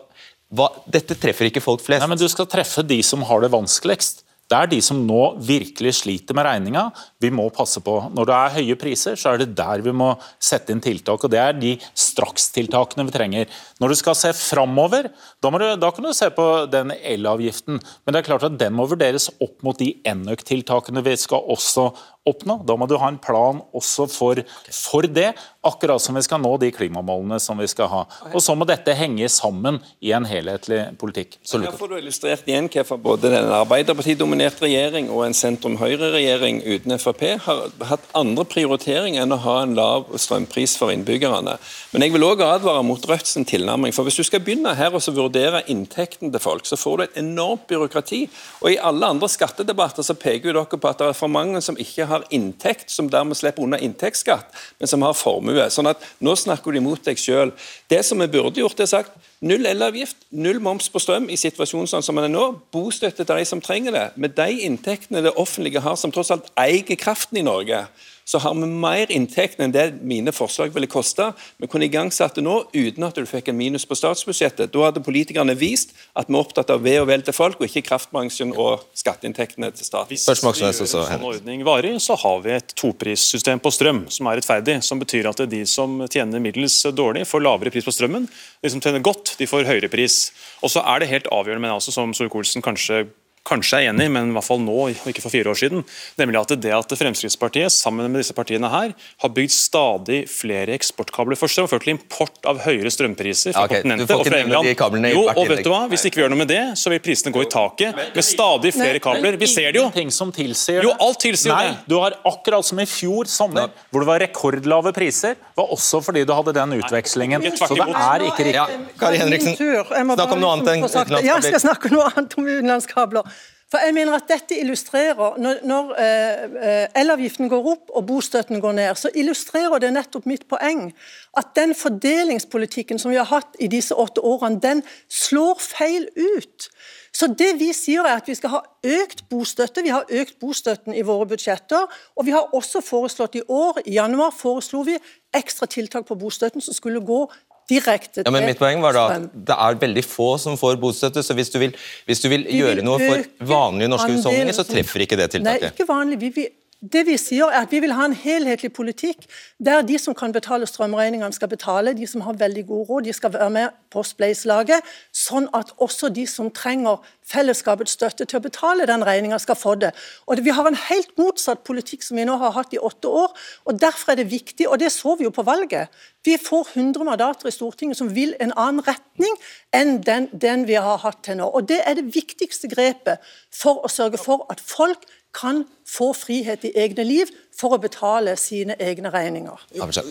hva, 0.54 0.70
dette 0.88 1.18
treffer 1.18 1.50
ikke 1.50 1.60
folk 1.60 1.82
flest. 1.84 2.00
Nei, 2.06 2.14
men 2.14 2.20
Du 2.20 2.28
skal 2.30 2.48
treffe 2.48 2.86
de 2.86 3.02
som 3.04 3.26
har 3.26 3.42
det 3.44 3.50
vanskeligst. 3.52 4.24
Det 4.48 4.56
er 4.56 4.70
de 4.70 4.78
som 4.84 5.00
nå 5.04 5.22
virkelig 5.44 5.98
sliter 5.98 6.36
med 6.36 6.46
regninga 6.48 6.86
vi 7.20 7.28
må 7.34 7.48
passe 7.52 7.82
på. 7.84 7.98
Når 8.16 8.28
det 8.28 8.36
er 8.36 8.54
høye 8.56 8.76
priser, 8.80 9.18
så 9.20 9.34
er 9.34 9.42
det 9.42 9.50
der 9.58 9.82
vi 9.84 9.92
må 9.92 10.14
sette 10.40 10.72
inn 10.72 10.80
tiltak. 10.84 11.24
og 11.24 11.32
Det 11.32 11.40
er 11.42 11.52
de 11.58 11.74
strakstiltakene 11.92 13.04
vi 13.08 13.14
trenger. 13.14 13.58
Når 13.80 13.92
du 13.92 13.98
skal 14.00 14.16
se 14.16 14.32
framover, 14.36 15.10
da, 15.44 15.52
du, 15.52 15.66
da 15.76 15.92
kan 15.92 16.08
du 16.08 16.14
se 16.16 16.30
på 16.32 16.46
den 16.72 16.94
elavgiften. 16.96 17.76
Men 17.76 18.16
det 18.16 18.22
er 18.22 18.28
klart 18.30 18.48
at 18.48 18.56
den 18.60 18.76
må 18.78 18.88
vurderes 18.88 19.28
opp 19.36 19.60
mot 19.66 19.76
de 19.78 19.92
enøk-tiltakene 20.08 21.04
vi 21.04 21.18
skal 21.20 21.44
også 21.52 21.90
oppnå. 22.28 22.60
Da 22.68 22.76
må 22.78 22.88
du 22.88 22.96
ha 23.00 23.10
en 23.10 23.20
plan 23.22 23.62
også 23.76 24.08
for, 24.10 24.42
for 24.74 25.08
det, 25.08 25.32
akkurat 25.68 26.02
som 26.02 26.16
vi 26.16 26.24
skal 26.24 26.42
nå 26.42 26.54
de 26.62 26.70
klimamålene 26.74 27.40
som 27.42 27.58
vi 27.60 27.68
skal 27.70 27.90
ha. 27.92 28.02
Og 28.32 28.40
så 28.44 28.54
må 28.58 28.66
dette 28.68 28.94
henge 28.96 29.28
sammen 29.32 29.80
i 30.04 30.12
en 30.16 30.26
helhetlig 30.28 30.84
politikk. 31.00 31.38
Her 31.48 31.74
får 31.78 31.92
du 31.92 31.96
illustrert 31.98 32.48
igjen 32.48 32.70
hvorfor 32.72 33.00
både 33.02 33.32
den 33.32 33.50
Arbeiderparti-dominert 33.58 34.60
regjering 34.62 35.10
og 35.12 35.24
en 35.26 35.36
sentrum-høyre-regjering 35.36 36.62
uten 36.66 36.96
Frp 36.98 37.24
har 37.44 37.64
hatt 37.90 38.06
andre 38.18 38.44
prioriteringer 38.48 39.24
enn 39.24 39.34
å 39.34 39.40
ha 39.42 39.56
en 39.64 39.74
lav 39.78 40.08
strømpris 40.18 40.76
for 40.78 40.92
innbyggerne. 40.94 41.56
Men 41.92 42.04
jeg 42.04 42.14
vil 42.14 42.26
òg 42.26 42.44
advare 42.44 42.84
mot 42.86 43.04
Rødts 43.08 43.36
tilnærming. 43.48 43.94
for 43.94 44.04
Hvis 44.04 44.16
du 44.16 44.22
skal 44.22 44.40
begynne 44.40 44.74
her 44.74 44.94
og 44.94 45.02
så 45.02 45.12
vurdere 45.14 45.62
inntekten 45.68 46.32
til 46.32 46.40
folk, 46.40 46.66
så 46.66 46.76
får 46.76 46.96
du 46.96 47.02
et 47.02 47.18
enormt 47.22 47.66
byråkrati. 47.68 48.28
Og 48.62 48.72
I 48.72 48.78
alle 48.82 49.06
andre 49.06 49.28
skattedebatter 49.28 50.02
så 50.02 50.14
peker 50.14 50.50
jo 50.50 50.56
dere 50.58 50.78
på 50.78 50.88
at 50.88 50.98
det 50.98 51.08
er 51.08 51.18
for 51.18 51.28
mange 51.28 51.60
som 51.64 51.78
ikke 51.78 52.06
har 52.06 52.17
inntekt, 52.34 52.90
som 52.90 53.10
dermed 53.10 53.38
slipper 53.38 53.64
unna 53.64 53.78
inntektsskatt, 53.82 54.52
men 54.78 54.90
som 54.90 55.04
har 55.06 55.16
formue. 55.16 55.68
Sånn 55.70 55.90
at 55.90 56.02
nå 56.24 56.34
snakker 56.38 56.72
du 56.72 56.80
imot 56.80 57.04
deg 57.06 57.20
sjøl. 57.20 57.52
Det 57.90 58.02
som 58.06 58.20
vi 58.22 58.30
burde 58.32 58.62
gjort, 58.62 58.80
er 58.80 58.90
sagt 58.90 59.16
null 59.44 59.66
elavgift, 59.70 60.16
null 60.34 60.58
moms 60.62 60.90
på 60.90 61.02
strøm 61.02 61.28
i 61.30 61.38
situasjonen 61.38 61.90
sånn 61.90 62.04
som 62.04 62.18
den 62.18 62.28
er 62.30 62.34
nå. 62.34 62.46
Bostøtte 62.74 63.24
til 63.24 63.38
de 63.38 63.46
som 63.48 63.62
trenger 63.62 63.94
det. 63.94 64.06
Med 64.16 64.34
de 64.38 64.64
inntektene 64.66 65.22
det 65.24 65.36
offentlige 65.38 65.82
har, 65.84 65.98
som 66.00 66.14
tross 66.14 66.32
alt 66.34 66.50
eier 66.58 66.98
kraften 66.98 67.38
i 67.38 67.46
Norge, 67.46 67.84
så 68.28 68.38
har 68.44 68.52
vi 68.54 68.66
mer 68.68 69.08
inntekt 69.14 69.60
enn 69.62 69.72
det 69.72 69.86
mine 70.04 70.32
forslag 70.36 70.74
ville 70.74 70.88
koste. 70.90 71.30
Vi 71.56 71.68
kunne 71.70 71.86
igangsatt 71.88 72.36
det 72.36 72.42
nå 72.44 72.58
uten 72.74 73.06
at 73.06 73.16
du 73.16 73.24
fikk 73.28 73.48
en 73.48 73.56
minus 73.56 73.86
på 73.88 73.96
statsbudsjettet. 73.96 74.68
Da 74.74 74.82
hadde 74.84 75.00
politikerne 75.04 75.54
vist 75.56 75.94
at 76.12 76.28
vi 76.28 76.36
er 76.36 76.42
opptatt 76.42 76.68
av 76.74 76.82
ve 76.84 76.98
og 77.00 77.08
vel 77.08 77.24
til 77.24 77.32
folk, 77.32 77.56
og 77.56 77.70
ikke 77.70 77.86
kraftbransjen 77.86 78.52
og 78.52 78.84
skatteinntektene 78.98 79.70
til 79.72 79.88
staten. 79.88 80.12
Hvis 80.12 80.28
vi 80.28 80.52
gjør 80.60 80.74
en 80.74 80.90
sånn 80.92 81.24
ordning 81.30 81.64
varig, 81.64 81.94
så 82.04 82.18
har 82.20 82.42
vi 82.44 82.52
et 82.58 82.74
toprissystem 82.76 83.62
på 83.64 83.72
strøm 83.72 84.02
som 84.12 84.28
er 84.28 84.42
rettferdig. 84.42 84.76
Som 84.84 85.00
betyr 85.00 85.30
at 85.30 85.40
de 85.48 85.62
som 85.68 86.02
tjener 86.12 86.42
middels 86.44 86.76
dårlig, 86.92 87.24
får 87.30 87.46
lavere 87.46 87.72
pris 87.72 87.88
på 87.88 87.96
strømmen. 87.96 88.28
De 88.60 88.74
som 88.74 88.84
tjener 88.84 89.00
godt, 89.04 89.38
de 89.40 89.48
får 89.48 89.64
høyere 89.70 89.88
pris. 89.92 90.26
Og 90.60 90.74
så 90.74 90.84
er 90.84 91.00
det 91.00 91.08
helt 91.14 91.32
avgjørende, 91.32 91.64
men 91.64 91.78
altså, 91.78 91.96
som 91.96 92.12
Solvik-Olsen 92.12 92.64
kanskje 92.64 93.06
kanskje 93.48 93.80
er 93.80 93.90
enig, 93.92 94.08
men 94.12 94.30
i 94.30 94.36
hvert 94.36 94.46
fall 94.46 94.60
nå, 94.62 94.76
og 94.88 95.10
ikke 95.10 95.24
for 95.24 95.32
fire 95.32 95.52
år 95.52 95.58
siden, 95.58 95.84
nemlig 96.20 96.40
at 96.42 96.54
det 96.60 96.74
at 96.76 96.94
Fremskrittspartiet 96.98 97.72
sammen 97.72 98.08
med 98.10 98.22
disse 98.22 98.36
partiene 98.36 98.68
her 98.72 98.94
har 98.94 99.32
bygd 99.34 99.54
stadig 99.54 100.20
flere 100.30 100.74
eksportkabler 100.76 101.38
for 101.38 101.50
strøm, 101.50 101.68
ført 101.70 101.86
til 101.86 101.94
import 101.96 102.48
av 102.48 102.60
høyere 102.66 102.92
strømpriser 102.92 103.56
fra 103.56 103.66
okay, 103.66 103.82
kontinentet 103.82 104.14
og 104.14 104.24
fra 104.28 104.42
England. 104.42 105.08
Jo, 105.14 105.24
og 105.32 105.48
vet 105.50 105.64
du 105.64 105.72
hva? 105.72 105.82
Hvis 105.90 106.06
ikke 106.08 106.20
vi 106.20 106.24
gjør 106.24 106.34
noe 106.34 106.42
med 106.42 106.50
det, 106.52 106.62
så 106.78 106.92
vil 106.92 107.02
prisene 107.04 107.32
gå 107.34 107.44
i 107.44 107.50
taket 107.50 107.98
med 108.14 108.26
stadig 108.26 108.74
flere 108.76 109.02
kabler. 109.02 109.38
Vi 109.40 109.50
ser 109.50 109.72
det 109.74 109.82
jo. 109.82 109.88
Som 110.18 110.30
tilsier 110.34 110.82
Jo, 110.82 110.92
alt 111.04 111.20
tilsier 111.22 111.52
Nei, 111.52 111.68
det. 111.68 111.84
Du 111.90 111.98
har 112.00 112.16
akkurat 112.26 112.66
som 112.66 112.78
i 112.80 112.86
fjor 112.88 113.28
sommer, 113.30 113.70
hvor 113.92 114.02
det 114.02 114.08
var 114.08 114.22
rekordlave 114.24 114.92
priser, 114.96 115.36
var 115.58 115.72
også 115.74 116.00
fordi 116.04 116.24
du 116.26 116.32
hadde 116.34 116.54
den 116.56 116.76
utvekslingen. 116.78 117.44
Så 117.58 117.68
det 117.74 117.86
er 117.86 118.24
ikke 118.26 118.46
riktig. 118.48 118.56
Ja, 118.56 118.66
Kari 118.98 119.20
Henriksen, 119.20 119.54
snakk 119.58 120.34
om 120.34 120.42
noe 120.42 120.54
annet 120.56 120.72
enn 120.72 120.84
utenlandskabler. 120.84 121.26
Ja, 121.26 121.36
jeg 121.38 121.52
skal 121.52 121.64
snakke 121.64 121.90
om 121.90 121.98
noe 121.98 122.08
annet 122.12 122.36
om 122.38 122.48
utenlandskabler. 122.48 123.37
For 123.68 123.84
jeg 123.84 123.92
mener 123.92 124.14
at 124.16 124.28
dette 124.28 124.56
illustrerer, 124.56 125.36
Når, 125.38 125.58
når 125.62 125.90
eh, 126.00 126.86
elavgiften 126.96 127.48
går 127.48 127.66
opp 127.72 127.90
og 127.92 128.06
bostøtten 128.06 128.60
går 128.60 128.72
ned, 128.72 128.94
så 128.96 129.10
illustrerer 129.14 129.78
det 129.78 129.92
nettopp 129.92 130.26
mitt 130.26 130.46
poeng. 130.48 130.94
At 131.36 131.52
den 131.56 131.74
fordelingspolitikken 131.74 132.98
som 132.98 133.12
vi 133.12 133.20
har 133.20 133.28
hatt 133.28 133.58
i 133.60 133.68
disse 133.68 133.94
åtte 133.94 134.24
årene, 134.24 134.60
den 134.60 134.82
slår 135.08 135.60
feil 135.60 136.08
ut. 136.16 136.70
Så 137.12 137.26
det 137.26 137.58
Vi 137.58 137.72
sier 137.72 138.06
er 138.06 138.16
at 138.22 138.28
vi 138.28 138.34
skal 138.34 138.50
ha 138.50 138.62
økt 138.84 139.28
bostøtte. 139.28 139.82
Vi 139.82 139.92
har 139.92 140.08
økt 140.08 140.38
bostøtten 140.40 140.94
i 140.94 141.02
våre 141.02 141.26
budsjetter. 141.26 141.88
Og 142.16 142.26
vi 142.26 142.30
har 142.30 142.54
også 142.54 142.80
foreslått 142.80 143.34
i 143.34 143.42
år, 143.48 143.82
i 143.84 143.96
januar, 143.98 144.30
foreslo 144.30 144.82
vi 144.86 144.96
ekstra 145.34 145.66
tiltak 145.66 146.06
på 146.06 146.14
bostøtten 146.14 146.62
som 146.64 146.74
skulle 146.74 147.04
gå 147.04 147.26
direkte 147.68 148.24
ja, 148.24 148.32
men 148.34 148.46
Mitt 148.48 148.60
poeng 148.60 148.80
var 148.84 148.96
da 148.96 149.04
at 149.16 149.26
det 149.32 149.56
er 149.56 149.80
veldig 149.82 150.04
få 150.06 150.30
som 150.40 150.56
får 150.60 150.78
bostøtte. 150.80 151.22
så 151.24 151.36
Hvis 151.36 151.52
du 151.52 151.58
vil, 151.62 151.74
hvis 152.08 152.22
du 152.24 152.28
vil 152.32 152.46
gjøre 152.58 152.84
noe 152.86 152.98
for 153.02 153.48
vanlige 153.52 153.92
norske 153.92 154.14
husholdninger, 154.16 154.56
så 154.56 154.64
treffer 154.68 155.04
ikke 155.04 155.18
det 155.20 155.30
tiltaket. 155.36 155.68
Nei, 155.68 155.74
ikke 155.74 155.88
vanlig. 155.88 156.20
Vi 156.22 156.32
vil 156.38 156.48
det 156.78 157.00
vi 157.08 157.16
sier 157.18 157.50
er 157.50 157.64
at 157.64 157.72
Vi 157.72 157.80
vil 157.82 157.92
ha 157.92 158.04
en 158.06 158.14
helhetlig 158.14 158.70
politikk 158.72 159.24
der 159.58 159.82
de 159.82 159.96
som 159.98 160.14
kan 160.14 160.32
betale 160.32 160.66
strømregningene, 160.66 161.32
skal 161.34 161.48
betale. 161.48 161.94
De 161.94 162.06
som 162.06 162.20
har 162.20 162.38
veldig 162.38 162.66
god 162.66 162.88
råd, 162.88 163.04
de 163.04 163.12
skal 163.12 163.32
være 163.32 163.50
med 163.50 163.68
på 163.90 164.02
spleiselaget. 164.06 164.86
Sånn 165.12 165.48
at 165.54 165.72
også 165.82 166.08
de 166.14 166.26
som 166.26 166.50
trenger 166.54 167.02
fellesskapets 167.26 167.96
støtte 167.98 168.24
til 168.24 168.38
å 168.38 168.44
betale 168.44 168.86
den 168.86 169.02
regninga, 169.04 169.38
skal 169.42 169.58
få 169.58 169.74
det. 169.74 169.90
Og 170.26 170.38
Vi 170.44 170.54
har 170.54 170.66
en 170.66 170.78
helt 170.88 171.10
motsatt 171.18 171.64
politikk 171.64 172.02
som 172.02 172.16
vi 172.16 172.24
nå 172.24 172.38
har 172.38 172.54
hatt 172.54 172.72
i 172.72 172.78
åtte 172.78 173.08
år. 173.08 173.34
og 173.66 173.80
Derfor 173.80 174.12
er 174.12 174.16
det 174.16 174.30
viktig, 174.30 174.68
og 174.68 174.78
det 174.78 174.92
så 174.92 175.16
vi 175.18 175.24
jo 175.24 175.30
på 175.30 175.42
valget. 175.42 175.88
Vi 176.24 176.36
får 176.38 176.68
100 176.74 177.04
mandater 177.04 177.48
i 177.48 177.50
Stortinget 177.50 177.96
som 177.96 178.14
vil 178.14 178.34
en 178.40 178.52
annen 178.56 178.84
retning 178.86 179.34
enn 179.72 180.00
den, 180.02 180.28
den 180.32 180.66
vi 180.66 180.74
har 180.74 180.98
hatt 180.98 181.22
til 181.24 181.36
nå. 181.36 181.50
Og 181.50 181.68
Det 181.68 181.80
er 181.84 181.94
det 181.94 182.14
viktigste 182.14 182.68
grepet 182.68 183.18
for 183.50 183.84
å 183.84 183.88
sørge 183.88 184.18
for 184.18 184.46
at 184.50 184.60
folk 184.60 185.02
kan 185.34 185.64
få 185.86 186.12
frihet 186.16 186.64
i 186.64 186.72
egne 186.76 187.04
liv 187.04 187.30
for 187.58 187.74
å 187.74 187.80
betale 187.82 188.36
sine 188.38 188.76
egne 188.80 189.10
regninger. 189.12 189.64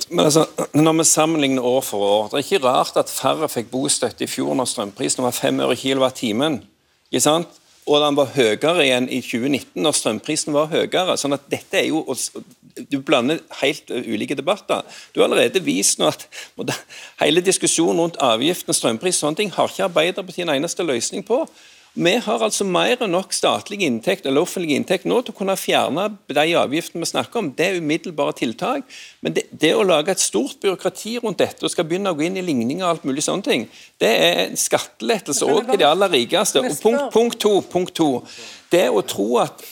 Men 0.09 0.25
altså, 0.25 0.45
når 0.73 0.97
vi 0.99 1.05
sammenligner 1.07 1.65
år 1.65 1.81
for 1.81 1.97
år, 1.97 2.25
Det 2.31 2.33
er 2.33 2.45
ikke 2.45 2.67
rart 2.67 2.97
at 2.97 3.09
færre 3.09 3.49
fikk 3.49 3.71
bostøtte 3.71 4.23
i 4.23 4.27
fjor 4.27 4.55
når 4.55 4.65
strømprisen 4.65 5.23
var 5.23 5.31
5 5.31 5.59
øre 5.59 5.75
kilowattimen. 5.75 6.61
Og 7.87 8.01
den 8.03 8.17
var 8.17 8.33
høyere 8.35 8.83
igjen 8.83 9.07
i 9.07 9.21
2019 9.23 9.83
når 9.83 9.95
strømprisen 9.95 10.53
var 10.53 10.67
høyere. 10.67 11.17
sånn 11.17 11.33
at 11.33 11.47
dette 11.49 11.77
er 11.79 11.87
jo 11.87 12.03
Du 12.91 12.99
blander 13.01 13.39
helt 13.61 13.89
ulike 13.89 14.35
debatter. 14.35 14.83
Du 15.13 15.21
har 15.21 15.29
allerede 15.29 15.63
vist 15.63 15.97
nå 15.99 16.07
at 16.07 16.27
hele 17.19 17.41
diskusjonen 17.41 17.99
rundt 17.99 18.75
strømpris 18.75 19.17
og 19.17 19.19
sånne 19.19 19.35
ting 19.37 19.51
har 19.51 19.67
ikke 19.67 19.87
Arbeiderpartiet 19.87 20.45
en 20.47 20.55
eneste 20.55 20.83
løsning 20.83 21.23
på. 21.25 21.47
Vi 21.97 22.11
har 22.21 22.43
altså 22.45 22.65
mer 22.69 22.99
enn 23.01 23.09
nok 23.09 23.31
statlig 23.33 23.79
inntekt 23.81 24.27
eller 24.29 24.43
offentlig 24.45 24.75
inntekt 24.77 25.07
nå 25.09 25.17
til 25.25 25.33
å 25.33 25.37
kunne 25.39 25.55
fjerne 25.57 26.03
de 26.29 26.43
avgiftene 26.59 27.01
vi 27.01 27.09
snakker 27.09 27.41
om. 27.41 27.47
Det 27.57 27.65
er 27.65 27.79
umiddelbare 27.81 28.35
tiltak. 28.37 28.85
Men 29.25 29.33
det, 29.33 29.47
det, 29.49 29.71
å 29.73 29.85
lage 29.87 30.13
et 30.13 30.21
stort 30.21 30.59
byråkrati 30.61 31.15
rundt 31.23 31.41
dette 31.41 31.65
og 31.65 31.73
skal 31.73 31.87
begynne 31.89 32.13
å 32.13 32.17
gå 32.19 32.27
inn 32.27 32.37
i 32.37 32.45
ligninger 32.45 32.85
og 32.85 32.91
alt 32.91 33.07
mulig 33.09 33.25
sånne 33.25 33.47
ting, 33.47 33.65
det 33.97 34.11
er 34.13 34.43
en 34.43 34.61
skattelettelse 34.61 35.49
òg 35.49 35.71
til 35.71 35.81
de 35.81 35.89
aller 35.89 36.13
rikeste. 36.13 36.61
Og 36.61 36.77
punkt, 36.83 37.09
punkt, 37.15 37.39
to, 37.41 37.55
punkt 37.71 37.97
to, 37.97 38.11
det 38.69 38.85
å 38.93 39.01
tro 39.01 39.31
at 39.41 39.65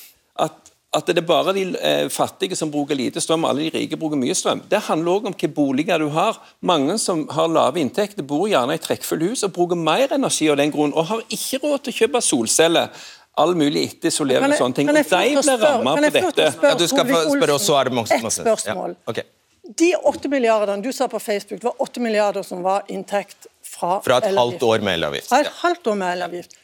at 0.95 1.09
det 1.11 1.19
er 1.19 1.27
bare 1.27 1.53
de 1.55 1.65
eh, 1.75 2.05
fattige 2.13 2.55
som 2.57 2.71
bruker 2.71 2.97
lite 2.97 3.21
strøm, 3.23 3.43
og 3.43 3.51
alle 3.51 3.65
de 3.65 3.73
rike 3.75 3.99
bruker 3.99 4.19
mye 4.19 4.35
strøm. 4.37 4.63
Det 4.71 4.79
handler 4.87 5.11
òg 5.11 5.27
om 5.27 5.35
hvilke 5.35 5.51
boliger 5.55 6.01
du 6.01 6.07
har. 6.15 6.39
Mange 6.65 6.97
som 7.01 7.25
har 7.35 7.51
lave 7.51 7.81
inntekter, 7.81 8.23
bor 8.23 8.47
gjerne 8.49 8.77
i 8.77 8.81
trekkfulle 8.81 9.33
hus 9.33 9.43
og 9.47 9.53
bruker 9.55 9.79
mer 9.79 10.15
energi 10.15 10.49
av 10.51 10.59
den 10.61 10.73
grunn, 10.73 10.95
og 10.95 11.09
har 11.11 11.23
ikke 11.27 11.61
råd 11.63 11.85
til 11.85 11.95
å 11.95 11.99
kjøpe 11.99 12.23
solceller. 12.23 13.05
All 13.35 13.51
mulig 13.59 13.81
etterisolering 13.89 14.47
og 14.47 14.59
sånne 14.61 14.77
ting. 14.77 14.89
Og 14.89 14.95
de 14.95 15.03
blir 15.11 15.57
ramma 15.59 15.95
på 15.97 16.11
dette. 16.15 16.51
Ja, 16.63 16.75
du 16.79 16.85
skal 16.87 17.09
spørre 17.11 17.57
og 17.57 17.63
så 17.63 17.79
er 17.81 17.89
det 17.89 17.97
mange 17.97 18.15
Et 18.15 18.37
spørsmål. 18.39 18.95
Ja. 18.95 19.11
Okay. 19.11 19.27
De 19.65 19.89
åtte 19.97 20.29
milliardene 20.29 20.79
du 20.85 20.93
sa 20.93 21.07
på 21.11 21.19
Facebook, 21.19 21.59
det 21.59 21.67
var 21.67 21.81
åtte 21.81 21.99
milliarder 21.99 22.45
som 22.47 22.61
var 22.63 22.85
inntekt 22.87 23.49
fra 23.65 23.97
Fra 24.05 24.21
et 24.21 24.37
halvt 24.37 24.63
år 24.63 24.85
med 24.85 25.01
elavgift. 25.01 25.27
Fra 25.27 25.41
et 25.43 25.51
halvt 25.63 25.89
år 25.91 25.97
med 25.99 26.13
elavgift. 26.15 26.55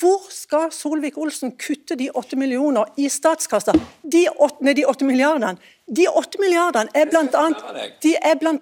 Hvor 0.00 0.24
skal 0.32 0.72
Solvik-Olsen 0.74 1.52
kutte 1.60 1.94
de 1.98 2.08
åtte 2.10 2.36
millioner 2.40 2.88
i 2.98 3.06
statskassa? 3.12 3.74
De 4.02 4.26
åtte, 4.28 4.74
de 4.74 4.86
åtte 4.90 5.06
milliardene 5.06 5.56
de 5.86 6.06
åtte 6.08 6.40
milliardene 6.40 6.88
er 6.96 7.10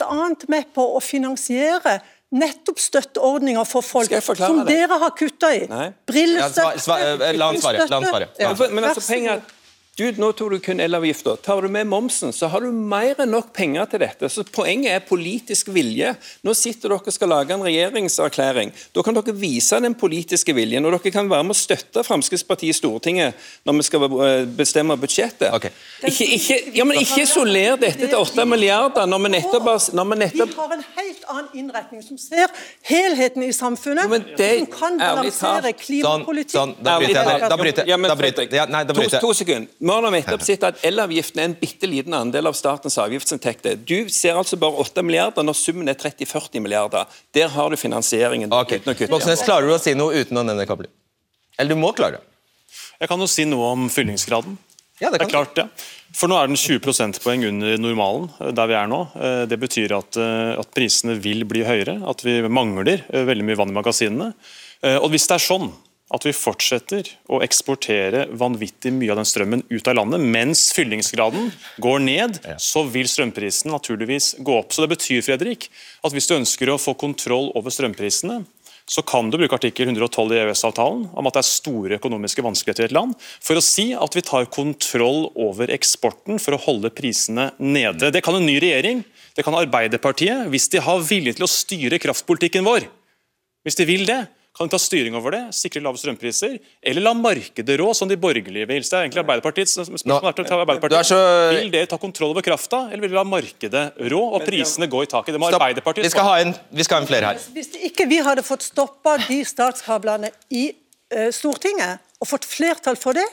annet 0.03 0.49
med 0.51 0.73
på 0.75 0.83
å 0.97 1.01
finansiere 1.01 2.01
nettopp 2.33 2.81
støtteordninger 2.81 3.67
for 3.69 3.85
folk, 3.85 4.13
som 4.37 4.63
dere 4.67 4.99
har 4.99 5.13
kutta 5.17 5.53
i. 5.55 5.67
Brillestøtte, 6.09 6.81
ja, 6.89 7.33
La 7.37 7.51
han 7.53 7.61
svare. 7.61 8.29
Ja. 8.41 8.55
Men 8.71 8.89
altså, 8.89 9.05
penger 9.07 9.43
du, 9.93 10.07
nå 10.17 10.31
tok 10.33 10.55
du 10.55 10.61
kun 10.65 10.81
elavgifta. 10.81 11.35
Tar 11.45 11.63
du 11.63 11.69
med 11.69 11.85
momsen, 11.85 12.31
så 12.33 12.49
har 12.49 12.65
du 12.65 12.73
mer 12.73 13.19
enn 13.21 13.29
nok 13.29 13.51
penger 13.53 13.91
til 13.93 14.01
dette. 14.01 14.29
Så 14.33 14.41
Poenget 14.49 14.89
er 14.89 15.03
politisk 15.05 15.69
vilje. 15.69 16.15
Nå 16.41 16.55
sitter 16.57 16.89
dere 16.89 17.05
og 17.05 17.13
skal 17.13 17.29
lage 17.29 17.53
en 17.53 17.65
regjeringserklæring. 17.67 18.73
Da 18.97 19.05
kan 19.05 19.19
dere 19.19 19.35
vise 19.37 19.77
den 19.85 19.93
politiske 20.01 20.55
viljen, 20.57 20.89
og 20.89 20.97
dere 20.97 21.13
kan 21.13 21.29
være 21.29 21.45
med 21.45 21.53
å 21.53 21.59
støtte 21.61 22.05
Fremskrittspartiet 22.09 22.73
i 22.73 22.77
Stortinget 22.79 23.43
når 23.69 23.77
vi 23.77 23.85
skal 23.91 24.07
eh, 24.07 24.47
bestemme 24.63 24.97
budsjettet. 24.97 25.53
Okay. 25.59 25.77
Ikke, 26.09 26.31
ikke, 26.39 26.59
ja, 26.79 26.89
men 26.89 27.03
ikke 27.03 27.27
isoler 27.27 27.77
dette 27.85 28.09
til 28.09 28.17
8 28.17 28.49
milliarder 28.49 29.13
når 29.13 29.25
vi 29.27 29.33
nettopp, 29.37 29.69
har 29.75 30.09
vi 30.15 30.21
nettopp... 30.25 30.57
Vi 30.57 30.59
har 30.63 30.75
en 30.79 30.87
helt 30.97 31.29
annen 31.37 31.61
innretning 31.61 32.07
som 32.09 32.17
ser 32.17 32.49
helheten 32.89 33.45
i 33.45 33.53
samfunnet, 33.53 34.09
men 34.09 34.25
det, 34.41 34.51
som 34.63 34.73
kan 34.73 34.99
balansere 35.05 35.77
klimapolitikk 35.77 36.57
sånn, 36.57 36.75
sånn, 36.79 36.89
Da 36.89 36.97
bryter 37.05 37.35
jeg. 37.37 37.45
Da 37.45 38.17
bryter 38.17 38.49
jeg. 38.49 38.67
To, 38.97 39.29
to 39.29 39.37
sekunder. 39.37 39.82
Vi 39.83 39.91
har 39.91 40.05
nettopp 40.15 40.45
sett 40.47 40.63
at 40.63 40.85
Elavgiften 40.87 41.41
er 41.43 41.49
en 41.49 41.55
bitte 41.59 41.89
liten 41.91 42.15
andel 42.15 42.47
av 42.47 42.55
statens 42.55 42.95
avgiftsinntekter. 43.03 43.81
Du 43.83 44.07
ser 44.15 44.39
altså 44.39 44.55
bare 44.61 44.79
8 44.85 45.03
milliarder 45.03 45.43
når 45.43 45.57
summen 45.59 45.91
er 45.91 45.99
30-40 45.99 46.63
milliarder. 46.63 47.11
Der 47.35 47.51
har 47.51 47.73
du 47.73 47.77
finansieringen. 47.81 48.53
Okay. 48.55 48.79
uten 48.79 48.93
å 48.93 48.95
kutte. 48.95 49.11
Voksnes, 49.11 49.43
klarer 49.43 49.67
du 49.67 49.75
å 49.75 49.81
si 49.83 49.97
noe 49.99 50.23
uten 50.23 50.39
å 50.39 50.47
nevne 50.47 50.69
kabler? 50.71 50.93
Eller 51.59 51.75
du 51.75 51.83
må 51.83 51.91
klare 51.99 52.21
det. 52.21 52.29
Jeg 53.03 53.11
kan 53.11 53.27
jo 53.27 53.27
si 53.27 53.49
noe 53.51 53.73
om 53.75 53.91
fyllingsgraden. 53.91 54.55
Ja, 55.03 55.11
det, 55.11 55.19
det 55.19 55.27
er 55.27 55.35
klart, 55.35 55.59
ja. 55.59 55.67
For 56.15 56.31
nå 56.31 56.37
er 56.39 56.47
den 56.47 56.61
20 56.61 56.79
prosentpoeng 56.85 57.43
under 57.49 57.79
normalen 57.81 58.29
eh, 58.39 58.53
der 58.55 58.71
vi 58.71 58.77
er 58.79 58.91
nå. 58.91 59.03
Eh, 59.19 59.45
det 59.51 59.59
betyr 59.59 59.99
at, 59.99 60.19
eh, 60.21 60.53
at 60.63 60.71
prisene 60.77 61.19
vil 61.19 61.43
bli 61.49 61.65
høyere, 61.67 61.99
at 62.07 62.23
vi 62.23 62.39
mangler 62.47 63.03
veldig 63.11 63.51
mye 63.51 63.59
vann 63.59 63.75
i 63.75 63.81
magasinene. 63.83 64.35
Og 64.99 65.13
hvis 65.13 65.29
det 65.31 65.37
er 65.37 65.43
sånn 65.45 65.69
at 66.13 66.27
vi 66.27 66.35
fortsetter 66.37 67.09
å 67.33 67.41
eksportere 67.45 68.27
vanvittig 68.37 68.93
mye 68.95 69.13
av 69.15 69.21
den 69.23 69.29
strømmen 69.29 69.65
ut 69.71 69.89
av 69.89 69.97
landet, 69.97 70.21
mens 70.21 70.67
fyllingsgraden 70.77 71.51
går 71.83 72.03
ned, 72.05 72.41
så 72.61 72.85
vil 72.93 73.09
strømprisen 73.09 73.73
naturligvis 73.73 74.35
gå 74.45 74.59
opp. 74.61 74.73
Så 74.73 74.85
Det 74.85 74.93
betyr 74.97 75.25
Fredrik, 75.25 75.71
at 76.05 76.13
hvis 76.13 76.29
du 76.29 76.37
ønsker 76.37 76.73
å 76.73 76.81
få 76.81 76.95
kontroll 76.99 77.51
over 77.57 77.73
strømprisene, 77.73 78.43
så 78.93 79.03
kan 79.07 79.31
du 79.31 79.39
bruke 79.39 79.55
artikkel 79.57 79.89
112 79.89 80.35
i 80.35 80.41
EØS-avtalen 80.43 81.05
om 81.15 81.29
at 81.29 81.37
det 81.37 81.43
er 81.43 81.49
store 81.49 81.99
økonomiske 82.01 82.43
vanskeligheter 82.45 82.85
i 82.85 82.91
et 82.91 82.97
land, 82.97 83.15
for 83.41 83.57
å 83.57 83.65
si 83.65 83.93
at 83.95 84.17
vi 84.17 84.25
tar 84.27 84.51
kontroll 84.53 85.31
over 85.39 85.71
eksporten 85.73 86.43
for 86.43 86.57
å 86.57 86.63
holde 86.65 86.91
prisene 86.93 87.53
nede. 87.63 88.11
Det 88.13 88.25
kan 88.27 88.37
en 88.37 88.47
ny 88.49 88.59
regjering, 88.61 89.05
det 89.39 89.47
kan 89.47 89.57
Arbeiderpartiet, 89.57 90.49
hvis 90.53 90.69
de 90.75 90.83
har 90.83 91.05
vilje 91.07 91.39
til 91.39 91.47
å 91.47 91.51
styre 91.51 92.03
kraftpolitikken 92.03 92.67
vår. 92.67 92.89
Hvis 93.63 93.79
de 93.79 93.87
vil 93.87 94.05
det, 94.09 94.25
kan 94.53 94.69
de 94.69 94.75
ta 94.75 94.79
styring 94.81 95.15
over 95.17 95.33
det, 95.33 95.41
sikre 95.57 95.81
lave 95.81 95.97
strømpriser, 95.97 96.59
eller 96.85 97.05
la 97.07 97.15
markedet 97.17 97.79
rå, 97.81 97.89
som 97.97 98.11
de 98.11 98.19
borgerlige 98.21 98.69
vil? 98.69 98.85
Så 98.85 98.93
det 98.93 98.99
er 98.99 99.07
egentlig 99.07 99.23
Arbeiderpartiets 99.23 99.79
spørsmål 99.79 100.29
er 100.29 100.37
til 100.37 100.57
Arbeiderpartiet. 100.59 101.09
Så... 101.09 101.21
Vil 101.57 101.71
dere 101.73 101.89
ta 101.89 101.99
kontroll 102.01 102.35
over 102.35 102.45
krafta, 102.45 102.83
eller 102.91 103.01
vil 103.01 103.15
dere 103.15 103.23
la 103.23 103.29
markedet 103.31 103.85
rå 104.13 104.21
og 104.37 104.45
prisene 104.45 104.89
gå 104.93 105.05
i 105.07 105.09
taket? 105.09 105.33
Det 105.33 105.41
må 105.41 105.49
Stopp. 105.49 105.65
Arbeiderpartiet 105.65 106.05
vi 106.05 106.13
skal, 106.13 106.29
ha 106.29 106.35
en, 106.45 106.53
vi 106.69 106.85
skal 106.85 107.01
ha 107.01 107.05
en 107.07 107.09
flere 107.09 107.31
her. 107.33 107.47
Hvis 107.57 107.73
ikke 107.89 108.07
vi 108.11 108.19
hadde 108.25 108.45
fått 108.45 108.67
stoppa 108.69 109.17
de 109.25 109.39
statskablene 109.49 110.33
i 110.53 110.67
uh, 110.73 111.31
Stortinget, 111.33 112.05
og 112.23 112.29
fått 112.31 112.45
flertall 112.47 112.99
for 113.01 113.17
det, 113.19 113.25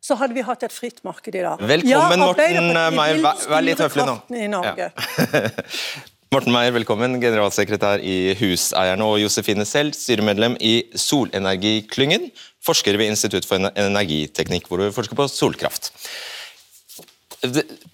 så 0.00 0.14
hadde 0.20 0.36
vi 0.36 0.44
hatt 0.46 0.62
et 0.62 0.72
fritt 0.72 1.02
marked 1.04 1.34
i 1.34 1.42
dag. 1.42 1.58
Velkommen, 1.58 1.90
ja, 1.90 2.20
Morten 2.22 2.70
Meyer. 2.94 3.18
Vær 3.50 3.66
litt 3.66 3.82
høflig 3.82 4.06
nå. 4.06 4.14
I 4.30 4.46
Norge. 4.52 4.92
Ja. 4.94 6.06
Morten 6.28 6.52
Meier, 6.52 6.74
velkommen. 6.76 7.14
Generalsekretær 7.22 8.02
i 8.04 8.34
Huseierne 8.36 9.06
og 9.08 9.14
Josefine 9.16 9.64
Selv, 9.64 9.94
styremedlem 9.96 10.58
i 10.60 10.82
Solenergiklyngen, 10.92 12.26
forsker 12.60 12.98
ved 13.00 13.14
Institutt 13.14 13.48
for 13.48 13.64
energiteknikk, 13.70 14.68
hvor 14.68 14.82
du 14.82 14.90
forsker 14.92 15.16
på 15.16 15.24
solkraft. 15.32 15.88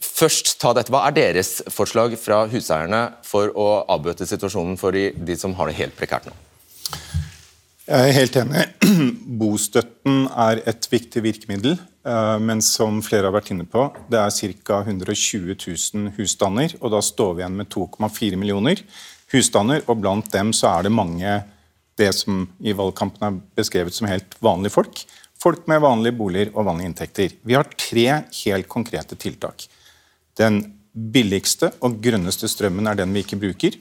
Først 0.03 0.57
ta 0.59 0.73
dette. 0.75 0.91
Hva 0.91 1.05
er 1.07 1.15
deres 1.15 1.61
forslag 1.71 2.17
fra 2.19 2.41
huseierne 2.51 3.05
for 3.23 3.55
å 3.55 3.69
avbøte 3.95 4.27
situasjonen 4.27 4.75
for 4.83 4.99
de 4.99 5.39
som 5.39 5.55
har 5.55 5.71
det 5.71 5.79
helt 5.79 5.95
prekært 5.95 6.27
nå? 6.27 6.35
Jeg 7.85 8.01
er 8.01 8.15
helt 8.17 8.37
enig. 8.41 8.63
Bostøtten 9.41 10.23
er 10.33 10.63
et 10.65 10.87
viktig 10.89 11.21
virkemiddel. 11.27 11.75
Eh, 11.77 12.37
men 12.41 12.63
som 12.65 13.03
flere 13.05 13.29
har 13.29 13.35
vært 13.35 13.51
inne 13.53 13.67
på, 13.69 13.91
det 14.09 14.23
er 14.23 14.55
ca. 14.65 14.79
120 14.87 15.53
000 15.53 16.15
husstander. 16.17 16.73
Og 16.81 16.95
da 16.95 17.03
står 17.05 17.35
vi 17.35 17.45
igjen 17.45 17.59
med 17.61 17.69
2,4 17.75 18.41
millioner 18.41 18.81
husstander, 19.35 19.85
og 19.85 20.01
blant 20.01 20.33
dem 20.33 20.55
så 20.57 20.71
er 20.79 20.87
det 20.87 20.95
mange 20.97 21.37
det 22.01 22.09
som 22.17 22.47
i 22.65 22.73
valgkampen 22.75 23.29
er 23.29 23.39
beskrevet 23.61 23.95
som 23.95 24.09
helt 24.09 24.33
vanlige 24.41 24.73
folk. 24.79 25.05
Folk 25.45 25.69
med 25.69 25.85
vanlige 25.85 26.17
boliger 26.17 26.55
og 26.55 26.71
vanlige 26.71 26.89
inntekter. 26.89 27.37
Vi 27.45 27.59
har 27.59 27.69
tre 27.69 28.07
helt 28.41 28.71
konkrete 28.71 29.19
tiltak. 29.21 29.67
Den 30.41 30.63
billigste 30.95 31.75
og 31.85 32.01
grønneste 32.01 32.49
strømmen 32.49 32.89
er 32.89 32.97
den 32.97 33.13
vi 33.13 33.27
ikke 33.27 33.43
bruker. 33.45 33.77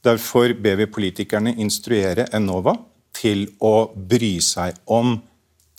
Derfor 0.00 0.54
ber 0.56 0.80
vi 0.80 0.88
politikerne 0.88 1.52
instruere 1.60 2.30
Enova 2.32 2.78
til 3.20 3.48
å 3.60 3.90
bry 3.94 4.38
seg 4.44 4.78
om 4.90 5.18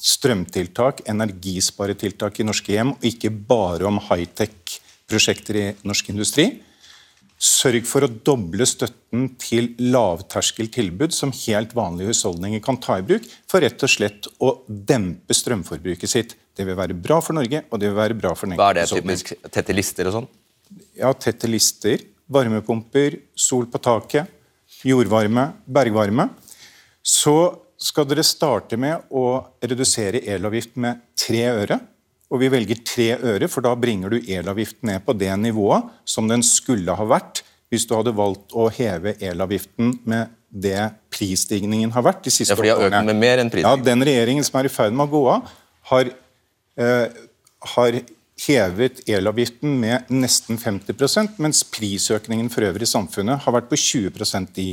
strømtiltak, 0.02 1.04
energisparetiltak 1.10 2.42
i 2.42 2.48
norske 2.48 2.74
hjem, 2.74 2.96
og 2.96 3.06
ikke 3.06 3.30
bare 3.30 3.86
om 3.90 4.00
high-tech-prosjekter 4.10 5.60
i 5.62 5.66
norsk 5.86 6.10
industri. 6.14 6.48
Sørg 7.42 7.88
for 7.90 8.06
å 8.06 8.10
doble 8.10 8.66
støtten 8.70 9.32
til 9.42 9.72
lavterskeltilbud 9.82 11.14
som 11.14 11.34
helt 11.34 11.74
vanlige 11.78 12.14
husholdninger 12.14 12.62
kan 12.66 12.78
ta 12.82 13.00
i 13.02 13.06
bruk, 13.06 13.26
for 13.50 13.66
rett 13.66 13.82
og 13.82 13.90
slett 13.90 14.30
å 14.42 14.54
dempe 14.68 15.34
strømforbruket 15.38 16.10
sitt. 16.10 16.36
Det 16.54 16.68
vil 16.68 16.78
være 16.78 16.98
bra 16.98 17.18
for 17.24 17.38
Norge, 17.38 17.64
og 17.70 17.82
det 17.82 17.90
vil 17.90 17.98
være 17.98 18.18
bra 18.18 18.36
for 18.38 18.50
den 18.50 18.62
Hva 18.62 18.70
er 18.74 18.82
det 18.82 18.90
typisk? 18.92 19.34
Tette 19.50 19.74
lister 19.74 20.10
og 20.10 20.18
sånn? 20.20 20.30
Ja, 20.98 21.14
tette 21.18 21.50
lister. 21.50 22.06
Varmepumper, 22.32 23.18
sol 23.36 23.66
på 23.68 23.82
taket, 23.84 24.30
jordvarme, 24.86 25.50
bergvarme. 25.66 26.30
Så 27.04 27.36
skal 27.82 28.06
dere 28.10 28.24
starte 28.26 28.78
med 28.78 29.10
å 29.10 29.42
redusere 29.66 30.22
elavgiften 30.30 30.84
med 30.86 31.02
tre 31.18 31.46
øre. 31.50 31.80
Og 32.32 32.40
vi 32.44 32.52
velger 32.54 32.84
tre 32.88 33.08
øre, 33.18 33.50
for 33.52 33.66
da 33.66 33.74
bringer 33.76 34.14
du 34.14 34.20
elavgiften 34.22 34.88
ned 34.92 35.04
på 35.04 35.16
det 35.18 35.32
nivået 35.42 35.90
som 36.08 36.30
den 36.30 36.46
skulle 36.46 36.96
ha 36.96 37.08
vært 37.10 37.44
hvis 37.72 37.88
du 37.88 37.96
hadde 37.96 38.12
valgt 38.16 38.52
å 38.52 38.68
heve 38.72 39.16
elavgiften 39.24 39.96
med 40.08 40.32
det 40.52 40.90
prisstigningen 41.14 41.94
har 41.96 42.04
vært 42.04 42.26
de 42.28 42.34
siste 42.34 42.52
ja, 42.52 42.58
for 42.60 42.68
de 42.68 42.74
har 42.74 42.90
økt 42.90 43.08
med 43.08 43.20
mer 43.20 43.40
enn 43.40 43.52
Ja, 43.62 43.78
Den 43.80 44.04
regjeringen 44.04 44.44
som 44.44 44.60
er 44.60 44.68
i 44.68 44.72
ferd 44.72 44.92
med 44.92 45.08
å 45.08 45.12
gå 45.14 45.22
av, 45.32 45.54
har, 45.92 46.10
eh, 46.76 47.22
har 47.76 48.00
hevet 48.48 49.04
elavgiften 49.08 49.78
med 49.80 50.12
nesten 50.12 50.60
50% 50.60 51.40
mens 51.40 51.64
prisøkningen 51.64 52.50
for 52.52 52.68
øvrig 52.68 52.88
i 52.88 52.92
samfunnet 52.92 53.46
har 53.46 53.56
vært 53.56 53.70
på 53.72 53.80
20% 53.80 54.52
de, 54.58 54.68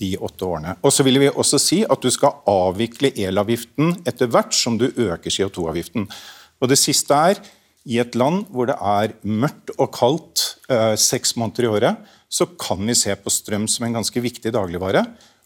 de 0.00 0.14
åtte 0.18 0.46
årene. 0.46 0.76
Og 0.82 0.92
så 0.94 1.04
vil 1.06 1.20
vi 1.22 1.30
også 1.30 1.60
si 1.62 1.82
at 1.86 2.02
du 2.02 2.10
skal 2.12 2.40
avvikle 2.50 3.12
elavgiften 3.14 3.94
etter 4.08 4.30
hvert 4.30 4.54
som 4.56 4.78
du 4.80 4.88
øker 4.88 5.30
CO2-avgiften. 5.30 6.08
Og 6.60 6.70
det 6.70 6.80
siste 6.80 7.14
er 7.14 7.42
i 7.84 8.00
et 8.00 8.16
land 8.16 8.46
hvor 8.52 8.68
det 8.70 8.76
er 8.80 9.14
mørkt 9.28 9.74
og 9.76 9.92
kaldt 9.94 10.44
eh, 10.72 10.94
seks 10.98 11.36
måneder 11.38 11.66
i 11.66 11.72
året, 11.76 12.10
så 12.32 12.48
kan 12.58 12.80
vi 12.82 12.96
se 12.98 13.14
på 13.14 13.30
strøm 13.30 13.68
som 13.70 13.86
en 13.86 14.00
ganske 14.00 14.24
viktig 14.24 14.50
dagligvare. 14.54 15.04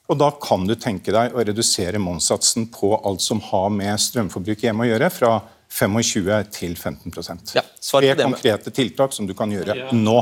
Og 0.08 0.16
da 0.16 0.30
kan 0.40 0.64
du 0.64 0.72
tenke 0.78 1.12
deg 1.12 1.34
å 1.36 1.44
redusere 1.44 2.00
momssatsen 2.00 2.70
på 2.72 2.94
alt 2.96 3.20
som 3.20 3.42
har 3.50 3.68
med 3.74 4.00
strømforbruk 4.00 4.64
hjemme 4.64 4.86
å 4.86 4.88
gjøre, 4.92 5.10
fra 5.12 5.32
25 5.68 6.44
til 6.50 6.74
15% 6.74 7.52
ja, 7.54 7.62
Tre 7.62 8.14
konkrete 8.16 8.72
tiltak 8.74 9.12
som 9.12 9.26
du 9.28 9.34
kan 9.36 9.50
gjøre 9.52 9.76
ja. 9.76 9.88
nå. 9.92 10.16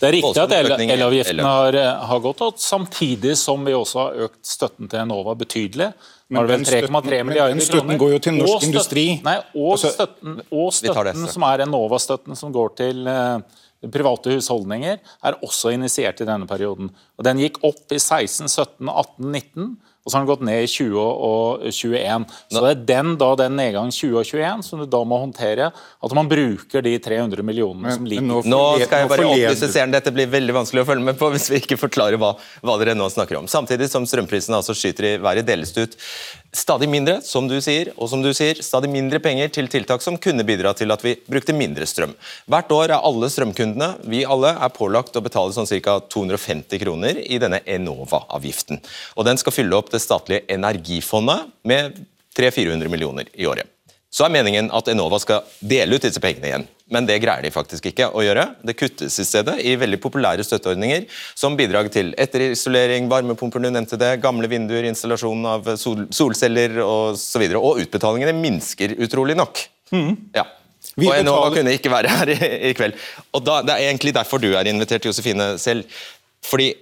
Det 0.00 0.08
er 0.08 0.14
riktig 0.16 0.40
at 0.40 0.54
elavgiften 0.56 1.42
har, 1.44 1.76
har, 2.08 2.22
gått 2.24 2.40
opp, 2.46 2.60
samtidig 2.60 3.36
som 3.38 3.64
vi 3.66 3.74
også 3.76 4.00
har 4.02 4.26
økt 4.26 4.40
støtten 4.48 4.88
til 4.90 5.02
Enova 5.04 5.36
betydelig. 5.38 5.90
Men 6.32 6.48
den 6.50 6.64
støtten, 6.66 6.96
den 7.06 7.62
støtten 7.62 8.00
går 8.00 8.16
jo 8.16 8.22
til 8.24 8.34
norsk 8.40 8.56
og 8.56 8.66
industri. 8.66 9.06
Nei, 9.26 9.36
og 9.54 9.76
altså, 9.76 9.92
støtten, 9.94 10.40
og 10.50 10.72
støtten 10.74 11.28
som 11.30 11.46
er 11.46 11.62
Enova-støtten 11.66 12.38
som 12.38 12.54
går 12.54 12.72
til 12.80 13.04
uh, 13.06 13.38
private 13.92 14.34
husholdninger, 14.34 14.98
er 14.98 15.38
også 15.46 15.70
initiert 15.76 16.24
i 16.24 16.26
denne 16.26 16.48
perioden. 16.50 16.90
Og 17.14 17.28
Den 17.28 17.44
gikk 17.44 17.60
opp 17.66 17.94
i 17.94 18.00
16, 18.00 18.48
17, 18.48 18.88
18, 18.90 19.30
19 19.30 19.76
og 20.06 20.12
så 20.12 20.20
har 20.20 20.22
den 20.22 20.28
gått 20.30 20.42
ned 20.46 20.62
i 20.62 20.66
20 20.70 21.00
og 21.02 21.64
21. 21.66 22.26
Så 22.54 22.60
det 22.62 22.68
er 22.70 22.82
den, 22.92 23.08
da, 23.18 23.30
den 23.40 23.56
nedgangen 23.58 23.90
20 23.90 24.20
og 24.20 24.28
21 24.28 24.62
som 24.62 24.78
du 24.78 24.86
da 24.86 25.00
må 25.02 25.18
håndtere. 25.18 25.72
At 25.74 26.14
man 26.14 26.30
bruker 26.30 26.84
de 26.86 26.92
300 27.02 27.42
millionene 27.42 27.96
som 27.96 28.06
ligger 28.06 28.22
nå, 28.22 28.44
nå, 28.46 28.60
skal 28.84 29.02
jeg 29.02 29.10
bare 29.10 29.26
opplyse 29.32 29.72
seeren, 29.74 29.90
Dette 29.96 30.14
blir 30.14 30.30
veldig 30.30 30.54
vanskelig 30.60 30.84
å 30.84 30.88
følge 30.92 31.08
med 31.08 31.18
på 31.18 31.32
hvis 31.34 31.48
vi 31.50 31.58
ikke 31.58 31.80
forklarer 31.80 32.22
hva, 32.22 32.36
hva 32.62 32.78
dere 32.78 32.94
nå 32.94 33.10
snakker 33.10 33.40
om. 33.40 33.50
Samtidig 33.50 33.90
som 33.90 34.06
strømprisene 34.06 34.60
altså 34.60 34.76
skyter 34.78 35.10
i 35.10 35.14
været, 35.18 35.48
deles 35.50 35.74
det 35.74 35.88
ut 35.88 35.98
stadig 36.56 36.88
mindre, 36.90 37.18
som 37.24 37.46
du 37.48 37.56
sier, 37.62 37.92
og 37.96 38.08
som 38.10 38.22
du 38.24 38.32
sier, 38.34 38.58
stadig 38.64 38.88
mindre 38.92 39.20
penger 39.22 39.52
til 39.52 39.68
tiltak 39.72 40.04
som 40.04 40.16
kunne 40.20 40.46
bidra 40.48 40.72
til 40.76 40.92
at 40.94 41.04
vi 41.04 41.14
brukte 41.28 41.54
mindre 41.56 41.86
strøm. 41.88 42.16
Hvert 42.50 42.72
år 42.74 42.90
er 42.90 43.04
alle 43.04 43.30
strømkundene, 43.32 43.92
vi 44.08 44.24
alle, 44.24 44.54
er 44.56 44.74
pålagt 44.74 45.16
å 45.18 45.24
betale 45.24 45.54
sånn 45.56 45.68
ca. 45.84 45.98
250 46.12 46.82
kroner 46.82 47.20
i 47.22 47.40
denne 47.42 47.60
Enova-avgiften. 47.66 48.80
Og 49.16 49.28
Den 49.28 49.40
skal 49.40 49.54
fylle 49.54 49.76
opp 49.76 49.92
det 49.92 50.02
statlige 50.04 50.46
energifondet 50.52 51.50
med 51.66 51.98
300-400 52.36 52.92
millioner 52.92 53.32
i 53.34 53.48
året. 53.48 53.75
Så 54.16 54.24
er 54.24 54.32
meningen 54.32 54.70
at 54.72 54.86
Enova 54.88 55.18
skal 55.20 55.44
dele 55.60 55.98
ut 55.98 56.04
disse 56.06 56.20
pengene 56.24 56.48
igjen, 56.48 56.62
men 56.94 57.04
det 57.08 57.18
greier 57.20 57.44
de 57.44 57.50
faktisk 57.52 57.90
ikke 57.90 58.06
å 58.16 58.22
gjøre. 58.24 58.46
Det 58.64 58.76
kuttes 58.78 59.18
i 59.20 59.26
stedet 59.28 59.58
i 59.60 59.74
veldig 59.76 59.98
populære 60.00 60.46
støtteordninger 60.46 61.04
som 61.36 61.58
bidrag 61.58 61.90
til 61.92 62.14
etterisolering, 62.22 63.10
varmepumper, 63.12 63.60
du 63.60 63.68
nevnte 63.68 63.98
det, 64.00 64.14
gamle 64.24 64.48
vinduer, 64.48 64.88
installasjon 64.88 65.44
av 65.52 65.68
sol 65.76 66.06
solceller 66.16 66.78
osv. 66.80 67.44
Og, 67.50 67.58
og 67.60 67.82
utbetalingene 67.84 68.32
minsker 68.40 68.96
utrolig 69.04 69.36
nok. 69.36 69.60
Mm. 69.92 70.16
Ja. 70.38 70.46
og 70.96 71.12
Enova 71.12 71.52
kunne 71.52 71.76
ikke 71.76 71.92
være 71.92 72.16
her 72.16 72.32
i, 72.32 72.40
i 72.70 72.74
kveld. 72.78 72.96
Og 73.36 73.44
da, 73.44 73.60
Det 73.68 73.76
er 73.76 73.90
egentlig 73.90 74.16
derfor 74.16 74.40
du 74.40 74.48
er 74.54 74.72
invitert, 74.72 75.04
Josefine 75.04 75.58
selv. 75.60 75.84
Fordi 76.46 76.72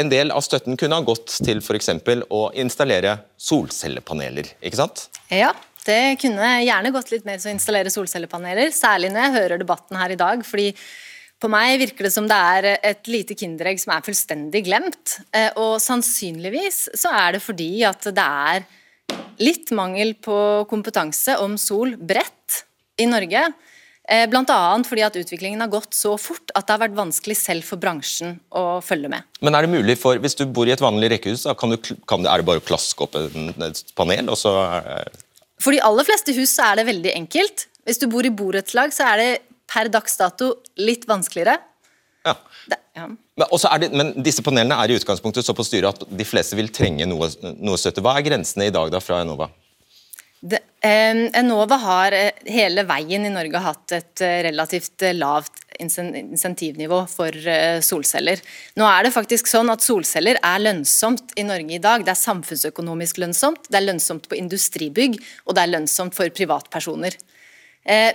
en 0.00 0.08
del 0.08 0.32
av 0.32 0.40
støtten 0.46 0.80
kunne 0.80 0.96
ha 0.96 1.04
gått 1.04 1.40
til 1.44 1.60
f.eks. 1.60 1.90
å 2.32 2.42
installere 2.56 3.18
solcellepaneler, 3.36 4.54
ikke 4.62 4.80
sant? 4.80 5.10
Ja, 5.34 5.52
det 5.88 6.18
kunne 6.22 6.54
gjerne 6.62 6.92
gått 6.94 7.12
litt 7.14 7.26
mer 7.28 7.40
til 7.40 7.50
å 7.50 7.56
installere 7.56 7.92
solcellepaneler, 7.92 8.72
særlig 8.74 9.12
når 9.14 9.24
jeg 9.24 9.36
hører 9.38 9.62
debatten 9.62 10.00
her 10.00 10.14
i 10.14 10.20
dag. 10.20 10.44
fordi 10.46 10.72
på 11.38 11.46
meg 11.50 11.76
virker 11.78 12.08
det 12.08 12.10
som 12.10 12.26
det 12.26 12.34
er 12.34 12.66
et 12.82 13.08
lite 13.10 13.36
kinderegg 13.38 13.78
som 13.78 13.92
er 13.94 14.02
fullstendig 14.02 14.64
glemt. 14.66 15.20
Eh, 15.30 15.52
og 15.54 15.76
sannsynligvis 15.82 16.88
så 16.98 17.12
er 17.14 17.36
det 17.36 17.44
fordi 17.44 17.84
at 17.86 18.08
det 18.10 18.24
er 18.24 18.66
litt 19.38 19.70
mangel 19.70 20.16
på 20.18 20.66
kompetanse 20.70 21.36
om 21.38 21.54
sol 21.60 21.94
bredt 21.94 22.64
i 22.98 23.06
Norge. 23.06 23.44
Eh, 24.08 24.24
Bl.a. 24.26 24.58
fordi 24.88 25.04
at 25.06 25.20
utviklingen 25.20 25.62
har 25.62 25.70
gått 25.70 25.94
så 25.94 26.16
fort 26.18 26.50
at 26.56 26.66
det 26.66 26.74
har 26.74 26.82
vært 26.88 26.98
vanskelig 26.98 27.38
selv 27.38 27.66
for 27.68 27.78
bransjen 27.78 28.34
å 28.50 28.80
følge 28.82 29.12
med. 29.12 29.30
Men 29.44 29.54
er 29.54 29.66
det 29.66 29.76
mulig 29.76 29.98
for, 30.00 30.18
Hvis 30.18 30.34
du 30.34 30.46
bor 30.46 30.66
i 30.66 30.74
et 30.74 30.82
vanlig 30.82 31.12
rekkehus, 31.14 31.46
kan 31.60 31.70
du, 31.70 31.78
kan, 32.08 32.26
er 32.26 32.42
det 32.42 32.48
bare 32.50 32.62
å 32.62 32.66
klaske 32.66 33.06
opp 33.06 33.14
et 33.14 33.94
panel? 33.94 34.26
og 34.26 34.42
så... 34.42 34.58
For 35.62 35.74
de 35.74 35.82
aller 35.84 36.06
fleste 36.06 36.34
hus 36.36 36.52
så 36.54 36.70
er 36.70 36.80
det 36.80 36.88
veldig 36.88 37.14
enkelt. 37.18 37.66
Hvis 37.88 38.00
du 38.00 38.06
bor 38.10 38.26
i 38.26 38.32
borettslag, 38.34 38.92
så 38.94 39.08
er 39.12 39.22
det 39.22 39.30
per 39.68 39.90
dags 39.92 40.16
dato 40.18 40.52
litt 40.80 41.06
vanskeligere. 41.08 41.58
Ja. 42.26 42.34
Det, 42.68 42.78
ja. 42.98 43.06
Men, 43.08 43.46
det, 43.80 43.88
men, 43.96 44.12
disse 44.24 44.44
panelene 44.44 44.76
er 44.82 44.92
i 44.92 44.98
utgangspunktet 44.98 45.46
så 45.46 45.54
på 45.56 45.64
styret 45.66 45.96
at 46.02 46.10
de 46.18 46.26
fleste 46.26 46.58
vil 46.58 46.70
trenge 46.74 47.06
noe, 47.08 47.30
noe 47.56 47.80
støtte. 47.80 48.04
Hva 48.04 48.16
er 48.18 48.26
grensene 48.26 48.68
i 48.68 48.74
dag 48.74 48.92
da 48.92 49.00
fra 49.02 49.22
Enova? 49.24 49.48
Det, 50.40 50.60
eh, 50.86 51.24
Enova 51.34 51.76
har 51.82 52.14
eh, 52.14 52.36
hele 52.46 52.84
veien 52.86 53.24
i 53.26 53.32
Norge 53.32 53.58
hatt 53.62 53.94
et 53.96 54.22
eh, 54.22 54.36
relativt 54.46 55.02
eh, 55.02 55.16
lavt 55.16 55.64
insentivnivå 55.78 57.00
for 57.10 57.34
solceller. 57.84 58.40
Nå 58.78 58.86
er 58.88 59.06
det 59.06 59.12
faktisk 59.14 59.46
sånn 59.46 59.70
at 59.70 59.84
Solceller 59.84 60.40
er 60.42 60.62
lønnsomt 60.62 61.36
i 61.38 61.44
Norge 61.46 61.76
i 61.76 61.82
dag. 61.82 62.02
Det 62.02 62.10
er 62.10 62.18
samfunnsøkonomisk 62.18 63.20
lønnsomt, 63.22 63.68
det 63.70 63.78
er 63.78 63.86
lønnsomt 63.86 64.26
på 64.26 64.40
industribygg 64.40 65.20
og 65.44 65.54
det 65.54 65.62
er 65.62 65.72
lønnsomt 65.76 66.18
for 66.18 66.34
privatpersoner. 66.34 67.14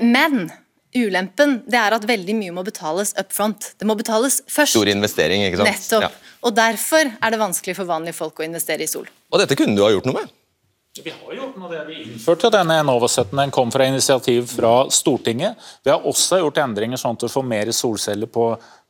Men 0.03 0.49
ulempen 0.91 1.61
det 1.63 1.79
er 1.79 1.95
at 1.95 2.09
veldig 2.09 2.35
mye 2.41 2.57
må 2.59 2.67
betales 2.67 3.15
up 3.15 3.31
front. 3.31 3.71
Det 3.79 3.87
må 3.87 3.95
betales 3.95 4.41
først. 4.43 4.75
Stor 4.75 4.91
investering, 4.91 5.47
ikke 5.47 5.63
sant? 5.63 5.71
Nettopp. 5.71 6.09
Ja. 6.09 6.37
Og 6.43 6.59
Derfor 6.59 7.15
er 7.15 7.31
det 7.31 7.43
vanskelig 7.47 7.79
for 7.79 7.87
vanlige 7.95 8.19
folk 8.19 8.43
å 8.43 8.49
investere 8.49 8.83
i 8.83 8.91
sol. 8.91 9.07
Og 9.31 9.39
dette 9.39 9.55
kunne 9.55 9.79
du 9.79 9.87
ha 9.87 9.93
gjort 9.95 10.11
noe 10.11 10.19
med? 10.19 10.39
Vi 11.01 11.09
har 11.25 11.33
gjort 11.33 11.55
noe 11.57 11.71
det 11.73 11.85
vi 11.87 11.95
innførte 12.03 12.51
denne 12.53 12.75
Enova-støtten. 12.83 13.39
Den 13.39 13.51
kom 13.51 13.71
fra 13.73 13.87
initiativ 13.89 14.45
fra 14.51 14.89
Stortinget. 14.93 15.57
Vi 15.81 15.89
har 15.89 16.05
også 16.05 16.37
gjort 16.37 16.59
endringer 16.61 16.99
sånn 17.01 17.15
at 17.17 17.23
du 17.25 17.31
får 17.33 17.45
mer 17.49 17.71
solceller 17.73 18.29
på, 18.29 18.43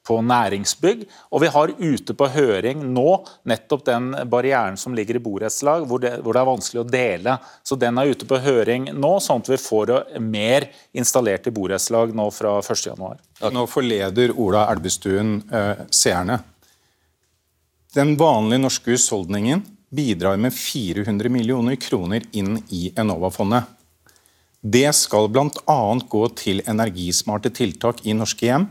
på 0.04 0.18
næringsbygg. 0.20 1.06
Og 1.32 1.39
vi 1.45 1.51
har 1.54 1.72
ute 1.80 2.16
på 2.20 2.28
høring 2.34 2.82
nå 2.91 3.08
nettopp 3.47 3.86
den 3.88 4.10
barrieren 4.28 4.76
som 4.76 4.97
ligger 4.97 5.16
i 5.16 5.22
borettslag, 5.24 5.86
hvor, 5.88 6.04
hvor, 6.04 6.36
det 6.36 6.41
er 6.41 6.49
vanskelig 6.49 6.82
å 6.82 6.89
dele. 6.91 7.38
Så 7.64 7.78
den 7.80 8.01
er 8.01 8.12
ute 8.12 8.28
på 8.28 8.39
høring 8.49 8.89
nå, 8.91 9.14
sånn 9.24 9.45
at 9.45 9.51
vi 9.54 9.60
får 9.64 9.93
mer 10.20 10.68
installert 10.91 11.47
i 11.47 11.54
borettslag 11.56 12.12
nå 12.20 12.26
fra 12.36 12.58
1.1. 12.60 13.24
Nå 13.47 13.64
forleder 13.72 14.36
Ola 14.36 14.66
Elvestuen 14.74 15.38
eh, 15.47 15.88
seerne. 15.88 16.41
Den 17.95 18.18
vanlige 18.20 18.66
norske 18.66 18.91
husholdningen 18.91 19.64
bidrar 19.94 20.38
med 20.41 20.54
400 20.54 21.30
millioner 21.30 21.76
kroner 21.76 22.26
inn 22.32 22.58
i 22.70 22.88
Enova-fondet. 22.98 23.70
Det 24.64 24.88
skal 24.96 25.28
bl.a. 25.28 25.80
gå 26.10 26.24
til 26.39 26.64
energismarte 26.72 27.52
tiltak 27.54 28.00
i 28.08 28.16
norske 28.16 28.48
hjem, 28.48 28.70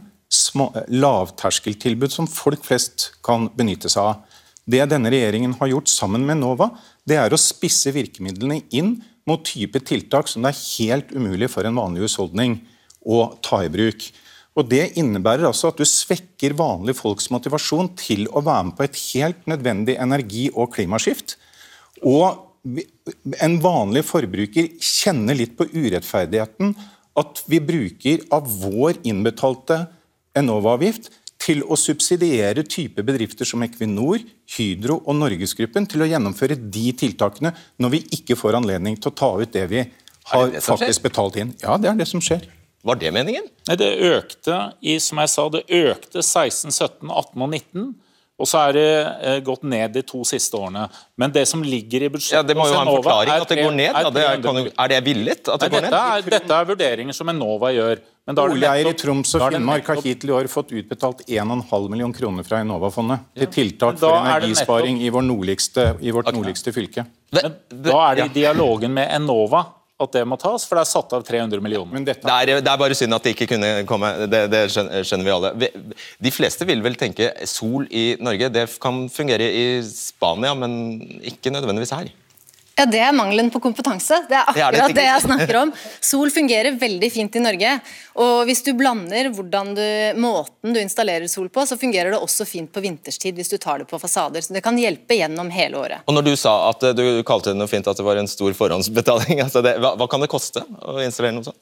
lavterskeltilbud 0.89 2.13
som 2.13 2.29
folk 2.31 2.65
flest 2.65 3.11
kan 3.25 3.51
benytte 3.57 3.91
seg 3.93 4.15
av. 4.15 4.23
Det 4.65 4.85
denne 4.89 5.11
regjeringen 5.13 5.57
har 5.59 5.73
gjort 5.73 5.91
sammen 5.93 6.25
med 6.25 6.39
Enova, 6.39 6.71
det 7.05 7.19
er 7.21 7.35
å 7.35 7.41
spisse 7.41 7.93
virkemidlene 7.93 8.63
inn 8.73 8.95
mot 9.29 9.43
type 9.47 9.83
tiltak 9.85 10.31
som 10.31 10.43
det 10.47 10.55
er 10.55 10.63
helt 10.79 11.13
umulig 11.15 11.51
for 11.53 11.67
en 11.67 11.77
vanlig 11.79 12.07
husholdning 12.07 12.61
å 13.03 13.25
ta 13.45 13.63
i 13.67 13.71
bruk. 13.73 14.07
Og 14.53 14.69
Det 14.69 14.99
innebærer 15.01 15.47
altså 15.49 15.71
at 15.73 15.79
du 15.81 15.87
svekker 15.89 16.53
vanlige 16.59 16.99
folks 16.99 17.31
motivasjon 17.33 17.95
til 17.97 18.27
å 18.29 18.43
være 18.45 18.69
med 18.69 18.77
på 18.77 18.85
et 18.85 18.99
helt 19.15 19.47
nødvendig 19.49 19.97
energi- 19.97 20.51
og 20.53 20.75
klimaskift. 20.75 21.39
Og 22.05 22.51
en 23.43 23.57
vanlig 23.63 24.05
forbruker 24.07 24.69
kjenner 24.77 25.39
litt 25.39 25.57
på 25.57 25.67
urettferdigheten 25.73 26.77
at 27.19 27.43
vi 27.49 27.61
bruker 27.65 28.23
av 28.33 28.47
vår 28.63 29.01
innbetalte 29.09 29.87
Enova-avgift 30.37 31.11
til 31.43 31.65
å 31.67 31.77
subsidiere 31.79 32.63
type 32.69 33.03
bedrifter 33.05 33.49
som 33.49 33.65
Equinor, 33.67 34.23
Hydro 34.55 35.01
og 35.03 35.19
Norgesgruppen 35.19 35.89
til 35.91 36.05
å 36.05 36.09
gjennomføre 36.09 36.57
de 36.57 36.93
tiltakene 37.03 37.53
når 37.83 37.97
vi 37.97 38.03
ikke 38.21 38.39
får 38.39 38.61
anledning 38.61 38.97
til 39.01 39.11
å 39.11 39.19
ta 39.19 39.33
ut 39.41 39.53
det 39.53 39.67
vi 39.73 39.83
har 40.31 40.47
det 40.47 40.61
det 40.61 40.65
faktisk 40.65 41.09
betalt 41.09 41.41
inn. 41.41 41.55
Ja, 41.65 41.77
det 41.81 41.91
er 41.91 41.99
det 41.99 42.09
som 42.09 42.23
skjer. 42.23 42.47
Var 42.83 42.99
det 42.99 43.13
meningen? 43.15 43.45
Nei, 43.69 43.77
Det 43.79 43.91
økte 44.11 44.63
i, 44.83 44.99
som 44.99 45.21
jeg 45.23 45.31
sa, 45.31 45.49
det 45.55 45.67
økte 45.69 46.23
16, 46.23 46.71
17, 46.71 47.11
18 47.11 47.45
og 47.47 47.51
19. 47.51 47.93
Og 48.43 48.49
så 48.49 48.59
er 48.59 48.73
det 48.75 48.87
eh, 49.23 49.37
gått 49.45 49.63
ned 49.69 49.93
de 49.95 50.01
to 50.07 50.25
siste 50.27 50.57
årene. 50.59 50.89
Men 51.21 51.31
det 51.35 51.45
som 51.47 51.61
ligger 51.63 52.03
i 52.03 52.09
budsjettet 52.11 52.41
ja, 52.41 52.47
Det 52.47 52.57
må 52.59 52.65
jo 52.67 52.75
ha 52.75 52.81
en 52.83 52.91
forklaring 52.91 53.45
at 53.45 53.53
det 53.53 53.59
går 53.61 53.75
ned. 53.77 53.91
Er, 53.93 54.09
det 54.11 54.25
er, 54.25 54.41
kan, 54.43 54.59
er, 54.67 54.89
det 54.91 54.99
villet 55.07 55.51
at 55.53 55.63
det 55.63 55.69
Nei, 55.69 55.75
går 55.77 55.85
ned? 55.85 55.93
Dette 55.93 56.01
er, 56.17 56.33
dette 56.35 56.57
er 56.57 56.71
vurderinger 56.73 57.19
som 57.19 57.31
Enova 57.31 57.71
gjør. 57.77 58.03
Boligeier 58.33 58.89
i 58.91 58.95
Troms 58.99 59.35
og 59.37 59.45
Finnmark 59.45 59.93
har 59.93 60.01
hittil 60.03 60.33
i 60.33 60.35
år 60.41 60.49
fått 60.51 60.75
utbetalt 60.79 61.23
1,5 61.27 61.87
million 61.93 62.15
kroner 62.15 62.47
fra 62.47 62.63
Enova-fondet 62.63 63.29
til 63.43 63.51
tiltak 63.59 64.01
for 64.01 64.19
energisparing 64.23 64.99
i, 65.03 65.11
vår 65.13 65.27
nordligste, 65.27 65.89
i 66.03 66.15
vårt 66.15 66.31
nordligste 66.35 66.75
fylke. 66.75 67.07
Men 67.35 67.57
da 67.69 67.97
er 68.09 68.21
det 68.21 68.29
i 68.31 68.35
dialogen 68.41 68.95
med 68.95 69.11
Enova 69.11 69.65
at 70.07 70.17
det 70.17 70.23
må 70.29 70.39
tas, 70.41 70.65
for 70.69 70.79
det 70.79 70.85
er 70.85 70.91
satt 70.91 71.15
av 71.17 71.25
300 71.27 71.63
millioner. 71.65 72.05
Det 72.07 72.17
er, 72.21 72.53
det, 72.53 72.57
er, 72.63 72.81
bare 72.81 72.97
synd 72.99 73.17
at 73.17 73.27
det 73.27 73.35
ikke 73.37 73.51
kunne 73.55 73.73
komme. 73.89 74.13
Det, 74.31 74.45
det, 74.53 74.63
skjønner 74.73 75.27
vi 75.27 75.35
alle. 75.35 75.53
De 76.23 76.35
fleste 76.35 76.69
vil 76.69 76.83
vel 76.85 76.99
tenke 77.01 77.31
sol 77.49 77.87
i 77.91 78.13
Norge. 78.23 78.51
Det 78.53 78.67
kan 78.83 79.05
fungere 79.13 79.49
i 79.49 79.67
Spania, 79.87 80.55
men 80.59 80.75
ikke 81.33 81.55
nødvendigvis 81.55 81.95
her. 81.97 82.13
Ja, 82.77 82.87
Det 82.87 83.01
er 83.05 83.13
mangelen 83.13 83.51
på 83.53 83.61
kompetanse. 83.61 84.23
Det 84.29 84.37
er 84.37 84.49
akkurat 84.49 84.89
det, 84.89 84.97
det, 84.97 85.05
jeg 85.05 85.23
snakker 85.27 85.59
om. 85.61 85.73
Sol 86.01 86.31
fungerer 86.33 86.77
veldig 86.81 87.11
fint 87.13 87.37
i 87.37 87.43
Norge. 87.45 87.75
Og 88.23 88.47
hvis 88.49 88.63
du 88.65 88.73
blander 88.77 89.29
du, 89.29 89.83
måten 90.21 90.73
du 90.73 90.81
installerer 90.81 91.29
sol 91.29 91.51
på, 91.53 91.67
så 91.69 91.77
fungerer 91.81 92.15
det 92.15 92.21
også 92.21 92.47
fint 92.49 92.73
på 92.73 92.83
vinterstid 92.85 93.37
hvis 93.37 93.53
du 93.53 93.59
tar 93.61 93.83
det 93.83 93.89
på 93.91 94.01
fasader. 94.01 94.45
Så 94.45 94.57
det 94.57 94.65
kan 94.65 94.79
hjelpe 94.81 95.19
gjennom 95.19 95.53
hele 95.53 95.79
året. 95.79 96.07
Og 96.07 96.17
når 96.17 96.31
Du 96.33 96.37
sa 96.39 96.55
at 96.71 96.85
du 96.97 97.05
kalte 97.29 97.53
det 97.53 97.61
noe 97.61 97.69
fint 97.69 97.87
at 97.87 97.99
det 97.99 98.07
var 98.07 98.17
en 98.17 98.31
stor 98.31 98.57
forhåndsbetaling. 98.57 99.43
Altså 99.53 99.61
det, 99.65 99.75
hva, 99.83 99.97
hva, 99.99 100.07
kan 100.09 100.23
det 100.23 100.31
koste 100.31 100.63
å 100.63 101.01
installere 101.03 101.35
noe 101.35 101.45
sånt? 101.45 101.59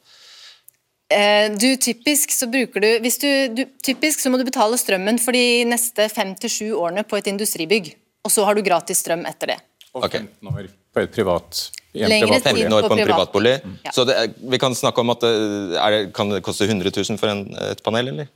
Eh, 1.11 1.49
du, 1.51 1.73
typisk 1.81 2.31
så 2.31 2.47
bruker 2.51 2.85
du, 2.85 2.91
hvis 3.03 3.19
du, 3.19 3.31
du 3.57 3.65
Typisk 3.83 4.21
så 4.23 4.31
må 4.31 4.39
du 4.39 4.45
betale 4.47 4.79
strømmen 4.79 5.19
for 5.19 5.35
de 5.35 5.65
neste 5.67 6.07
fem 6.13 6.37
til 6.39 6.53
sju 6.53 6.69
årene 6.77 7.03
på 7.09 7.19
et 7.19 7.33
industribygg. 7.33 7.95
Og 8.23 8.31
så 8.31 8.45
har 8.47 8.55
du 8.55 8.63
gratis 8.63 9.01
strøm 9.03 9.25
etter 9.27 9.55
det. 9.55 9.59
Og 9.97 10.07
15 10.07 10.51
år 10.53 10.69
på 10.95 11.03
et 11.03 11.15
privat 11.15 11.61
Lengre 11.91 12.39
privat, 12.39 12.45
tid 12.55 12.73
år 12.73 12.85
på, 12.87 12.95
en 12.95 13.03
privatbolig. 13.03 13.55
Mm. 13.65 13.79
Ja. 13.83 13.93
Så 13.95 14.05
det, 14.07 14.15
vi 14.53 14.59
kan 14.63 14.75
snakke 14.79 15.03
om 15.03 15.11
at 15.11 15.25
det, 15.25 16.03
kan 16.15 16.31
det 16.31 16.39
koste 16.47 16.69
100 16.69 16.93
000 16.95 17.19
for 17.19 17.33
en, 17.33 17.43
et 17.67 17.83
panel, 17.83 18.13
eller? 18.13 18.29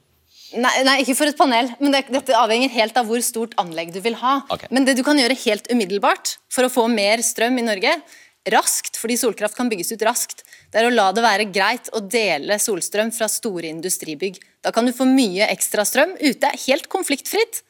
Nei, 0.54 0.72
nei, 0.86 0.96
ikke 1.02 1.16
for 1.18 1.30
et 1.30 1.38
panel, 1.38 1.70
men 1.80 1.94
det, 1.94 2.04
dette 2.14 2.34
avhenger 2.38 2.70
helt 2.74 2.98
av 2.98 3.06
hvor 3.10 3.22
stort 3.26 3.54
anlegg 3.58 3.92
du 3.94 4.00
vil 4.02 4.18
ha. 4.20 4.40
Okay. 4.54 4.70
Men 4.74 4.86
det 4.86 4.96
du 4.98 5.04
kan 5.06 5.18
gjøre 5.18 5.38
helt 5.46 5.70
umiddelbart 5.70 6.36
for 6.52 6.66
å 6.66 6.70
få 6.70 6.86
mer 6.90 7.22
strøm 7.26 7.58
i 7.62 7.66
Norge, 7.66 7.94
raskt, 8.52 8.98
fordi 9.00 9.16
solkraft 9.18 9.56
kan 9.56 9.70
bygges 9.70 9.94
ut 9.94 10.04
raskt, 10.06 10.44
det 10.70 10.82
er 10.82 10.88
å 10.88 10.94
la 10.94 11.08
det 11.14 11.24
være 11.24 11.46
greit 11.54 11.88
å 11.94 12.02
dele 12.02 12.58
solstrøm 12.60 13.12
fra 13.14 13.28
store 13.30 13.70
industribygg. 13.70 14.40
Da 14.62 14.74
kan 14.74 14.86
du 14.86 14.94
få 14.94 15.06
mye 15.08 15.48
ekstra 15.54 15.86
strøm 15.88 16.16
ute, 16.20 16.50
helt 16.66 16.90
konfliktfritt. 16.92 17.62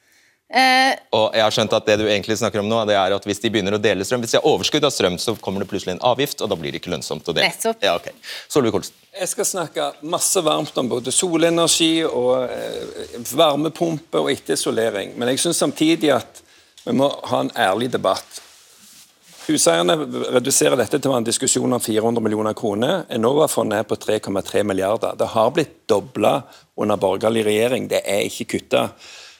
Eh, 0.55 0.93
og 1.17 1.35
jeg 1.35 1.43
har 1.43 1.55
skjønt 1.55 1.73
at 1.75 1.87
det 1.89 1.97
du 1.99 2.05
egentlig 2.07 2.37
snakker 2.39 2.61
om 2.63 2.69
nå, 2.71 2.77
det 2.87 2.95
er 2.95 3.15
at 3.17 3.25
hvis 3.27 3.41
de 3.43 3.51
begynner 3.51 3.75
å 3.75 3.81
dele 3.83 4.05
strøm, 4.07 4.23
hvis 4.23 4.37
de 4.37 4.39
har 4.39 4.47
overskudd 4.47 4.85
av 4.87 4.93
strøm, 4.95 5.17
så 5.19 5.35
kommer 5.43 5.65
det 5.65 5.67
plutselig 5.73 5.97
en 5.97 6.05
avgift, 6.07 6.45
og 6.45 6.53
da 6.53 6.59
blir 6.61 6.71
det 6.71 6.79
ikke 6.79 6.93
lønnsomt 6.93 7.27
å 7.27 7.35
dele. 7.35 7.49
Nettopp. 7.51 7.83
Ja, 7.83 7.97
okay. 7.99 8.15
Solveig 8.47 8.87
Jeg 9.19 9.31
skal 9.33 9.49
snakke 9.49 9.89
masse 10.07 10.45
varmt 10.47 10.79
om 10.79 10.93
både 10.93 11.11
solenergi 11.15 12.05
og 12.07 12.47
eh, 12.55 13.19
varmepumpe 13.35 14.23
og 14.23 14.31
etterisolering, 14.31 15.17
men 15.19 15.33
jeg 15.33 15.43
syns 15.43 15.65
samtidig 15.65 16.15
at 16.15 16.45
vi 16.85 16.95
må 16.95 17.11
ha 17.33 17.43
en 17.43 17.51
ærlig 17.59 17.91
debatt. 17.97 18.39
Huseierne 19.49 19.99
reduserer 20.33 20.79
dette 20.79 21.03
til 21.03 21.13
en 21.13 21.27
diskusjon 21.27 21.77
om 21.77 21.83
400 21.83 22.23
millioner 22.25 22.55
kroner. 22.57 23.03
Enova-fondet 23.13 23.83
er 23.83 23.91
på 23.91 23.99
3,3 24.01 24.63
milliarder. 24.65 25.19
Det 25.19 25.33
har 25.35 25.51
blitt 25.53 25.83
dobla 25.91 26.39
under 26.81 27.01
borgerlig 27.01 27.43
regjering, 27.51 27.91
det 27.91 28.05
er 28.07 28.23
ikke 28.31 28.53
kutta. 28.55 28.87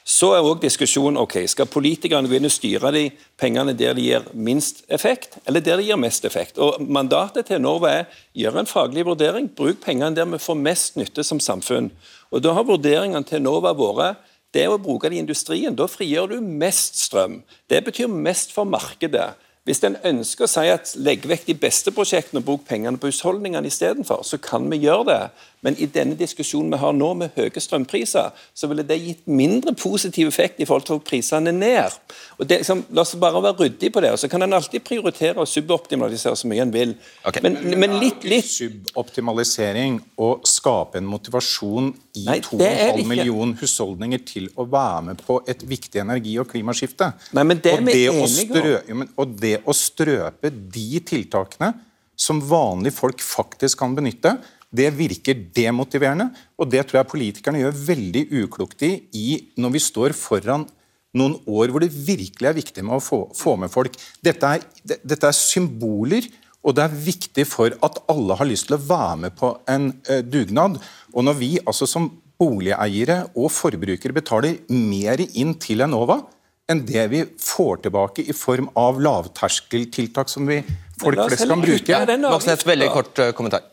Så 0.05 0.27
er 0.35 0.43
også 0.45 0.61
diskusjonen 0.61 1.17
ok, 1.17 1.39
skal 1.49 1.65
politikerne 1.65 2.29
begynne 2.29 2.51
å 2.51 2.53
styre 2.53 2.91
de 2.93 3.07
pengene 3.41 3.73
der 3.73 3.95
de 3.97 4.03
gir 4.05 4.27
minst 4.37 4.83
effekt, 4.93 5.39
eller 5.49 5.63
der 5.65 5.81
de 5.81 5.87
gir 5.87 5.97
mest 5.97 6.27
effekt. 6.29 6.59
Og 6.61 6.77
Mandatet 6.85 7.47
til 7.47 7.57
Enova 7.57 7.89
er 7.89 8.19
gjør 8.37 8.59
en 8.61 8.69
faglig 8.69 9.05
vurdering, 9.07 9.49
bruk 9.49 9.81
pengene 9.81 10.13
der 10.13 10.29
vi 10.29 10.37
får 10.37 10.59
mest 10.61 10.99
nytte 11.01 11.25
som 11.25 11.41
samfunn. 11.41 11.89
Og 12.29 12.43
Da 12.45 12.53
har 12.53 12.67
vurderingene 12.69 13.25
til 13.25 13.41
Enova 13.41 13.73
vært 13.73 14.21
det 14.53 14.67
å 14.69 14.77
bruke 14.77 15.09
det 15.09 15.17
i 15.17 15.23
industrien. 15.23 15.75
Da 15.75 15.87
frigjør 15.89 16.35
du 16.35 16.37
mest 16.41 17.01
strøm. 17.01 17.41
Det 17.67 17.81
betyr 17.83 18.07
mest 18.07 18.53
for 18.53 18.63
markedet. 18.63 19.33
Hvis 19.65 19.81
en 19.81 19.97
ønsker 20.05 20.45
å 20.45 20.49
si 20.49 20.67
at 20.69 20.91
legg 21.01 21.23
vekk 21.25 21.47
de 21.47 21.55
beste 21.57 21.89
prosjektene 21.89 22.43
og 22.43 22.45
bruk 22.45 22.67
pengene 22.67 22.99
på 23.01 23.09
husholdningene 23.09 23.65
istedenfor, 23.65 24.21
så 24.21 24.37
kan 24.37 24.67
vi 24.69 24.83
gjøre 24.83 25.07
det. 25.09 25.21
Men 25.65 25.77
i 25.81 25.87
denne 25.89 26.13
diskusjonen 26.17 26.73
vi 26.75 26.79
har 26.81 26.93
nå 26.93 27.07
med 27.17 27.33
høye 27.37 27.61
strømpriser, 27.63 28.33
så 28.53 28.69
ville 28.69 28.85
det 28.85 28.99
gitt 29.01 29.23
mindre 29.25 29.73
positiv 29.77 30.29
effekt 30.29 30.61
i 30.61 30.67
forhold 30.69 30.85
til 30.85 30.95
å 30.95 30.99
få 30.99 31.07
prisene 31.09 31.53
ned. 31.55 31.95
Og 32.37 32.45
det, 32.45 32.61
liksom, 32.61 32.83
La 32.95 33.01
oss 33.01 33.15
bare 33.19 33.41
være 33.41 33.65
ryddig 33.65 33.89
på 33.93 34.03
det. 34.03 34.11
og 34.13 34.19
Så 34.21 34.29
kan 34.29 34.45
en 34.45 34.53
alltid 34.53 34.83
prioritere 34.85 35.41
og 35.41 35.49
suboptimalisere 35.49 36.37
så 36.37 36.49
mye 36.51 36.65
en 36.65 36.73
vil. 36.73 36.93
Okay. 37.25 37.41
Men, 37.45 37.57
men, 37.81 37.97
litt, 38.01 38.27
litt 38.29 38.45
Suboptimalisering 38.45 39.97
og 40.21 40.45
skape 40.47 41.01
en 41.01 41.09
motivasjon 41.09 41.89
i 42.21 42.27
2,5 42.45 43.01
millioner 43.09 43.57
husholdninger 43.59 44.21
til 44.27 44.51
å 44.55 44.67
være 44.69 45.01
med 45.09 45.25
på 45.25 45.39
et 45.49 45.65
viktig 45.65 46.03
energi- 46.03 46.37
og 46.41 46.49
klimaskifte. 46.51 47.09
Nei, 47.35 47.47
men 47.47 47.63
det 47.63 47.73
er 47.73 47.83
vi 47.85 47.97
enige 48.05 48.93
om. 48.93 49.03
Og 49.17 49.35
det 49.41 49.57
å 49.65 49.73
strøpe 49.75 50.53
de 50.53 51.01
tiltakene 51.05 51.73
som 52.15 52.39
vanlige 52.39 52.95
folk 52.95 53.19
faktisk 53.23 53.81
kan 53.81 53.95
benytte, 53.95 54.37
det 54.75 54.89
virker 54.97 55.43
demotiverende. 55.55 56.29
Og 56.59 56.69
det 56.71 56.85
tror 56.87 57.01
jeg 57.01 57.11
politikerne 57.11 57.61
gjør 57.61 57.83
veldig 57.91 58.25
uklokt 58.43 58.85
i, 58.87 58.93
i 59.13 59.27
når 59.59 59.75
vi 59.75 59.83
står 59.83 60.15
foran 60.17 60.65
noen 61.15 61.37
år 61.47 61.71
hvor 61.71 61.83
det 61.83 61.93
virkelig 61.93 62.49
er 62.49 62.57
viktig 62.57 62.83
med 62.85 62.97
å 62.97 63.03
få, 63.03 63.21
få 63.35 63.55
med 63.59 63.71
folk. 63.73 63.95
Dette 64.23 64.57
er, 64.57 64.65
dette 64.83 65.29
er, 65.29 65.37
symboler, 65.37 66.27
og 66.65 66.75
det 66.75 66.85
er 66.85 67.01
viktig 67.07 67.45
for 67.47 67.75
at 67.85 67.99
alle 68.11 68.37
har 68.39 68.49
lyst 68.49 68.69
til 68.69 68.77
å 68.77 68.83
være 68.83 69.17
med 69.25 69.35
på 69.39 69.53
en 69.71 69.91
uh, 70.09 70.21
dugnad. 70.25 70.79
Og 71.13 71.27
når 71.27 71.37
vi 71.39 71.51
altså 71.63 71.87
som 71.89 72.09
boligeiere 72.35 73.21
og 73.37 73.51
forbrukere 73.53 74.15
betaler 74.15 74.57
mer 74.67 75.21
inn 75.25 75.53
til 75.61 75.85
Enova, 75.85 76.19
enn 76.67 76.81
det 76.83 77.05
vi 77.11 77.21
får 77.39 77.85
tilbake 77.85 78.25
i 78.25 78.33
form 78.35 78.71
av 78.79 78.97
lavterskeltiltak 79.05 80.31
som 80.31 80.49
vi 80.49 80.63
folk 80.99 81.21
flest 81.29 81.45
kan 81.47 81.61
bruke. 81.61 82.01
Vaksnes, 82.25 82.65
veldig 82.67 82.91
kort 82.91 83.21
uh, 83.21 83.31
kommentar. 83.37 83.69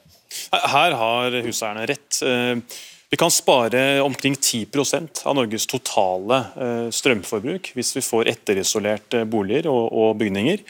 Her 0.53 0.97
har 0.99 1.39
huseierne 1.45 1.87
rett. 1.91 2.23
Uh, 2.25 2.81
vi 3.13 3.19
kan 3.21 3.31
spare 3.31 4.01
omkring 4.01 4.35
10% 4.39 5.27
av 5.29 5.37
Norges 5.37 5.67
totale 5.69 6.39
uh, 6.57 6.87
strømforbruk 6.89 7.75
hvis 7.77 7.93
vi 7.99 8.05
får 8.05 8.31
etterisolert 8.33 9.19
boliger 9.29 9.69
og, 9.69 10.15
bygninger. 10.21 10.63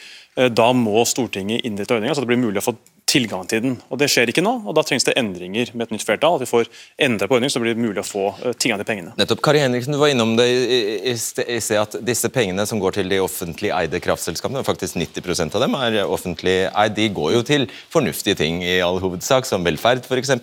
Da 0.51 0.71
må 0.75 1.05
Stortinget 1.05 1.63
innrette 1.63 1.93
ordninga 1.95 2.15
så 2.17 2.23
det 2.23 2.31
blir 2.33 2.41
mulig 2.41 2.59
å 2.59 2.65
få 2.65 2.73
tilgang 3.13 3.45
til 3.49 3.61
den. 3.63 3.75
Og 3.93 3.99
Det 4.01 4.09
skjer 4.11 4.31
ikke 4.31 4.43
nå, 4.43 4.55
og 4.65 4.75
da 4.77 4.83
trengs 4.85 5.05
det 5.07 5.15
endringer 5.19 5.71
med 5.73 5.87
et 5.87 5.95
nytt 5.95 6.05
flertall. 6.07 6.39
At 6.39 6.45
vi 6.45 6.49
får 6.49 6.71
endra 7.07 7.29
på 7.29 7.37
ordningen 7.37 7.53
så 7.53 7.61
det 7.61 7.69
blir 7.69 7.83
mulig 7.85 8.01
å 8.01 8.07
få 8.07 8.25
eh, 8.41 8.57
tilgang 8.57 8.81
til 8.81 8.89
pengene. 8.89 9.15
Nettopp. 9.19 9.43
Kari 9.45 9.61
Henriksen, 9.63 9.95
du 9.95 10.01
var 10.01 10.13
innom 10.13 10.35
det 10.39 10.49
i 10.49 11.15
sted 11.19 11.79
at 11.79 11.97
disse 12.05 12.31
pengene 12.33 12.65
som 12.69 12.81
går 12.81 12.97
til 12.97 13.11
de 13.11 13.21
offentlig 13.23 13.73
eide 13.75 14.01
kraftselskapene, 14.03 14.65
faktisk 14.65 14.97
90% 14.99 15.57
av 15.57 15.65
dem 15.65 15.77
er 15.79 16.01
offentlig 16.03 16.57
eid, 16.71 16.97
de 16.97 17.09
går 17.13 17.33
jo 17.37 17.45
til 17.47 17.67
fornuftige 17.93 18.37
ting 18.39 18.61
i 18.65 18.79
all 18.85 19.01
hovedsak, 19.03 19.47
som 19.49 19.65
velferd 19.65 20.05
f.eks. 20.07 20.35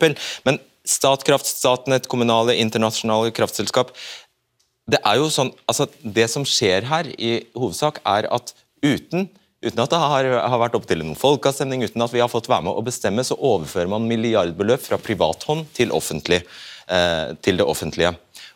Men 0.46 0.60
Statkraft, 0.86 1.46
Statnett, 1.46 2.08
kommunale, 2.10 2.56
internasjonale 2.56 3.34
kraftselskap 3.36 3.92
Det 4.90 4.98
er 5.06 5.18
jo 5.20 5.28
sånn, 5.30 5.52
altså 5.68 5.86
det 6.02 6.24
som 6.32 6.46
skjer 6.48 6.88
her 6.88 7.10
i 7.14 7.34
hovedsak, 7.54 8.00
er 8.08 8.26
at 8.32 8.54
uten 8.82 9.28
Uten 9.60 9.82
at 9.82 9.92
det 9.92 10.00
har, 10.00 10.26
har 10.48 10.60
vært 10.62 10.76
opp 10.78 10.86
til 10.88 11.02
noen 11.02 11.18
folkeavstemning, 11.20 11.84
uten 11.84 12.00
at 12.00 12.12
vi 12.14 12.22
har 12.22 12.30
fått 12.32 12.48
være 12.48 12.64
med 12.64 12.78
å 12.80 12.84
bestemme, 12.84 13.24
så 13.26 13.36
overfører 13.36 13.90
man 13.92 14.06
milliardbeløp 14.08 14.80
fra 14.86 14.96
privathånd 15.00 15.66
til, 15.76 15.92
offentlig, 15.92 16.40
eh, 16.88 17.34
til 17.44 17.60
det 17.60 17.66
offentlige. 17.68 18.14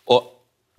Og 0.08 0.30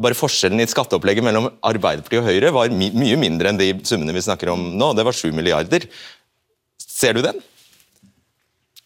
bare 0.02 0.18
Forskjellen 0.18 0.64
i 0.64 0.68
skatteopplegget 0.68 1.24
mellom 1.24 1.52
Arbeiderpartiet 1.64 2.24
og 2.24 2.28
Høyre 2.28 2.52
var 2.56 2.74
my 2.74 2.90
mye 2.98 3.20
mindre 3.22 3.52
enn 3.52 3.62
de 3.62 3.70
summene 3.88 4.16
vi 4.16 4.26
snakker 4.26 4.50
om 4.52 4.66
nå. 4.76 4.90
Det 4.98 5.06
var 5.08 5.16
7 5.16 5.30
milliarder. 5.36 5.86
Ser 6.82 7.16
du 7.16 7.22
den? 7.24 7.38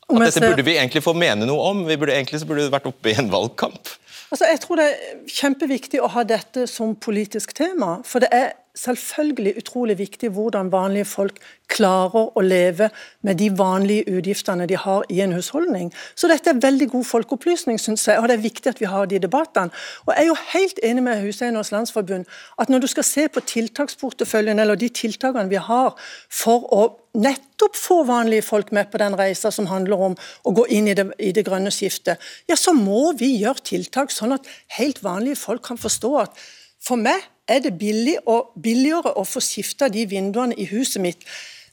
At 0.09 0.25
dette 0.25 0.43
burde 0.43 0.65
vi 0.65 0.75
egentlig 0.75 1.05
få 1.05 1.15
mene 1.17 1.47
noe 1.47 1.71
om. 1.71 1.81
Vi 1.87 1.97
burde, 1.97 2.17
egentlig 2.17 2.41
så 2.41 2.49
burde 2.49 2.67
det 2.67 2.73
vært 2.73 2.89
oppe 2.89 3.11
i 3.11 3.17
en 3.17 3.29
valgkamp. 3.31 3.95
Altså, 4.29 4.45
jeg 4.45 4.61
tror 4.61 4.77
det 4.77 4.85
er 4.85 5.19
kjempeviktig 5.33 6.01
å 6.03 6.09
ha 6.13 6.23
dette 6.27 6.67
som 6.69 6.93
politisk 6.97 7.53
tema. 7.57 7.99
For 8.05 8.21
det 8.21 8.29
er 8.35 8.51
selvfølgelig 8.79 9.57
utrolig 9.59 9.97
viktig 9.99 10.29
hvordan 10.35 10.71
vanlige 10.71 11.07
folk 11.09 11.39
klarer 11.69 12.31
å 12.37 12.43
leve 12.43 12.89
med 13.25 13.37
de 13.39 13.49
vanlige 13.57 14.07
utgiftene 14.09 14.67
de 14.69 14.77
har 14.79 15.05
i 15.13 15.19
en 15.23 15.35
husholdning. 15.35 15.91
Så 16.15 16.29
dette 16.31 16.51
er 16.51 16.61
veldig 16.63 16.89
god 16.93 17.05
folkeopplysning, 17.05 17.79
syns 17.81 18.07
jeg, 18.07 18.19
og 18.19 18.29
det 18.29 18.37
er 18.37 18.45
viktig 18.45 18.71
at 18.71 18.81
vi 18.81 18.89
har 18.89 19.09
de 19.09 19.19
debattene. 19.21 19.73
Og 20.07 20.13
Jeg 20.13 20.23
er 20.23 20.29
jo 20.29 20.37
helt 20.53 20.79
enig 20.83 21.03
med 21.05 21.21
Huseinernes 21.23 21.71
Landsforbund 21.75 22.25
at 22.57 22.69
når 22.69 22.85
du 22.85 22.87
skal 22.87 23.07
se 23.07 23.27
på 23.27 23.43
tiltaksporteføljen, 23.53 24.59
eller 24.59 24.79
de 24.79 24.89
tiltakene 24.89 25.49
vi 25.51 25.61
har 25.61 25.93
for 26.29 26.65
å 26.73 26.83
nettopp 27.19 27.75
få 27.75 28.03
vanlige 28.05 28.45
folk 28.45 28.71
med 28.71 28.91
på 28.91 29.01
den 29.01 29.17
reisa 29.17 29.51
som 29.51 29.67
handler 29.69 30.05
om 30.09 30.15
å 30.45 30.53
gå 30.55 30.67
inn 30.73 30.87
i 30.87 30.95
det, 30.97 31.09
i 31.17 31.33
det 31.35 31.45
grønne 31.47 31.73
skiftet, 31.73 32.21
ja, 32.49 32.55
så 32.55 32.73
må 32.77 33.13
vi 33.17 33.35
gjøre 33.41 33.65
tiltak 33.65 34.13
sånn 34.13 34.37
at 34.37 34.47
helt 34.77 35.03
vanlige 35.03 35.41
folk 35.41 35.65
kan 35.65 35.81
forstå 35.81 36.15
at 36.21 36.47
for 36.79 37.01
meg 37.01 37.25
er 37.49 37.63
det 37.65 37.77
billig 37.79 38.17
og 38.29 38.53
billigere 38.61 39.15
å 39.17 39.25
få 39.27 39.41
skifta 39.43 39.89
de 39.91 40.05
vinduene 40.09 40.57
i 40.57 40.67
huset 40.69 41.01
mitt 41.03 41.25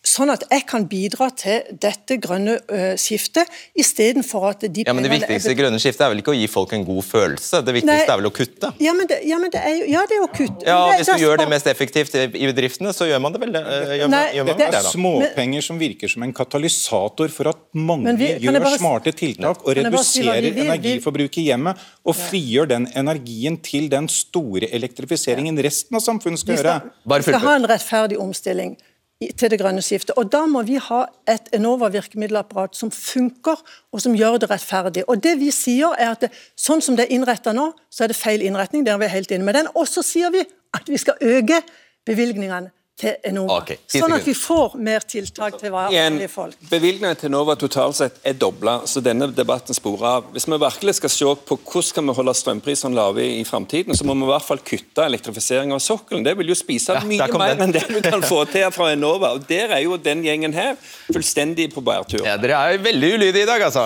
sånn 0.07 0.31
at 0.33 0.45
jeg 0.51 0.65
kan 0.69 0.87
bidra 0.89 1.29
til 1.37 1.67
dette 1.83 2.19
grønne 2.23 2.57
skiftet, 3.01 3.51
istedenfor 3.79 4.49
at 4.53 4.67
de 4.71 4.85
ja, 4.87 4.95
men 4.97 5.07
Det 5.07 5.13
viktigste 5.13 5.53
i 5.53 5.59
grønne 5.59 5.81
skiftet 5.83 6.07
er 6.07 6.13
vel 6.13 6.23
ikke 6.23 6.33
å 6.33 6.37
gi 6.37 6.47
folk 6.51 6.75
en 6.77 6.87
god 6.87 7.05
følelse, 7.07 7.63
det 7.67 7.75
viktigste 7.81 8.07
Nei. 8.07 8.15
er 8.15 8.21
vel 8.23 8.31
å 8.31 8.35
kutte? 8.35 8.73
Ja, 8.83 8.95
men 8.97 9.11
det, 9.11 9.21
ja, 9.27 9.41
men 9.43 9.53
det 9.53 9.63
er, 9.63 9.83
ja, 9.91 10.05
det 10.09 10.19
er 10.19 10.25
å 10.25 10.31
kutte. 10.31 10.67
Ja, 10.67 10.79
Hvis 10.95 11.11
du 11.11 11.25
gjør 11.25 11.43
det 11.43 11.49
mest 11.51 11.69
effektivt 11.71 12.17
i 12.17 12.29
bedriftene, 12.31 12.95
så 12.97 13.09
gjør 13.09 13.23
man 13.25 13.37
det 13.37 13.43
vel 13.43 13.55
gjør, 13.57 14.11
Nei, 14.13 14.25
gjør 14.39 14.49
man 14.49 14.61
det, 14.63 14.71
det 14.73 14.81
er 14.81 14.91
småpenger 14.93 15.67
som 15.67 15.81
virker 15.83 16.13
som 16.13 16.27
en 16.27 16.35
katalysator 16.37 17.33
for 17.35 17.53
at 17.53 17.63
mange 17.77 18.17
vi, 18.21 18.33
gjør 18.47 18.61
bare, 18.63 18.81
smarte 18.81 19.15
tiltak 19.17 19.65
og 19.67 19.79
reduserer 19.81 20.51
energiforbruket 20.67 21.43
i 21.43 21.49
hjemmet, 21.51 21.87
og 22.07 22.19
frigjør 22.19 22.71
den 22.77 22.91
energien 22.97 23.59
til 23.65 23.91
den 23.93 24.11
store 24.13 24.71
elektrifiseringen 24.77 25.59
resten 25.67 25.99
av 25.99 26.05
samfunnet 26.05 26.43
skal, 26.43 26.61
skal 26.61 26.77
gjøre. 26.77 27.17
Vi 27.17 27.31
skal 27.31 27.43
ha 27.47 27.57
en 27.61 27.71
rettferdig 27.71 28.21
omstilling 28.23 28.77
til 29.21 29.51
det 29.51 29.59
grønne 29.61 29.83
skiftet. 29.83 30.17
Og 30.21 30.29
Da 30.33 30.45
må 30.47 30.63
vi 30.63 30.77
ha 30.77 31.05
et 31.29 31.49
Enova-virkemiddelapparat 31.57 32.77
som 32.77 32.91
funker, 32.91 33.57
og 33.93 34.01
som 34.01 34.15
gjør 34.15 34.39
det 34.43 34.51
rettferdig. 34.51 35.05
Og 35.09 35.23
det 35.23 35.39
vi 35.41 35.51
sier 35.51 35.97
er 35.99 36.13
at 36.13 36.27
det, 36.27 36.31
Sånn 36.57 36.83
som 36.83 36.97
det 36.97 37.07
er 37.07 37.17
innretta 37.17 37.53
nå, 37.53 37.73
så 37.91 38.05
er 38.05 38.13
det 38.13 38.17
feil 38.17 38.43
innretning. 38.43 38.85
Der 38.85 38.95
er 38.95 38.99
vi 38.99 39.13
helt 39.13 39.31
inne 39.31 39.45
med 39.45 39.55
den. 39.55 39.69
Og 39.75 39.89
så 39.89 40.03
sier 40.05 40.31
vi 40.31 40.45
at 40.75 40.89
vi 40.89 40.97
skal 41.01 41.15
øke 41.21 41.63
bevilgningene 42.07 42.71
til 42.97 43.13
Enova. 43.29 43.59
Okay, 43.61 43.77
sånn 43.93 44.15
at 44.17 44.25
vi 44.25 44.33
får 44.33 44.77
mer 44.81 45.05
tiltak 45.05 45.59
til 45.61 45.73
vanlige 45.75 46.31
folk. 46.33 46.57
Bevilgningene 46.71 47.19
til 47.21 47.29
Enova 47.29 47.57
totalt 47.61 47.99
sett 47.99 48.17
er 48.25 48.39
dobla, 48.41 48.79
så 48.89 49.03
denne 49.05 49.29
debatten 49.37 49.77
sporer 49.77 50.07
av. 50.09 50.31
Hvis 50.33 50.47
vi 50.49 50.57
virkelig 50.63 50.95
skal 50.97 51.13
se 51.13 51.33
på 51.49 51.59
hvordan 51.61 51.93
kan 51.99 52.09
vi 52.09 52.15
holde 52.17 52.35
strømprisene 52.41 52.97
lave 52.97 53.21
i, 53.21 53.35
i 53.43 53.45
framtiden, 53.45 53.97
så 53.97 54.07
må 54.09 54.17
vi 54.17 54.25
i 54.25 54.31
hvert 54.31 54.47
fall 54.47 54.63
kutte 54.65 55.05
elektrifisering 55.05 55.75
av 55.77 55.83
sokkelen. 55.85 56.25
Det 56.25 56.33
vil 56.41 56.53
jo 56.55 56.57
spise 56.57 56.97
ja, 56.97 57.03
mye 57.05 57.29
mer 57.37 57.61
enn 57.67 57.75
det 57.77 57.85
du 57.91 58.01
kan 58.05 58.25
få 58.25 58.41
til 58.49 58.65
fra 58.73 58.89
Enova. 58.95 59.35
Og 59.37 59.45
Der 59.51 59.77
er 59.77 59.85
jo 59.85 60.01
den 60.01 60.25
gjengen 60.25 60.57
her 60.57 60.81
fullstendig 61.11 61.69
på 61.75 61.85
bærtur. 61.85 62.25
Ja, 62.25 62.39
dere 62.41 62.63
er 62.73 62.81
veldig 62.81 63.13
ulydige 63.19 63.45
i 63.45 63.51
dag, 63.51 63.67
altså. 63.69 63.85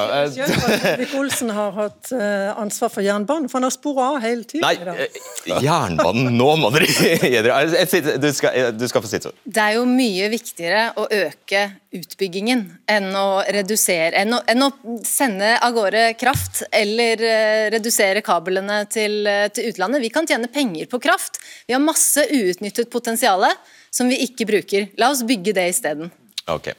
Vik 1.03 1.17
Olsen 1.19 1.51
har 1.57 1.75
hatt 1.75 2.13
uh, 2.15 2.55
ansvar 2.63 2.95
for 2.95 3.03
jernbanen, 3.03 3.51
for 3.51 3.59
han 3.59 3.67
har 3.67 3.75
sporet 3.75 4.07
av 4.07 4.23
hele 4.23 4.47
tiden. 4.47 4.63
Nei, 4.63 4.79
uh, 4.87 5.59
jernbanen, 5.67 6.31
nå 6.39 6.51
må 6.63 6.71
dere 6.79 7.19
dere. 7.27 7.61
Du 8.21 8.31
skal, 8.37 8.71
du 8.79 8.87
skal 8.87 9.00
skal 9.01 9.09
få 9.09 9.11
sitt 9.11 9.27
ord. 9.27 9.39
Det 9.45 9.63
er 9.63 9.77
jo 9.79 9.87
mye 9.89 10.29
viktigere 10.33 10.83
å 11.01 11.07
øke 11.07 11.63
utbyggingen 11.97 12.63
enn 12.91 13.09
å 13.17 13.43
redusere 13.49 14.23
enn 14.23 14.37
å, 14.37 14.41
enn 14.47 14.67
å 14.67 14.71
sende 15.07 15.57
av 15.59 15.75
gårde 15.75 16.05
kraft 16.21 16.63
eller 16.71 17.25
uh, 17.25 17.67
redusere 17.75 18.23
kablene 18.27 18.85
til, 18.93 19.23
uh, 19.27 19.49
til, 19.49 19.71
utlandet. 19.73 20.05
Vi 20.05 20.13
kan 20.15 20.29
tjene 20.29 20.51
penger 20.53 20.91
på 20.91 21.01
kraft. 21.03 21.41
Vi 21.67 21.77
har 21.77 21.83
masse 21.83 22.27
uutnyttet 22.31 22.91
potensial 22.93 23.47
som 23.91 24.11
vi 24.11 24.21
ikke 24.27 24.47
bruker. 24.49 24.91
La 25.01 25.11
oss 25.13 25.25
bygge 25.27 25.55
det 25.57 25.71
isteden. 25.73 26.11
Okay. 26.51 26.75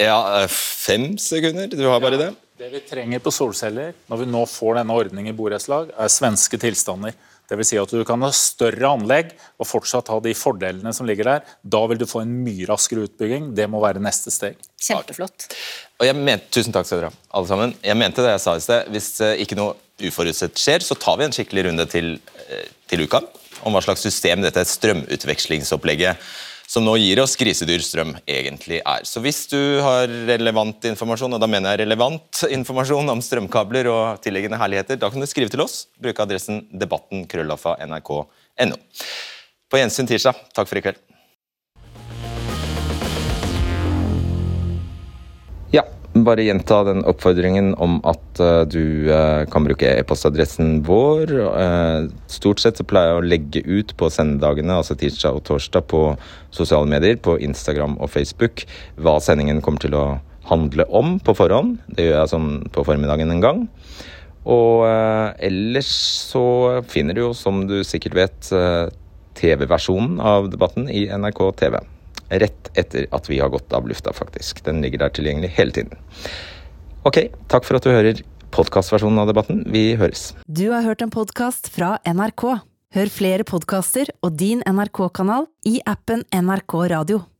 Ja, 0.00 0.40
eh, 0.40 0.48
fem 0.48 1.18
sekunder. 1.18 1.68
Du 1.70 1.84
har 1.86 2.00
bare 2.02 2.18
det. 2.18 2.32
Det 2.58 2.70
vi 2.70 2.80
trenger 2.86 3.18
på 3.18 3.32
solceller, 3.34 3.94
når 4.06 4.20
vi 4.22 4.26
nå 4.30 4.44
får 4.46 4.78
denne 4.78 4.94
ordningen 4.94 5.32
i 5.32 5.36
borettslag, 5.36 5.90
er 5.98 6.10
svenske 6.12 6.58
tilstander. 6.62 7.14
Dvs. 7.50 7.70
Si 7.70 7.78
at 7.80 7.92
du 7.92 8.04
kan 8.08 8.22
ha 8.24 8.30
større 8.34 8.90
anlegg 8.96 9.34
og 9.60 9.68
fortsatt 9.68 10.10
ha 10.12 10.18
de 10.24 10.34
fordelene 10.38 10.92
som 10.96 11.08
ligger 11.08 11.28
der. 11.28 11.54
Da 11.60 11.82
vil 11.90 12.00
du 12.00 12.06
få 12.08 12.22
en 12.24 12.32
mye 12.44 12.68
raskere 12.70 13.04
utbygging. 13.08 13.52
Det 13.56 13.68
må 13.70 13.82
være 13.84 14.02
neste 14.04 14.32
steg. 14.34 14.56
Kjempeflott. 14.80 15.48
Og 16.00 16.08
jeg 16.08 16.18
mente, 16.18 16.50
tusen 16.54 16.74
takk 16.74 16.88
skal 16.88 17.02
dere 17.02 17.12
ha, 17.12 17.20
alle 17.36 17.50
sammen. 17.50 17.74
Jeg 17.84 18.00
mente 18.00 18.24
det 18.24 18.34
jeg 18.34 18.44
sa 18.44 18.56
i 18.56 18.64
sted. 18.64 18.90
Hvis 18.94 19.10
eh, 19.24 19.36
ikke 19.44 19.58
noe 19.58 19.76
uforutsett 20.04 20.58
skjer, 20.58 20.84
så 20.84 20.96
tar 20.98 21.20
vi 21.20 21.28
en 21.28 21.36
skikkelig 21.36 21.68
runde 21.68 21.86
til, 21.92 22.16
eh, 22.48 22.66
til 22.90 23.04
uka 23.06 23.22
om 23.64 23.76
hva 23.76 23.84
slags 23.84 24.02
system 24.04 24.42
dette 24.44 24.64
strømutvekslingsopplegget 24.68 26.20
som 26.74 26.82
nå 26.82 26.96
gir 26.98 27.20
oss 27.22 27.36
grisedyr 27.38 27.82
strøm, 27.86 28.16
egentlig 28.26 28.80
er. 28.82 29.04
Så 29.06 29.20
hvis 29.22 29.44
du 29.46 29.78
har 29.84 30.10
relevant 30.26 30.88
informasjon, 30.90 31.36
og 31.36 31.42
da 31.42 31.46
mener 31.46 31.70
jeg 31.70 31.84
relevant 31.84 32.40
informasjon 32.48 33.12
om 33.12 33.22
strømkabler 33.22 33.86
og 33.92 34.22
tilliggende 34.24 34.58
herligheter, 34.58 34.98
da 34.98 35.10
kan 35.12 35.22
du 35.22 35.28
skrive 35.30 35.52
til 35.52 35.62
oss. 35.62 35.84
Bruke 36.02 36.26
adressen 36.26 36.64
debatten 36.74 37.28
krøllalfa 37.30 37.76
nrk.no. 37.86 38.80
På 39.70 39.78
gjensyn 39.78 40.10
tirsdag. 40.10 40.40
Takk 40.56 40.70
for 40.70 40.80
i 40.80 40.82
kveld. 40.82 40.98
Ja, 45.74 45.86
bare 46.26 46.44
gjenta 46.44 46.80
den 46.88 47.02
oppfordringen 47.08 47.72
om 47.82 47.98
at 48.08 48.40
uh, 48.42 48.62
du 48.68 49.10
uh, 49.10 49.44
kan 49.50 49.66
bruke 49.66 49.88
e-postadressen 49.88 50.80
vår. 50.86 51.32
Uh, 51.54 52.10
stort 52.30 52.62
sett 52.62 52.80
så 52.80 52.86
pleier 52.88 53.12
jeg 53.12 53.20
å 53.20 53.28
legge 53.28 53.62
ut 53.64 53.94
på 54.00 54.10
sendedagene, 54.12 54.80
altså 54.80 54.96
tirsdag 54.98 55.38
og 55.38 55.44
torsdag, 55.48 55.86
på 55.90 56.02
sosiale 56.54 56.90
medier, 56.90 57.16
på 57.20 57.36
Instagram 57.44 57.96
og 58.00 58.12
Facebook, 58.12 58.66
hva 59.00 59.16
sendingen 59.22 59.62
kommer 59.64 59.84
til 59.84 59.96
å 59.98 60.04
handle 60.50 60.88
om 60.92 61.16
på 61.24 61.36
forhånd. 61.38 61.78
Det 61.96 62.08
gjør 62.08 62.20
jeg 62.20 62.34
sånn 62.34 62.50
på 62.74 62.84
formiddagen 62.84 63.32
en 63.32 63.44
gang. 63.44 63.64
Og 64.44 64.84
ellers 65.40 65.88
så 66.28 66.44
finner 66.92 67.16
du 67.16 67.22
jo, 67.22 67.32
som 67.32 67.62
du 67.70 67.78
sikkert 67.80 68.18
vet, 68.18 68.52
TV-versjonen 69.40 70.20
av 70.20 70.52
debatten 70.52 70.90
i 70.92 71.06
NRK 71.08 71.46
TV 71.62 71.80
rett 72.42 72.70
etter 72.78 73.08
at 73.14 73.30
vi 73.30 73.40
har 73.42 73.52
gått 73.52 73.72
av 73.76 73.88
lufta, 73.88 74.12
faktisk. 74.16 74.64
Den 74.66 74.82
ligger 74.84 75.04
der 75.04 75.14
tilgjengelig 75.14 75.52
hele 75.58 75.74
tiden. 75.76 75.98
Ok, 77.04 77.26
takk 77.52 77.66
for 77.66 77.78
at 77.78 77.86
du 77.86 77.92
hører 77.92 78.22
podkastversjonen 78.54 79.18
av 79.22 79.30
debatten. 79.32 79.64
Vi 79.74 79.92
høres. 80.00 80.32
Du 80.46 80.70
har 80.70 80.86
hørt 80.86 81.02
en 81.04 81.12
podkast 81.12 81.68
fra 81.74 81.96
NRK. 82.06 82.46
Hør 82.94 83.10
flere 83.10 83.46
podkaster 83.46 84.12
og 84.22 84.36
din 84.38 84.62
NRK-kanal 84.62 85.48
i 85.66 85.80
appen 85.90 86.22
NRK 86.30 86.76
Radio. 86.94 87.24